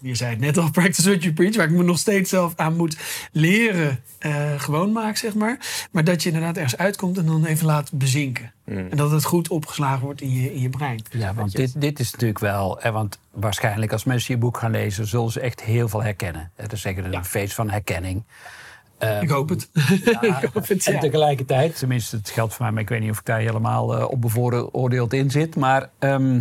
je 0.00 0.14
zei 0.14 0.30
het 0.30 0.40
net 0.40 0.58
al, 0.58 0.70
practice 0.80 1.08
what 1.08 1.22
you 1.22 1.34
preach. 1.34 1.56
Waar 1.56 1.66
ik 1.66 1.72
me 1.72 1.82
nog 1.82 1.98
steeds 1.98 2.30
zelf 2.30 2.52
aan 2.56 2.76
moet 2.76 2.96
leren 3.32 4.00
eh, 4.18 4.60
gewoon 4.60 4.92
maken, 4.92 5.18
zeg 5.18 5.34
maar. 5.34 5.86
Maar 5.90 6.04
dat 6.04 6.22
je 6.22 6.28
inderdaad 6.28 6.56
ergens 6.56 6.76
uitkomt 6.76 7.18
en 7.18 7.26
dan 7.26 7.44
even 7.44 7.66
laat 7.66 7.92
bezinken. 7.92 8.52
En 8.64 8.96
dat 8.96 9.10
het 9.10 9.24
goed 9.24 9.48
opgeslagen 9.48 10.04
wordt 10.04 10.20
in 10.20 10.30
je, 10.32 10.54
in 10.54 10.60
je 10.60 10.68
brein. 10.70 11.02
Ja, 11.10 11.34
want 11.34 11.56
dit, 11.56 11.80
dit 11.80 11.98
is 12.00 12.10
natuurlijk 12.12 12.38
wel... 12.38 12.80
eh, 12.80 12.92
Want 12.92 13.18
waarschijnlijk 13.30 13.92
als 13.92 14.04
mensen 14.04 14.34
je 14.34 14.40
boek 14.40 14.58
gaan 14.58 14.70
lezen... 14.70 15.06
zullen 15.06 15.30
ze 15.30 15.40
echt 15.40 15.62
heel 15.62 15.88
veel 15.88 16.02
herkennen. 16.02 16.50
Het 16.56 16.72
is 16.72 16.80
zeker 16.80 17.14
een 17.14 17.24
feest 17.24 17.54
van 17.54 17.70
herkenning. 17.70 18.22
Ehm, 18.98 19.22
Ik 19.22 19.28
hoop 19.28 19.48
het. 19.48 19.68
ja, 20.04 20.22
ik 20.42 20.48
hoop 20.52 20.68
het, 20.68 20.86
En 20.86 21.00
tegelijkertijd, 21.00 21.78
tenminste 21.78 22.16
het 22.16 22.30
geldt 22.30 22.54
voor 22.54 22.62
mij... 22.64 22.72
maar 22.72 22.82
ik 22.82 22.88
weet 22.88 23.00
niet 23.00 23.10
of 23.10 23.18
ik 23.18 23.24
daar 23.24 23.40
helemaal 23.40 23.96
eh, 23.96 24.10
op 24.10 24.20
bevooroordeeld 24.20 25.12
in 25.12 25.30
zit. 25.30 25.56
Maar 25.56 25.90
ehm, 25.98 26.40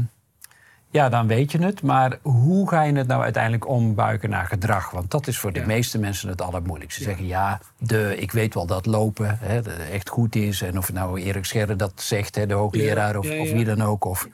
ja, 0.92 1.10
dan 1.10 1.28
weet 1.28 1.52
je 1.52 1.58
het. 1.64 1.82
Maar 1.82 2.18
hoe 2.22 2.70
ga 2.70 2.82
je 2.84 2.94
het 2.94 3.08
nou 3.08 3.24
uiteindelijk 3.24 3.68
ombuiken 3.68 4.30
naar 4.30 4.46
gedrag? 4.46 4.92
Want 4.92 5.12
dat 5.12 5.28
is 5.28 5.38
voor 5.38 5.54
de 5.54 5.60
Ja. 5.60 5.66
meeste 5.66 6.00
mensen 6.00 6.30
het 6.30 6.42
allermoeilijkste. 6.42 7.04
Ze 7.04 7.10
zeggen 7.10 7.26
ja, 7.28 7.60
de, 7.78 8.16
ik 8.18 8.32
weet 8.32 8.54
wel 8.54 8.66
dat 8.66 8.86
lopen 8.86 9.38
hè, 9.42 9.60
echt 9.92 10.10
goed 10.10 10.36
is. 10.36 10.62
En 10.62 10.78
of 10.78 10.86
het 10.88 10.96
nou 10.96 11.22
Erik 11.22 11.46
Scherder 11.46 11.78
dat 11.78 12.02
zegt, 12.02 12.36
hè, 12.36 12.46
de 12.46 12.54
hoogleraar... 12.54 13.18
Of, 13.18 13.28
wie 13.28 13.66
dan 13.66 13.82
ook. 13.82 14.06
Of 14.06 14.28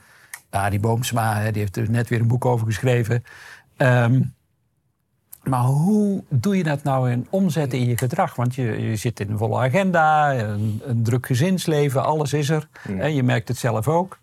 Arie 0.49 0.79
Boomsma, 0.79 1.39
hè, 1.39 1.51
die 1.51 1.61
heeft 1.61 1.77
er 1.77 1.89
net 1.89 2.09
weer 2.09 2.19
een 2.19 2.27
boek 2.27 2.45
over 2.45 2.65
geschreven. 2.67 3.23
Ehm, 3.77 4.21
maar 5.43 5.61
hoe 5.63 6.23
doe 6.29 6.57
je 6.57 6.63
dat 6.63 6.83
nou 6.83 7.11
in 7.11 7.27
omzetten 7.29 7.79
in 7.79 7.87
je 7.87 7.97
gedrag? 7.97 8.35
Want 8.35 8.55
je, 8.55 8.63
je 8.89 8.95
zit 8.95 9.19
in 9.19 9.31
een 9.31 9.37
volle 9.37 9.59
agenda, 9.59 10.33
een, 10.33 10.81
een 10.85 11.03
druk 11.03 11.25
gezinsleven, 11.25 12.03
alles 12.03 12.33
is 12.33 12.49
er. 12.49 12.67
Hè, 12.81 13.05
je 13.05 13.23
merkt 13.23 13.47
het 13.47 13.57
zelf 13.57 13.87
ook. 13.87 14.19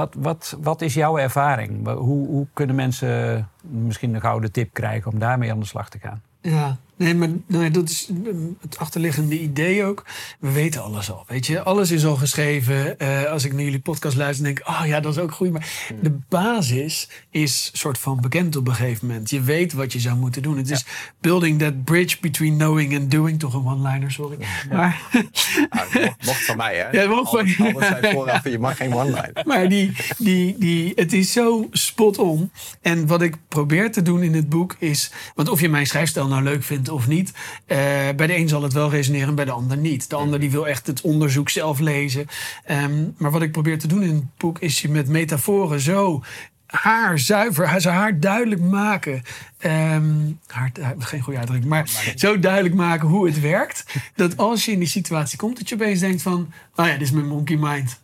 Wat, 0.00 0.14
wat, 0.18 0.56
wat 0.60 0.82
is 0.82 0.94
jouw 0.94 1.18
ervaring? 1.18 1.86
Hoe, 1.86 2.26
hoe 2.26 2.46
kunnen 2.52 2.76
mensen 2.76 3.48
misschien 3.60 4.14
een 4.14 4.20
gouden 4.20 4.52
tip 4.52 4.72
krijgen 4.72 5.12
om 5.12 5.18
daarmee 5.18 5.50
aan 5.52 5.60
de 5.60 5.66
slag 5.66 5.88
te 5.88 5.98
gaan? 5.98 6.22
Ja, 6.40 6.76
nee, 7.00 7.14
maar 7.14 7.28
nee, 7.46 7.70
dat 7.70 7.88
is 7.88 8.08
mm, 8.12 8.56
het 8.60 8.78
achterliggende 8.78 9.40
idee 9.40 9.84
ook. 9.84 10.04
We 10.38 10.50
weten 10.50 10.82
alles 10.82 11.10
al, 11.10 11.24
weet 11.28 11.46
je. 11.46 11.62
Alles 11.62 11.90
is 11.90 12.04
al 12.04 12.16
geschreven. 12.16 12.98
Eh, 12.98 13.24
als 13.24 13.44
ik 13.44 13.52
naar 13.52 13.62
jullie 13.62 13.80
podcast 13.80 14.16
luister, 14.16 14.44
denk 14.44 14.58
ik... 14.58 14.68
oh 14.68 14.82
ja, 14.86 15.00
dat 15.00 15.12
is 15.12 15.22
ook 15.22 15.32
goed. 15.32 15.50
Maar 15.50 15.68
de 16.02 16.18
basis 16.28 17.08
is 17.30 17.70
soort 17.72 17.98
van 17.98 18.20
bekend 18.20 18.56
op 18.56 18.68
een 18.68 18.74
gegeven 18.74 19.06
moment. 19.06 19.30
Je 19.30 19.40
weet 19.40 19.72
wat 19.72 19.92
je 19.92 20.00
zou 20.00 20.16
moeten 20.16 20.42
doen. 20.42 20.56
Het 20.56 20.70
is 20.70 20.84
building 21.20 21.58
that 21.58 21.84
bridge 21.84 22.16
between 22.20 22.56
knowing 22.56 22.96
and 22.96 23.10
doing. 23.10 23.38
Toch 23.38 23.54
een 23.54 23.66
one-liner, 23.66 24.10
sorry. 24.10 24.38
Maar, 24.70 25.00
Nou, 25.70 26.14
mocht, 26.24 26.44
van 26.44 26.56
mij, 26.56 26.76
hè? 26.76 26.90
Ja, 26.90 27.08
mocht 27.08 27.30
van 27.30 27.46
je. 27.46 27.56
Alles 27.58 27.86
zijn 27.86 28.12
vooraf, 28.12 28.44
je 28.44 28.58
mag 28.58 28.76
geen 28.76 28.94
one-line. 28.94 29.32
maar 29.46 29.68
die, 29.68 29.92
die, 30.18 30.58
die, 30.58 30.92
het 30.94 31.12
is 31.12 31.32
zo 31.32 31.68
spot 31.70 32.18
on. 32.18 32.50
En 32.80 33.06
wat 33.06 33.22
ik 33.22 33.36
probeer 33.48 33.92
te 33.92 34.02
doen 34.02 34.22
in 34.22 34.34
het 34.34 34.48
boek 34.48 34.76
is... 34.78 35.12
Want 35.34 35.48
of 35.48 35.60
je 35.60 35.68
mijn 35.68 35.86
schrijfstijl 35.86 36.26
nou 36.26 36.42
leuk 36.42 36.62
vindt 36.62 36.89
of 36.90 37.06
niet... 37.08 37.32
eh, 37.66 37.78
bij 38.16 38.26
de 38.26 38.36
een 38.36 38.48
zal 38.48 38.62
het 38.62 38.72
wel 38.72 38.90
resoneren, 38.90 39.34
bij 39.34 39.44
de 39.44 39.50
ander 39.50 39.76
niet. 39.76 40.10
De 40.10 40.16
ander 40.16 40.40
die 40.40 40.50
wil 40.50 40.68
echt 40.68 40.86
het 40.86 41.00
onderzoek 41.00 41.48
zelf 41.48 41.78
lezen. 41.78 42.26
Ehm, 42.64 43.04
maar 43.16 43.30
wat 43.30 43.42
ik 43.42 43.52
probeer 43.52 43.78
te 43.78 43.86
doen 43.88 44.02
in 44.02 44.14
het 44.14 44.36
boek... 44.36 44.58
is 44.58 44.80
je 44.80 44.88
met 44.88 45.08
metaforen 45.08 45.80
zo 45.80 46.22
haar 46.66 47.18
zuiver, 47.18 47.66
haar- 47.66 47.80
ze 47.80 47.88
haar 47.88 48.20
duidelijk 48.20 48.60
maken. 48.60 49.22
Ehm, 49.58 50.04
haar, 50.46 50.72
geen 50.98 51.20
goede 51.20 51.38
uitdrukking, 51.38 51.70
maar 51.70 51.88
zo 52.16 52.38
duidelijk 52.38 52.74
maken 52.74 53.08
hoe 53.08 53.26
het 53.26 53.40
werkt. 53.40 53.84
Dat 54.14 54.36
als 54.36 54.64
je 54.64 54.72
in 54.72 54.78
die 54.78 54.88
situatie 54.88 55.38
komt, 55.38 55.58
dat 55.58 55.68
je 55.68 55.74
opeens 55.74 56.00
denkt 56.00 56.22
van... 56.22 56.52
oh 56.74 56.86
ja, 56.86 56.92
dit 56.92 57.00
is 57.00 57.10
mijn 57.10 57.28
monkey 57.28 57.56
mind. 57.56 58.00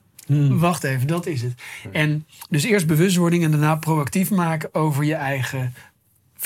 Wacht 0.59 0.85
even, 0.85 1.07
dat 1.07 1.27
is 1.27 1.43
het. 1.43 1.53
En 1.93 2.27
dus 2.51 2.65
eerst 2.65 2.87
bewustwording 2.87 3.45
en 3.45 3.51
daarna 3.51 3.77
proactief 3.77 4.31
maken 4.31 4.75
over 4.75 5.05
je 5.05 5.15
eigen 5.15 5.75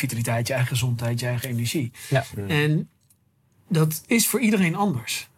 vitaliteit, 0.00 0.46
je 0.46 0.52
eigen 0.52 0.70
gezondheid, 0.70 1.20
je 1.20 1.26
eigen 1.26 1.48
energie. 1.48 1.92
Ja. 2.08 2.24
En 2.48 2.88
dat 3.68 4.02
is 4.06 4.26
voor 4.26 4.40
iedereen 4.40 4.74
anders. 4.74 5.28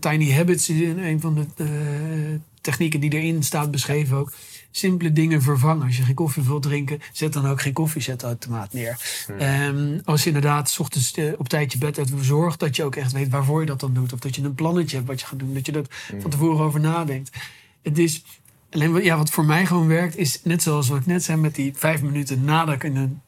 Tiny 0.00 0.32
Habits 0.32 0.68
is 0.68 0.88
een 0.96 1.20
van 1.20 1.34
de 1.34 1.64
eh, 1.64 2.40
technieken 2.60 3.00
die 3.00 3.12
erin 3.12 3.42
staat 3.42 3.70
beschreven 3.70 4.16
ook. 4.16 4.32
Simpele 4.70 5.12
dingen 5.12 5.42
vervangen. 5.42 5.86
Als 5.86 5.96
je 5.96 6.02
geen 6.02 6.14
koffie 6.14 6.42
wilt 6.42 6.62
drinken, 6.62 7.00
zet 7.12 7.32
dan 7.32 7.46
ook 7.46 7.60
geen 7.60 7.72
koffiezetautomaat 7.72 8.72
neer. 8.72 9.24
Ehm, 9.38 9.98
als 10.04 10.20
je 10.22 10.26
inderdaad 10.26 10.70
's 10.70 10.78
ochtends 10.78 11.12
eh, 11.12 11.32
op 11.38 11.48
tijd 11.48 11.72
je 11.72 11.78
bed 11.78 11.98
uit 11.98 12.12
zorg 12.20 12.56
dat 12.56 12.76
je 12.76 12.84
ook 12.84 12.96
echt 12.96 13.12
weet 13.12 13.28
waarvoor 13.28 13.60
je 13.60 13.66
dat 13.66 13.80
dan 13.80 13.94
doet. 13.94 14.12
Of 14.12 14.18
dat 14.18 14.36
je 14.36 14.42
een 14.42 14.54
plannetje 14.54 14.96
hebt 14.96 15.08
wat 15.08 15.20
je 15.20 15.26
gaat 15.26 15.38
doen. 15.38 15.54
Dat 15.54 15.66
je 15.66 15.72
dat 15.72 15.88
van 16.20 16.30
tevoren 16.30 16.64
over 16.64 16.80
nadenkt. 16.80 17.36
Het 17.82 17.98
is 17.98 18.22
alleen 18.70 18.92
wat, 18.92 19.04
ja, 19.04 19.16
wat 19.16 19.30
voor 19.30 19.44
mij 19.44 19.66
gewoon 19.66 19.86
werkt, 19.86 20.16
is 20.16 20.40
net 20.42 20.62
zoals 20.62 20.88
wat 20.88 20.98
ik 20.98 21.06
net 21.06 21.24
zei 21.24 21.40
met 21.40 21.54
die 21.54 21.72
vijf 21.76 22.02
minuten 22.02 22.44
nadat 22.44 22.74
ik 22.74 22.84
in 22.84 22.96
een 22.96 23.20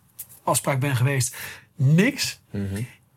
afspraak 0.46 0.80
ben 0.80 0.96
geweest. 0.96 1.36
Niks 1.76 2.40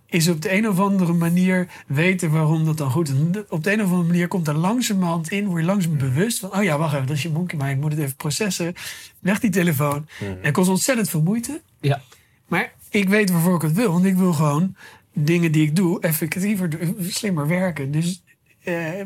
is 0.06 0.28
op 0.28 0.42
de 0.42 0.54
een 0.54 0.70
of 0.70 0.80
andere 0.80 1.14
manier 1.14 1.68
weten 1.88 2.32
waarom 2.32 2.66
dat 2.66 2.78
dan 2.78 2.92
goed 2.92 3.10
is. 3.10 3.16
Op 3.50 3.64
de 3.64 3.72
een 3.72 3.82
of 3.82 3.90
andere 3.90 4.08
manier 4.08 4.28
komt 4.28 4.48
er 4.48 4.54
langzamerhand 4.54 5.32
in, 5.32 5.46
word 5.46 5.62
je 5.62 5.68
langzaam 5.68 5.98
bewust 5.98 6.40
van, 6.40 6.54
oh 6.56 6.64
ja, 6.64 6.78
wacht 6.78 6.94
even, 6.94 7.08
dat 7.08 7.16
is 7.16 7.24
je 7.24 7.30
monkey 7.30 7.58
mind, 7.58 7.72
ik 7.72 7.80
moet 7.82 7.92
het 7.92 8.02
even 8.02 8.16
processen. 8.16 8.74
Leg 9.20 9.40
die 9.40 9.50
telefoon. 9.50 10.08
En 10.20 10.38
het 10.42 10.54
kost 10.54 10.70
ontzettend 10.70 11.10
veel 11.10 11.22
moeite. 11.22 11.62
Ja. 11.80 12.02
Maar 12.48 12.74
ik 12.90 13.10
weet 13.10 13.32
waarvoor 13.32 13.56
ik 13.56 13.62
het 13.62 13.74
wil, 13.74 13.92
want 13.92 14.06
ik 14.06 14.16
wil 14.16 14.34
gewoon 14.34 14.76
dingen 15.14 15.52
die 15.52 15.64
ik 15.64 15.76
doe 15.76 16.02
effectiever, 16.02 16.70
slimmer 17.00 17.48
werken. 17.48 17.92
Dus 17.92 18.24
eh, 18.64 19.02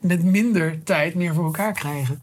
met 0.00 0.24
minder 0.24 0.82
tijd 0.82 1.14
meer 1.14 1.34
voor 1.34 1.44
elkaar 1.44 1.72
krijgen. 1.72 2.22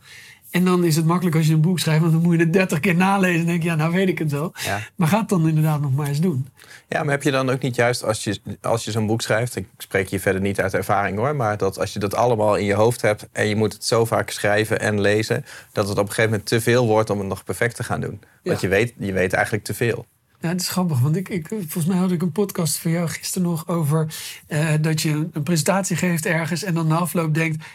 En 0.52 0.66
dan 0.66 0.84
is 0.84 0.96
het 0.96 1.06
makkelijk 1.06 1.36
als 1.36 1.48
je 1.48 1.54
een 1.54 1.62
boek 1.62 1.80
schrijft, 1.80 2.02
want 2.02 2.14
dan 2.14 2.22
moet 2.22 2.34
je 2.36 2.40
het 2.40 2.54
30 2.54 2.80
keer 2.80 2.96
nalezen 2.96 3.40
en 3.40 3.46
denk 3.46 3.64
je, 3.64 3.70
ja, 3.70 3.76
nou 3.76 3.92
weet 3.92 4.08
ik 4.08 4.20
het 4.20 4.32
wel. 4.32 4.52
Ja. 4.66 4.80
Maar 4.96 5.08
ga 5.08 5.20
het 5.20 5.30
dan 5.30 5.48
inderdaad 5.48 5.82
nog 5.82 5.94
maar 5.96 6.08
eens 6.08 6.20
doen. 6.22 6.48
Ja, 6.88 7.04
maar 7.04 7.12
heb 7.12 7.24
je 7.24 7.32
dan 7.32 7.50
ook 7.50 7.62
niet 7.62 7.76
juist 7.76 8.04
als 8.04 8.24
je, 8.24 8.40
als 8.62 8.86
je 8.86 8.92
zo'n 8.92 9.08
boek 9.08 9.22
schrijft... 9.22 9.56
ik 9.56 9.68
spreek 9.78 10.08
je 10.08 10.20
verder 10.20 10.42
niet 10.42 10.60
uit 10.62 10.74
ervaring 10.74 11.18
hoor... 11.18 11.36
maar 11.36 11.58
dat 11.58 11.80
als 11.80 11.94
je 11.94 12.00
dat 12.00 12.16
allemaal 12.16 12.56
in 12.56 12.66
je 12.66 12.74
hoofd 12.74 13.02
hebt... 13.02 13.28
en 13.32 13.48
je 13.48 13.56
moet 13.56 13.74
het 13.74 13.86
zo 13.86 14.06
vaak 14.06 14.30
schrijven 14.30 14.80
en 14.80 15.02
lezen... 15.02 15.46
dat 15.72 15.88
het 15.88 15.98
op 15.98 16.04
een 16.04 16.10
gegeven 16.10 16.30
moment 16.30 16.48
te 16.50 16.62
veel 16.62 16.88
wordt 16.88 17.10
om 17.10 17.20
het 17.20 17.28
nog 17.28 17.44
perfect 17.44 17.76
te 17.76 17.84
gaan 17.84 18.02
doen. 18.02 18.20
Want 18.44 18.62
Ja. 18.62 18.68
je, 18.68 18.68
weet, 18.68 18.94
je 18.98 19.14
weet 19.14 19.34
eigenlijk 19.34 19.64
te 19.64 19.74
veel. 19.74 20.06
Ja, 20.42 20.50
het 20.50 20.62
is 20.62 20.70
grappig, 20.70 21.00
want 21.00 21.16
ik, 21.16 21.30
ik, 21.30 21.48
volgens 21.48 21.86
mij 21.86 21.98
had 21.98 22.12
ik 22.12 22.22
een 22.22 22.32
podcast 22.32 22.78
van 22.78 22.92
jou 22.92 23.08
gisteren 23.08 23.48
nog 23.48 23.68
over 23.68 24.14
eh, 24.48 24.70
dat 24.82 25.02
je 25.02 25.28
een 25.32 25.44
presentatie 25.44 25.96
geeft 25.96 26.26
ergens 26.26 26.64
en 26.64 26.74
dan 26.74 26.88
na 26.88 26.96
afloop 26.98 27.34
denkt, 27.34 27.66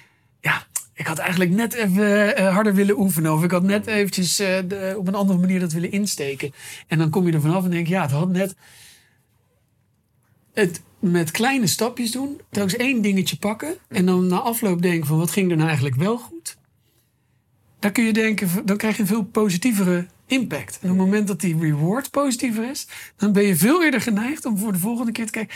ik 0.95 1.07
had 1.07 1.19
eigenlijk 1.19 1.51
net 1.51 1.73
even 1.73 2.37
eh, 2.37 2.53
harder 2.55 2.75
willen 2.75 2.99
oefenen 2.99 3.33
of 3.33 3.45
ik 3.45 3.51
had 3.51 3.63
net 3.63 3.87
eventjes 3.87 4.39
eh, 4.39 4.59
de- 4.69 4.95
op 4.99 5.09
een 5.09 5.15
andere 5.15 5.39
manier 5.39 5.61
dat 5.61 5.73
willen 5.73 5.93
insteken. 5.93 6.53
En 6.87 6.99
dan 6.99 7.11
kom 7.11 7.27
je 7.27 7.33
er 7.33 7.41
vanaf 7.41 7.65
en 7.65 7.71
denk, 7.71 7.87
ja, 7.87 8.03
het 8.03 8.11
had 8.11 8.29
net 8.29 8.55
het 10.53 10.83
met 10.99 11.31
kleine 11.31 11.67
stapjes 11.67 12.11
doen, 12.11 12.41
telkens 12.51 12.77
één 12.77 13.03
dingetje 13.03 13.37
pakken 13.37 13.75
en 13.89 14.07
dan 14.07 14.27
na 14.27 14.39
afloop 14.39 14.83
denken 14.83 15.07
van 15.07 15.19
wat 15.19 15.31
ging 15.31 15.51
er 15.51 15.57
nou 15.57 15.69
eigenlijk 15.69 15.97
wel 15.99 16.19
goed. 16.19 16.57
Dan 17.79 17.93
kun 17.93 18.05
je 18.05 18.13
denken, 18.13 18.49
dan 18.67 18.77
krijg 18.77 18.97
je 18.97 19.03
een 19.03 19.09
veel 19.09 19.25
positievere 19.25 20.07
impact. 20.27 20.79
En 20.81 20.91
op 20.91 20.97
het 20.97 21.05
moment 21.07 21.27
dat 21.27 21.41
die 21.41 21.59
reward 21.59 22.11
positiever 22.11 22.71
is, 22.71 22.87
dan 23.17 23.33
ben 23.33 23.43
je 23.43 23.57
veel 23.57 23.85
eerder 23.85 24.01
geneigd 24.01 24.45
om 24.45 24.59
voor 24.59 24.73
de 24.73 24.79
volgende 24.79 25.13
keer 25.13 25.27
te 25.27 25.33
kijken. 25.33 25.55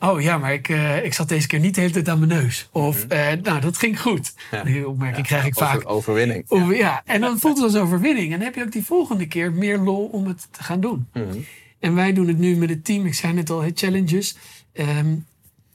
Oh 0.00 0.20
ja, 0.20 0.38
maar 0.38 0.52
ik, 0.52 0.68
eh, 0.68 1.04
ik 1.04 1.14
zat 1.14 1.28
deze 1.28 1.46
keer 1.46 1.58
niet 1.60 1.74
de 1.74 1.80
hele 1.80 1.92
tijd 1.92 2.08
aan 2.08 2.18
mijn 2.26 2.42
neus. 2.42 2.68
Of, 2.72 3.04
eh, 3.08 3.26
nou, 3.42 3.60
dat 3.60 3.76
ging 3.78 4.00
goed. 4.00 4.32
Die 4.64 4.88
opmerking 4.88 5.26
krijg 5.26 5.44
ik 5.46 5.54
vaak. 5.54 5.76
Over- 5.76 5.88
overwinning. 5.88 6.44
Over- 6.48 6.76
ja, 6.76 7.02
en 7.04 7.20
dan 7.20 7.38
voelt 7.38 7.56
het 7.56 7.64
als 7.64 7.76
overwinning. 7.82 8.26
En 8.32 8.36
dan 8.38 8.40
heb 8.46 8.54
je 8.54 8.62
ook 8.62 8.72
die 8.72 8.84
volgende 8.84 9.26
keer 9.26 9.52
meer 9.52 9.78
lol 9.78 10.04
om 10.12 10.26
het 10.26 10.48
te 10.50 10.62
gaan 10.62 10.80
doen. 10.80 11.08
En 11.78 11.94
wij 11.94 12.12
doen 12.12 12.28
het 12.28 12.38
nu 12.38 12.56
met 12.56 12.68
het 12.68 12.84
team. 12.84 13.06
Ik 13.06 13.14
zei 13.14 13.32
net 13.32 13.50
al, 13.50 13.60
hey, 13.60 13.70
challenges. 13.74 14.36
Ehm 14.72 15.14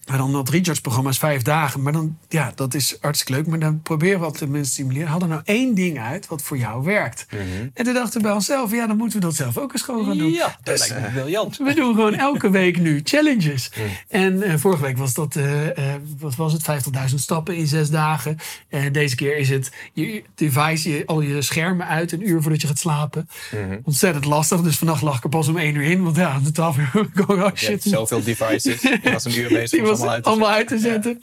maar 0.05 0.17
dan 0.17 0.31
dat 0.31 0.49
recharge-programma's 0.49 1.17
vijf 1.17 1.41
dagen. 1.41 1.81
Maar 1.81 1.93
dan, 1.93 2.17
ja, 2.29 2.51
dat 2.55 2.73
is 2.73 2.97
hartstikke 3.01 3.33
leuk. 3.33 3.47
Maar 3.47 3.59
dan 3.59 3.81
proberen 3.81 4.19
we 4.19 4.25
wat 4.25 4.37
de 4.37 4.47
mensen 4.47 4.65
te 4.65 4.73
stimuleren. 4.73 5.07
Haal 5.07 5.21
er 5.21 5.27
nou 5.27 5.41
één 5.45 5.75
ding 5.75 5.99
uit 5.99 6.27
wat 6.27 6.41
voor 6.41 6.57
jou 6.57 6.83
werkt. 6.83 7.25
En 7.73 7.85
toen 7.85 7.93
dachten 7.93 8.17
we 8.17 8.27
bij 8.27 8.35
onszelf, 8.35 8.71
ja, 8.71 8.87
dan 8.87 8.97
moeten 8.97 9.19
we 9.19 9.25
dat 9.25 9.35
zelf 9.35 9.57
ook 9.57 9.73
eens 9.73 9.81
gewoon 9.81 10.05
gaan 10.05 10.17
doen. 10.17 10.31
Ja, 10.31 10.57
dat 10.63 10.79
lijkt 10.79 11.01
me 11.01 11.11
briljant. 11.11 11.57
We 11.57 11.73
doen 11.73 11.95
gewoon 11.95 12.13
elke 12.13 12.49
week 12.49 12.79
nu 12.79 13.01
challenges. 13.03 13.71
En 14.09 14.41
eh, 14.41 14.53
vorige 14.57 14.81
week 14.81 14.97
was 14.97 15.13
dat, 15.13 15.35
eh, 15.35 15.93
eh, 15.93 16.01
wat 16.19 16.35
was 16.35 16.53
het, 16.53 16.61
50.000 16.61 17.15
stappen 17.15 17.55
in 17.55 17.67
zes 17.67 17.89
dagen. 17.89 18.37
En 18.69 18.91
deze 18.93 19.15
keer 19.15 19.37
is 19.37 19.49
het 19.49 19.71
je 19.93 20.23
device, 20.35 20.89
je, 20.89 21.03
al 21.05 21.21
je 21.21 21.41
schermen 21.41 21.87
uit 21.87 22.11
een 22.11 22.29
uur 22.29 22.41
voordat 22.41 22.61
je 22.61 22.67
gaat 22.67 22.79
slapen. 22.79 23.29
Ontzettend 23.83 24.25
lastig. 24.25 24.61
Dus 24.61 24.77
vannacht 24.77 25.01
lag 25.01 25.17
ik 25.17 25.23
er 25.23 25.29
pas 25.29 25.47
om 25.47 25.57
één 25.57 25.75
uur 25.75 25.83
in. 25.83 26.03
Want 26.03 26.15
ja, 26.15 26.39
de 26.43 26.51
twaalf 26.51 26.77
uur, 26.93 27.09
oh 27.27 27.47
shit. 27.55 27.83
zoveel 27.83 28.23
devices. 28.23 28.81
Je 28.81 28.99
was 29.11 29.25
een 29.25 29.37
uur 29.37 29.49
bezig 29.59 29.94
Allemaal 29.99 30.13
uit 30.13 30.23
te 30.23 30.29
allemaal 30.29 30.49
uit 30.49 30.67
te 30.67 30.79
zetten. 30.79 31.21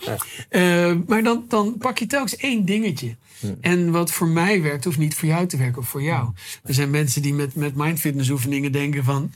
Eh, 0.49 0.97
maar 1.07 1.23
dan, 1.23 1.45
dan 1.49 1.77
pak 1.79 1.99
je 1.99 2.07
telkens 2.07 2.37
één 2.37 2.65
dingetje. 2.65 3.17
En 3.61 3.91
wat 3.91 4.13
voor 4.13 4.29
mij 4.29 4.63
werkt, 4.63 4.85
hoeft 4.85 4.99
niet 4.99 5.15
voor 5.15 5.29
jou 5.29 5.47
te 5.47 5.57
werken 5.57 5.83
of 5.83 5.89
voor 5.89 6.03
jou. 6.03 6.29
Er 6.65 6.75
zijn 6.75 6.91
mensen 6.91 7.23
die 7.23 7.35
met, 7.35 7.55
met 7.55 7.75
mindfitness 7.75 8.31
oefeningen 8.31 8.73
denken 8.73 9.05
van... 9.05 9.33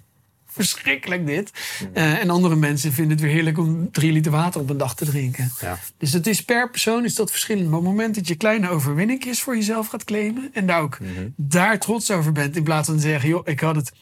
Verschrikkelijk 0.47 1.27
dit. 1.27 1.51
Eh, 1.93 2.19
en 2.19 2.31
andere 2.31 2.57
mensen 2.57 2.93
vinden 2.93 3.13
het 3.13 3.21
weer 3.21 3.35
heerlijk 3.35 3.59
om 3.59 3.91
drie 3.91 4.13
liter 4.13 4.33
water 4.33 4.61
op 4.61 4.71
een 4.71 4.77
dag 4.77 4.95
te 4.95 5.05
drinken. 5.05 5.53
Ja. 5.61 5.79
Dus 5.99 6.13
het 6.13 6.27
is 6.27 6.45
per 6.45 6.71
persoon 6.71 7.05
is 7.05 7.15
dat 7.15 7.31
verschillend. 7.31 7.69
Maar 7.69 7.79
op 7.79 7.85
het 7.85 7.93
moment 7.93 8.15
dat 8.15 8.29
je 8.29 8.35
kleine 8.35 8.69
overwinningjes 8.69 9.41
voor 9.41 9.57
jezelf 9.57 9.87
gaat 9.87 10.05
claimen... 10.05 10.51
en 10.53 10.67
daar 10.67 10.81
ook 10.81 10.99
daar 11.37 11.79
trots 11.79 12.11
over 12.11 12.33
bent... 12.33 12.57
in 12.57 12.63
plaats 12.63 12.89
van 12.89 12.97
te 12.97 13.03
zeggen, 13.03 13.29
joh, 13.29 13.49
ik 13.49 13.61
had 13.61 13.77
het 13.77 13.93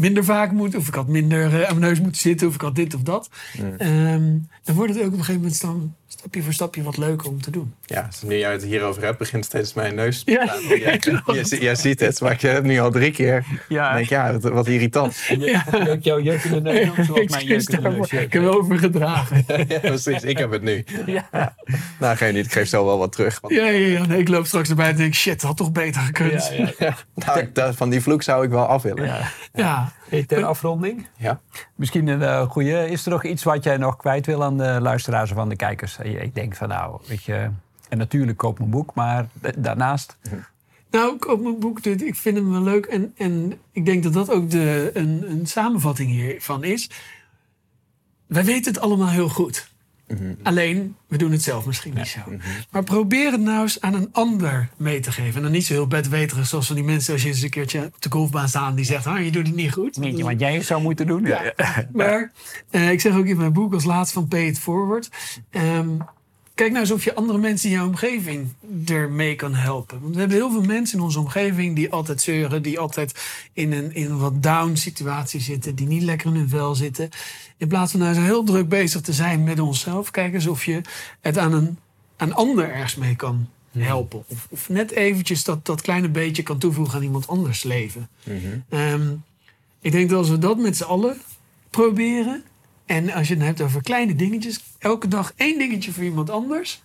minder 0.00 0.24
vaak 0.24 0.52
moeten... 0.52 0.78
of 0.78 0.88
ik 0.88 0.94
had 0.94 1.08
minder 1.08 1.44
eh, 1.44 1.68
aan 1.68 1.78
mijn 1.78 1.90
neus 1.90 2.00
moeten 2.00 2.20
zitten... 2.20 2.48
of 2.48 2.54
ik 2.54 2.60
had 2.60 2.74
dit 2.74 2.94
of 2.94 3.02
dat. 3.02 3.30
Ehm, 3.78 4.38
dan 4.64 4.74
wordt 4.74 4.94
het 4.94 5.02
ook 5.02 5.12
op 5.12 5.18
een 5.18 5.24
gegeven 5.24 5.40
moment 5.40 5.60
dan 5.60 5.94
stapje 6.12 6.42
voor 6.42 6.52
stapje 6.52 6.82
wat 6.82 6.96
leuker 6.96 7.28
om 7.28 7.42
te 7.42 7.50
doen. 7.50 7.74
Ja, 7.84 8.08
nu 8.22 8.36
jij 8.38 8.52
het 8.52 8.62
hierover 8.62 9.02
hebt, 9.04 9.18
begint 9.18 9.44
steeds 9.44 9.74
mijn 9.74 9.94
neus. 9.94 10.24
te 10.24 10.30
Ja. 10.30 10.54
Jij, 10.68 11.00
jij, 11.26 11.44
zie- 11.44 11.62
jij 11.62 11.74
ziet 11.74 12.00
het, 12.00 12.20
maar 12.20 12.32
ik 12.32 12.40
heb 12.40 12.54
het 12.54 12.64
nu 12.64 12.78
al 12.80 12.90
drie 12.90 13.10
keer. 13.10 13.44
Ja. 13.68 13.90
Ik 13.90 13.96
denk, 13.96 14.08
ja, 14.08 14.38
wat, 14.38 14.52
wat 14.52 14.66
irritant. 14.68 15.16
Je, 15.28 15.98
jouw 16.00 16.20
jeuk 16.20 16.44
in 16.44 16.50
de 16.52 16.60
neus 16.60 16.88
ook 16.88 17.04
zoals 17.04 17.30
mijn 17.30 17.46
jeuk 17.46 17.68
in 17.68 17.82
de 17.82 17.88
neus. 17.88 18.10
Ik 18.12 18.32
heb 18.32 18.44
overgedragen. 18.44 19.44
ja, 19.68 19.78
precies, 19.78 20.22
ik 20.22 20.38
heb 20.38 20.50
het 20.50 20.62
nu. 20.62 20.84
Ja. 21.06 21.54
Nou, 21.98 22.16
geen 22.16 22.34
niet, 22.34 22.44
ik 22.46 22.52
geef 22.52 22.68
zo 22.68 22.84
wel 22.84 22.98
wat 22.98 23.12
terug. 23.12 23.40
Want, 23.40 23.54
Ja, 23.54 23.66
ja, 23.66 23.86
ja. 23.98 24.06
Nee, 24.06 24.18
ik 24.18 24.28
loop 24.28 24.46
straks 24.46 24.68
erbij 24.68 24.88
en 24.90 24.96
denk, 24.96 25.14
shit, 25.14 25.32
dat 25.40 25.42
had 25.42 25.56
toch 25.56 25.72
beter 25.72 26.00
gekund. 26.00 26.48
Ja, 26.52 26.56
Ja, 26.56 26.72
ja. 26.78 26.96
nou, 27.26 27.38
ik- 27.40 27.54
dat- 27.54 27.76
van 27.76 27.90
die 27.90 28.00
vloek 28.00 28.22
zou 28.22 28.44
ik 28.44 28.50
wel 28.50 28.66
af 28.66 28.82
willen. 28.82 29.04
Ja. 29.52 29.92
Hey, 30.10 30.24
ter 30.26 30.44
afronding, 30.44 31.06
Ja. 31.16 31.40
misschien 31.74 32.06
een 32.06 32.22
eh, 32.22 32.42
goede. 32.50 32.88
Is 32.90 33.04
er 33.04 33.10
nog 33.10 33.24
iets 33.24 33.42
wat 33.42 33.64
jij 33.64 33.76
nog 33.76 33.96
kwijt 33.96 34.26
wil 34.26 34.44
aan 34.44 34.56
de 34.58 34.78
luisteraars 34.80 35.30
of 35.32 35.38
aan 35.38 35.48
de 35.48 35.56
kijkers? 35.56 35.98
Eh, 35.98 36.22
Ik 36.22 36.34
denk 36.34 36.56
van 36.56 36.68
nou, 36.68 37.00
weet 37.06 37.24
je, 37.24 37.50
en 37.88 37.98
natuurlijk 37.98 38.38
koop 38.38 38.58
mijn 38.58 38.70
boek, 38.70 38.94
maar 38.94 39.26
da- 39.32 39.52
daarnaast. 39.56 40.16
Nou, 40.90 41.14
ik 41.14 41.28
op 41.28 41.40
mijn 41.40 41.58
boek, 41.58 41.82
dit- 41.82 42.02
ik 42.02 42.14
vind 42.14 42.36
hem 42.36 42.50
wel 42.50 42.62
leuk. 42.62 42.86
En, 42.86 43.12
en 43.16 43.58
ik 43.72 43.84
denk 43.86 44.02
dat 44.02 44.12
dat 44.12 44.30
ook 44.30 44.50
de, 44.50 44.90
een, 44.94 45.30
een 45.30 45.46
samenvatting 45.46 46.10
hiervan 46.10 46.64
is. 46.64 46.90
Wij 48.26 48.44
weten 48.44 48.72
het 48.72 48.82
allemaal 48.82 49.08
heel 49.08 49.28
goed. 49.28 49.69
Alleen, 50.42 50.96
we 51.08 51.16
doen 51.16 51.32
het 51.32 51.42
zelf 51.42 51.66
misschien 51.66 51.94
niet 51.94 52.06
zo. 52.06 52.20
Maar 52.70 52.84
probeer 52.84 53.32
het 53.32 53.40
nou 53.40 53.62
eens 53.62 53.80
aan 53.80 53.94
een 53.94 54.08
ander 54.12 54.68
mee 54.76 55.00
te 55.00 55.12
geven. 55.12 55.34
En 55.36 55.42
dan 55.42 55.52
niet 55.52 55.66
zo 55.66 55.72
heel 55.72 55.86
bedweterig 55.86 56.46
zoals 56.46 56.66
van 56.66 56.76
die 56.76 56.84
mensen... 56.84 57.12
als 57.12 57.22
je 57.22 57.28
eens 57.28 57.42
een 57.42 57.50
keertje 57.50 57.84
op 57.84 58.02
de 58.02 58.10
golfbaan 58.10 58.48
staan... 58.48 58.74
die 58.74 58.84
zegt, 58.84 59.06
ah, 59.06 59.24
je 59.24 59.30
doet 59.30 59.46
het 59.46 59.56
niet 59.56 59.72
goed. 59.72 59.98
Je 60.00 60.24
wat 60.24 60.40
jij 60.40 60.62
zou 60.62 60.82
moeten 60.82 61.06
doen? 61.06 61.24
Ja. 61.26 61.52
Maar 61.92 62.32
eh, 62.70 62.90
ik 62.90 63.00
zeg 63.00 63.16
ook 63.16 63.26
in 63.26 63.36
mijn 63.36 63.52
boek 63.52 63.72
als 63.72 63.84
laatste 63.84 64.14
van 64.14 64.28
Pay 64.28 64.46
It 64.46 64.58
Forward. 64.58 65.10
ehm, 65.50 65.88
kijk 66.60 66.72
nou 66.72 66.84
eens 66.84 66.94
of 66.94 67.04
je 67.04 67.14
andere 67.14 67.38
mensen 67.38 67.68
in 67.68 67.74
jouw 67.74 67.86
omgeving 67.86 68.48
ermee 68.86 69.34
kan 69.34 69.54
helpen. 69.54 70.00
Want 70.00 70.14
we 70.14 70.20
hebben 70.20 70.36
heel 70.36 70.50
veel 70.50 70.62
mensen 70.62 70.98
in 70.98 71.04
onze 71.04 71.18
omgeving 71.18 71.76
die 71.76 71.90
altijd 71.90 72.20
zeuren. 72.20 72.62
Die 72.62 72.78
altijd 72.78 73.20
in 73.52 73.72
een, 73.72 73.94
in 73.94 74.10
een 74.10 74.18
wat 74.18 74.42
down 74.42 74.74
situatie 74.74 75.40
zitten. 75.40 75.74
Die 75.74 75.86
niet 75.86 76.02
lekker 76.02 76.28
in 76.28 76.34
hun 76.34 76.48
vel 76.48 76.74
zitten. 76.74 77.08
In 77.56 77.68
plaats 77.68 77.90
van 77.90 78.00
nou 78.00 78.14
zo 78.14 78.20
heel 78.20 78.44
druk 78.44 78.68
bezig 78.68 79.00
te 79.00 79.12
zijn 79.12 79.44
met 79.44 79.60
onszelf. 79.60 80.10
Kijk 80.10 80.34
eens 80.34 80.46
of 80.46 80.64
je 80.64 80.80
het 81.20 81.38
aan 81.38 81.52
een 81.52 81.78
aan 82.16 82.32
ander 82.32 82.70
ergens 82.70 82.94
mee 82.94 83.16
kan 83.16 83.48
helpen. 83.78 84.24
Of, 84.26 84.46
of 84.50 84.68
net 84.68 84.90
eventjes 84.90 85.44
dat, 85.44 85.66
dat 85.66 85.80
kleine 85.80 86.08
beetje 86.08 86.42
kan 86.42 86.58
toevoegen 86.58 86.94
aan 86.94 87.04
iemand 87.04 87.28
anders 87.28 87.62
leven. 87.62 88.08
Ehm, 88.68 89.12
ik 89.80 89.92
denk 89.92 90.10
dat 90.10 90.18
als 90.18 90.28
we 90.28 90.38
dat 90.38 90.58
met 90.58 90.76
z'n 90.76 90.84
allen 90.84 91.16
proberen. 91.70 92.44
En 92.90 93.12
als 93.12 93.28
je 93.28 93.34
het 93.34 93.44
hebt 93.44 93.60
over 93.60 93.82
kleine 93.82 94.14
dingetjes. 94.14 94.60
Elke 94.78 95.08
dag 95.08 95.32
één 95.36 95.58
dingetje 95.58 95.92
voor 95.92 96.04
iemand 96.04 96.30
anders. 96.30 96.82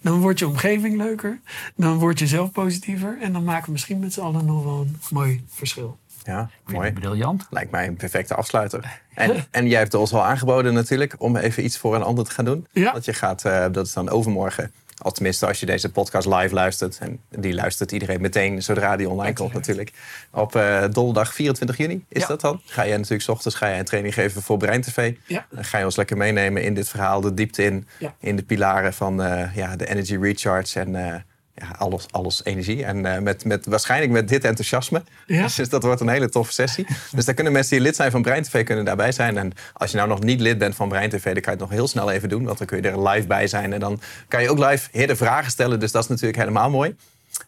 Dan 0.00 0.20
wordt 0.20 0.38
je 0.38 0.46
omgeving 0.46 0.96
leuker. 0.96 1.40
Dan 1.76 1.98
word 1.98 2.18
je 2.18 2.26
zelf 2.26 2.52
positiever. 2.52 3.18
En 3.20 3.32
dan 3.32 3.44
maken 3.44 3.64
we 3.64 3.72
misschien 3.72 3.98
met 3.98 4.12
z'n 4.12 4.20
allen 4.20 4.44
nog 4.44 4.64
wel 4.64 4.80
een 4.80 4.96
mooi 5.10 5.44
verschil. 5.48 5.98
Ja, 6.22 6.50
mooi. 6.66 6.92
Briljant. 6.92 7.46
Lijkt 7.50 7.70
mij 7.70 7.86
een 7.86 7.96
perfecte 7.96 8.34
afsluiter. 8.34 9.00
En, 9.14 9.46
en 9.50 9.68
jij 9.68 9.78
hebt 9.78 9.94
ons 9.94 10.12
al 10.12 10.24
aangeboden 10.24 10.74
natuurlijk 10.74 11.14
om 11.18 11.36
even 11.36 11.64
iets 11.64 11.78
voor 11.78 11.94
een 11.94 12.02
ander 12.02 12.24
te 12.24 12.30
gaan 12.30 12.44
doen. 12.44 12.66
Ja. 12.72 12.92
Dat 12.92 13.04
je 13.04 13.12
gaat, 13.12 13.44
eh, 13.44 13.66
dat 13.72 13.86
is 13.86 13.92
dan 13.92 14.08
overmorgen. 14.08 14.72
Al 15.04 15.12
tenminste, 15.12 15.46
als 15.46 15.60
je 15.60 15.66
deze 15.66 15.90
podcast 15.90 16.26
live 16.26 16.54
luistert. 16.54 16.98
En 16.98 17.20
die 17.30 17.54
luistert 17.54 17.92
iedereen 17.92 18.20
meteen 18.20 18.62
zodra 18.62 18.96
die 18.96 19.08
online 19.08 19.32
komt 19.32 19.52
natuurlijk. 19.52 19.92
Op 20.30 20.54
eh, 20.56 20.84
donderdag 20.92 21.34
24 21.34 21.76
juni 21.76 22.04
is 22.08 22.20
Ja. 22.22 22.28
dat 22.28 22.40
dan. 22.40 22.60
Ga 22.64 22.82
je 22.82 22.90
natuurlijk 22.92 23.22
's 23.22 23.28
ochtends 23.28 23.56
ga 23.56 23.66
je 23.66 23.78
een 23.78 23.84
training 23.84 24.14
geven 24.14 24.42
voor 24.42 24.56
Brein 24.56 24.80
TV. 24.80 25.14
Ja. 25.26 25.46
Dan 25.50 25.64
ga 25.64 25.78
je 25.78 25.84
ons 25.84 25.96
lekker 25.96 26.16
meenemen 26.16 26.62
in 26.62 26.74
dit 26.74 26.88
verhaal. 26.88 27.20
De 27.20 27.34
diepte 27.34 27.64
in. 27.64 27.88
Ja. 27.98 28.14
In 28.20 28.36
de 28.36 28.42
pilaren 28.42 28.94
van 28.94 29.22
eh, 29.22 29.56
ja, 29.56 29.76
de 29.76 29.86
energy 29.88 30.16
recharge 30.16 30.80
en... 30.80 31.24
eh, 31.54 31.68
ja, 31.68 31.74
alles, 31.78 32.06
alles 32.10 32.44
energie. 32.44 32.84
En 32.84 33.06
eh, 33.14 33.20
met, 33.20 33.44
met, 33.44 33.66
waarschijnlijk 33.66 34.12
met 34.12 34.28
dit 34.28 34.44
enthousiasme. 34.44 35.02
Ja. 35.26 35.46
Dus 35.56 35.68
dat 35.68 35.82
wordt 35.82 36.00
een 36.00 36.08
hele 36.08 36.28
toffe 36.28 36.52
sessie. 36.52 36.86
dus 37.12 37.24
daar 37.24 37.34
kunnen 37.34 37.52
mensen 37.52 37.76
die 37.76 37.80
lid 37.86 37.96
zijn 37.96 38.10
van 38.10 38.22
Brein 38.22 38.42
TV 38.42 38.64
kunnen 38.64 38.84
daarbij 38.84 39.12
zijn. 39.12 39.38
En 39.38 39.52
als 39.72 39.90
je 39.90 39.96
nou 39.96 40.08
nog 40.08 40.20
niet 40.20 40.40
lid 40.40 40.58
bent 40.58 40.74
van 40.74 40.88
Brein 40.88 41.10
TV, 41.10 41.24
dan 41.24 41.32
kan 41.32 41.42
je 41.42 41.50
het 41.50 41.58
nog 41.58 41.70
heel 41.70 41.88
snel 41.88 42.10
even 42.10 42.28
doen. 42.28 42.44
Want 42.44 42.58
dan 42.58 42.66
kun 42.66 42.82
je 42.82 42.88
er 42.88 43.08
live 43.08 43.26
bij 43.26 43.46
zijn. 43.46 43.72
En 43.72 43.80
dan 43.80 44.00
kan 44.28 44.42
je 44.42 44.50
ook 44.50 44.58
live 44.58 44.88
hele 44.92 45.16
vragen 45.16 45.50
stellen. 45.50 45.80
Dus 45.80 45.92
dat 45.92 46.02
is 46.02 46.08
natuurlijk 46.08 46.38
helemaal 46.38 46.70
mooi. 46.70 46.96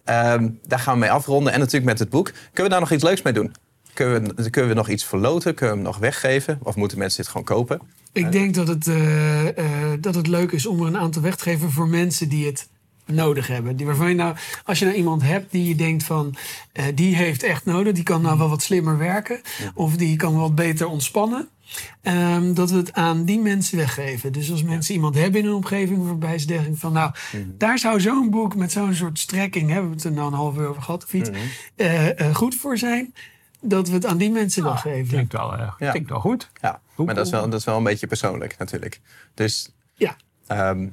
Ehm, 0.05 0.49
daar 0.67 0.79
gaan 0.79 0.95
we 0.95 1.01
mee 1.01 1.11
afronden. 1.11 1.53
En 1.53 1.59
natuurlijk 1.59 1.87
met 1.87 1.99
het 1.99 2.11
boek. 2.11 2.27
Kunnen 2.27 2.65
we 2.65 2.69
daar 2.69 2.81
nog 2.81 2.93
iets 2.93 3.03
leuks 3.03 3.23
mee 3.23 3.33
doen? 3.33 3.55
Kunnen 3.95 4.37
we, 4.37 4.51
kunnen 4.51 4.71
we 4.71 4.77
nog 4.77 4.89
iets 4.89 5.05
verloten? 5.05 5.55
Kunnen 5.55 5.77
we 5.77 5.83
hem 5.83 5.91
nog 5.93 6.01
weggeven? 6.01 6.59
Of 6.63 6.75
moeten 6.75 6.99
mensen 6.99 7.23
dit 7.23 7.31
gewoon 7.31 7.47
kopen? 7.47 7.81
Ik 8.13 8.33
denk 8.33 8.55
dat 8.55 8.69
het, 8.69 8.87
eh, 8.87 9.59
eh, 9.59 9.99
dat 10.01 10.15
het 10.15 10.27
leuk 10.27 10.53
is 10.53 10.67
om 10.67 10.81
er 10.81 10.87
een 10.87 10.99
aantal 10.99 11.23
weg 11.23 11.37
te 11.37 11.43
geven 11.43 11.71
voor 11.71 11.89
mensen 11.89 12.29
die 12.29 12.47
het 12.47 12.69
nodig 13.07 13.47
hebben. 13.47 13.77
Die 13.77 13.87
waarvan 13.87 14.09
je 14.09 14.15
nou, 14.15 14.37
als 14.65 14.79
je 14.79 14.85
nou 14.85 14.97
iemand 14.97 15.23
hebt 15.23 15.51
die 15.53 15.69
je 15.69 15.75
denkt 15.75 16.05
van, 16.05 16.35
eh, 16.73 16.85
die 16.95 17.17
heeft 17.17 17.43
echt 17.43 17.65
nodig, 17.65 17.93
die 17.93 18.03
kan 18.03 18.23
nou 18.23 18.39
wel 18.39 18.49
wat 18.49 18.63
slimmer 18.63 18.99
werken, 18.99 19.41
of 19.75 19.97
die 19.97 20.17
kan 20.17 20.37
wat 20.37 20.55
beter 20.55 20.87
ontspannen. 20.89 21.49
ehm, 22.03 22.55
dat 22.55 22.71
we 22.71 22.77
het 22.77 22.93
aan 22.93 23.25
die 23.25 23.39
mensen 23.39 23.77
weggeven. 23.79 24.33
Dus 24.33 24.51
als 24.51 24.63
mensen 24.63 24.95
iemand 24.95 25.15
hebben 25.15 25.41
in 25.41 25.47
hun 25.47 25.55
omgeving 25.55 26.05
waarbij 26.07 26.39
ze 26.39 26.47
denken 26.47 26.77
van, 26.79 26.93
nou, 26.93 27.11
daar 27.59 27.79
zou 27.79 28.01
zo'n 28.01 28.31
boek 28.31 28.57
met 28.57 28.73
zo'n 28.73 28.95
soort 28.95 29.19
strekking, 29.19 29.71
hebben 29.71 29.89
we 29.91 29.97
het 29.97 30.05
er 30.05 30.13
nou 30.13 30.27
een 30.27 30.33
half 30.39 30.57
uur 30.57 30.67
over 30.69 30.83
gehad 30.83 31.05
of 31.05 31.13
iets, 31.15 31.31
eh, 31.77 32.21
eh, 32.21 32.35
goed 32.35 32.55
voor 32.55 32.79
zijn, 32.79 33.15
dat 33.61 33.89
we 33.89 33.95
het 33.95 34.07
aan 34.07 34.17
die 34.17 34.31
mensen 34.31 34.65
weggeven. 34.65 35.09
Klinkt 35.09 35.33
wel, 35.33 35.57
Ja. 35.79 35.91
klinkt 35.91 36.11
wel 36.11 36.21
goed. 36.21 36.51
Ja, 36.61 36.81
maar 36.97 37.15
dat 37.15 37.27
is, 37.27 37.33
wel, 37.33 37.49
dat 37.51 37.59
is 37.61 37.65
wel 37.67 37.77
een 37.77 37.83
beetje 37.85 38.07
persoonlijk 38.07 38.55
natuurlijk. 38.59 39.01
Dus 39.35 39.71
Ja. 39.95 40.17
Ehm, 40.47 40.87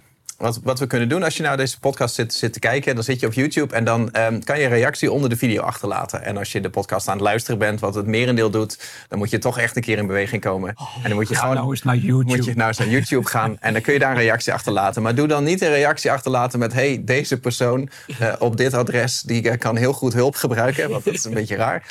wat, 0.43 0.59
wat 0.63 0.79
we 0.79 0.87
kunnen 0.87 1.09
doen 1.09 1.23
als 1.23 1.37
je 1.37 1.43
nou 1.43 1.57
deze 1.57 1.79
podcast 1.79 2.15
zit, 2.15 2.33
zit 2.33 2.53
te 2.53 2.59
kijken, 2.59 2.95
dan 2.95 3.03
zit 3.03 3.19
je 3.19 3.25
op 3.25 3.33
YouTube 3.33 3.75
en 3.75 3.83
dan 3.83 4.11
ehm, 4.11 4.39
kan 4.39 4.59
je 4.59 4.67
reactie 4.67 5.11
onder 5.11 5.29
de 5.29 5.37
video 5.37 5.61
achterlaten. 5.61 6.23
En 6.23 6.37
als 6.37 6.51
je 6.51 6.59
de 6.61 6.69
podcast 6.69 7.07
aan 7.07 7.13
het 7.13 7.23
luisteren 7.23 7.59
bent, 7.59 7.79
wat 7.79 7.95
het 7.95 8.05
merendeel 8.05 8.49
doet, 8.49 8.79
dan 9.07 9.17
moet 9.17 9.29
je 9.29 9.37
toch 9.37 9.59
echt 9.59 9.75
een 9.75 9.81
keer 9.81 9.97
in 9.97 10.07
beweging 10.07 10.41
komen. 10.41 10.69
en 10.69 11.01
dan 11.03 11.13
moet 11.13 11.29
je 11.29 11.35
gewoon 11.35 11.55
nou 11.55 11.69
eens 11.69 11.83
naar 11.83 11.95
YouTube. 11.95 12.35
moet 12.35 12.45
je 12.45 12.55
nou 12.55 12.67
eens 12.67 12.77
naar 12.77 12.87
YouTube 12.87 13.27
gaan 13.27 13.57
en 13.59 13.73
dan 13.73 13.81
kun 13.81 13.93
je 13.93 13.99
daar 13.99 14.11
een 14.11 14.17
reactie 14.17 14.53
achterlaten. 14.53 15.01
Maar 15.01 15.15
doe 15.15 15.27
dan 15.27 15.43
niet 15.43 15.61
een 15.61 15.69
reactie 15.69 16.11
achterlaten 16.11 16.59
met: 16.59 16.73
hey, 16.73 17.01
deze 17.05 17.39
persoon 17.39 17.89
eh, 18.19 18.33
op 18.39 18.57
dit 18.57 18.73
adres 18.73 19.21
die 19.21 19.57
kan 19.57 19.75
heel 19.75 19.93
goed 19.93 20.13
hulp 20.13 20.35
gebruiken. 20.35 20.89
Want 20.89 21.03
dat 21.03 21.13
is 21.13 21.23
een 21.23 21.33
beetje 21.33 21.55
raar. 21.55 21.83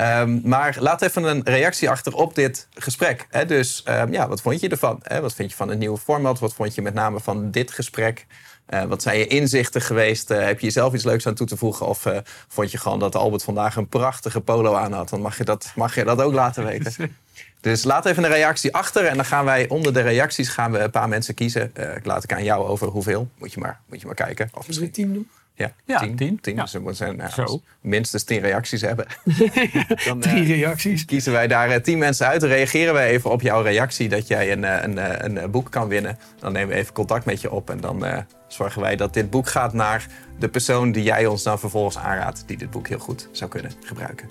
Ehm, 0.00 0.40
maar 0.44 0.76
laat 0.78 1.02
even 1.02 1.24
een 1.24 1.42
reactie 1.44 1.90
achter 1.90 2.14
op 2.14 2.34
dit 2.34 2.68
gesprek. 2.74 3.26
Hè? 3.30 3.46
Dus 3.46 3.82
ehm, 3.82 4.12
ja, 4.12 4.28
wat 4.28 4.40
vond 4.40 4.60
je 4.60 4.68
ervan? 4.68 5.00
Hè? 5.02 5.20
Wat 5.20 5.34
vind 5.34 5.50
je 5.50 5.56
van 5.56 5.68
het 5.68 5.78
nieuwe 5.78 5.98
format? 5.98 6.38
Wat 6.38 6.54
vond 6.54 6.74
je 6.74 6.82
met 6.82 6.94
name 6.94 7.20
van 7.20 7.50
dit 7.50 7.70
gesprek? 7.70 8.26
Eh, 8.66 8.84
wat 8.84 9.02
zijn 9.02 9.18
je 9.18 9.26
inzichten 9.26 9.80
geweest? 9.80 10.30
Eh, 10.30 10.44
heb 10.44 10.60
je 10.60 10.66
jezelf 10.66 10.94
iets 10.94 11.04
leuks 11.04 11.26
aan 11.26 11.34
toe 11.34 11.46
te 11.46 11.56
voegen? 11.56 11.86
Of 11.86 12.06
eh, 12.06 12.18
vond 12.48 12.70
je 12.70 12.78
gewoon 12.78 12.98
dat 12.98 13.14
Albert 13.14 13.42
vandaag 13.42 13.76
een 13.76 13.88
prachtige 13.88 14.40
polo 14.40 14.74
aan 14.74 14.92
had? 14.92 15.08
Dan 15.08 15.20
mag 15.20 15.38
je 15.38 15.44
dat, 15.44 15.72
mag 15.74 15.94
je 15.94 16.04
dat 16.04 16.22
ook 16.22 16.32
laten 16.32 16.64
weten. 16.64 16.94
Dus 17.60 17.84
laat 17.84 18.06
even 18.06 18.24
een 18.24 18.30
reactie 18.30 18.74
achter. 18.74 19.04
En 19.04 19.16
dan 19.16 19.24
gaan 19.24 19.44
wij 19.44 19.68
onder 19.68 19.92
de 19.92 20.00
reacties 20.00 20.48
gaan 20.48 20.72
we 20.72 20.78
een 20.78 20.90
paar 20.90 21.08
mensen 21.08 21.34
kiezen. 21.34 21.76
Eh, 21.76 21.96
ik 21.96 22.04
laat 22.04 22.24
ik 22.24 22.32
aan 22.32 22.44
jou 22.44 22.66
over 22.66 22.88
hoeveel. 22.88 23.30
Moet 23.38 23.52
je 23.52 23.60
maar, 23.60 23.80
moet 23.86 24.00
je 24.00 24.06
maar 24.06 24.14
kijken. 24.14 24.50
Of 24.54 24.66
misschien 24.66 24.90
tien 24.90 25.12
doen? 25.12 25.28
Ja, 25.60 25.72
Ja, 25.84 25.98
tien. 25.98 26.16
tien. 26.16 26.40
tien. 26.40 26.54
Ja. 26.54 26.62
Dus 26.62 26.78
moet 26.78 26.96
zijn, 26.96 27.16
nou, 27.16 27.30
als 27.36 27.52
we 27.52 27.60
minstens 27.80 28.22
tien 28.24 28.40
reacties 28.40 28.80
hebben. 28.80 29.06
dan, 30.06 30.22
eh, 30.22 30.30
Drie 30.32 30.54
reacties. 30.54 31.04
kiezen 31.04 31.32
wij 31.32 31.46
daar 31.46 31.70
eh, 31.70 31.80
tien 31.82 31.98
mensen 31.98 32.26
uit. 32.26 32.42
Reageren 32.42 32.94
wij 32.94 33.08
even 33.10 33.30
op 33.30 33.42
jouw 33.42 33.62
reactie 33.62 34.08
dat 34.08 34.26
jij 34.28 34.52
een, 34.52 34.64
eh, 34.64 34.82
een, 34.82 34.98
eh, 34.98 35.24
een, 35.26 35.38
eh, 35.38 35.48
boek 35.48 35.70
kan 35.70 35.88
winnen. 35.88 36.18
Dan 36.38 36.52
nemen 36.52 36.68
we 36.68 36.74
even 36.74 36.92
contact 36.94 37.24
met 37.24 37.40
je 37.40 37.50
op. 37.50 37.70
En 37.70 37.80
dan 37.80 38.04
eh, 38.04 38.18
zorgen 38.48 38.80
wij 38.82 38.96
dat 38.96 39.14
dit 39.14 39.30
boek 39.30 39.48
gaat 39.48 39.72
naar 39.72 40.06
de 40.38 40.48
persoon 40.48 40.92
die 40.92 41.02
jij 41.02 41.26
ons 41.26 41.42
dan 41.42 41.58
vervolgens 41.58 41.98
aanraadt. 41.98 42.42
Die 42.46 42.56
dit 42.56 42.70
boek 42.70 42.88
heel 42.88 42.98
goed 42.98 43.28
zou 43.32 43.50
kunnen 43.50 43.72
gebruiken. 43.84 44.28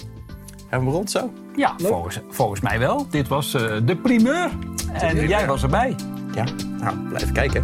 Hebben 0.69 0.89
we 0.89 0.95
rond 0.95 1.11
zo? 1.11 1.33
Ja, 1.55 1.73
volgens, 1.77 2.19
volgens 2.29 2.59
mij 2.61 2.79
wel. 2.79 3.07
Dit 3.09 3.27
was 3.27 3.53
eh, 3.53 3.77
de 3.83 3.95
primeur. 3.97 4.49
En 4.93 5.27
jij 5.27 5.47
was 5.47 5.63
erbij. 5.63 5.95
Ja, 6.33 6.43
nou, 6.79 6.97
blijf 7.09 7.31
kijken. 7.31 7.63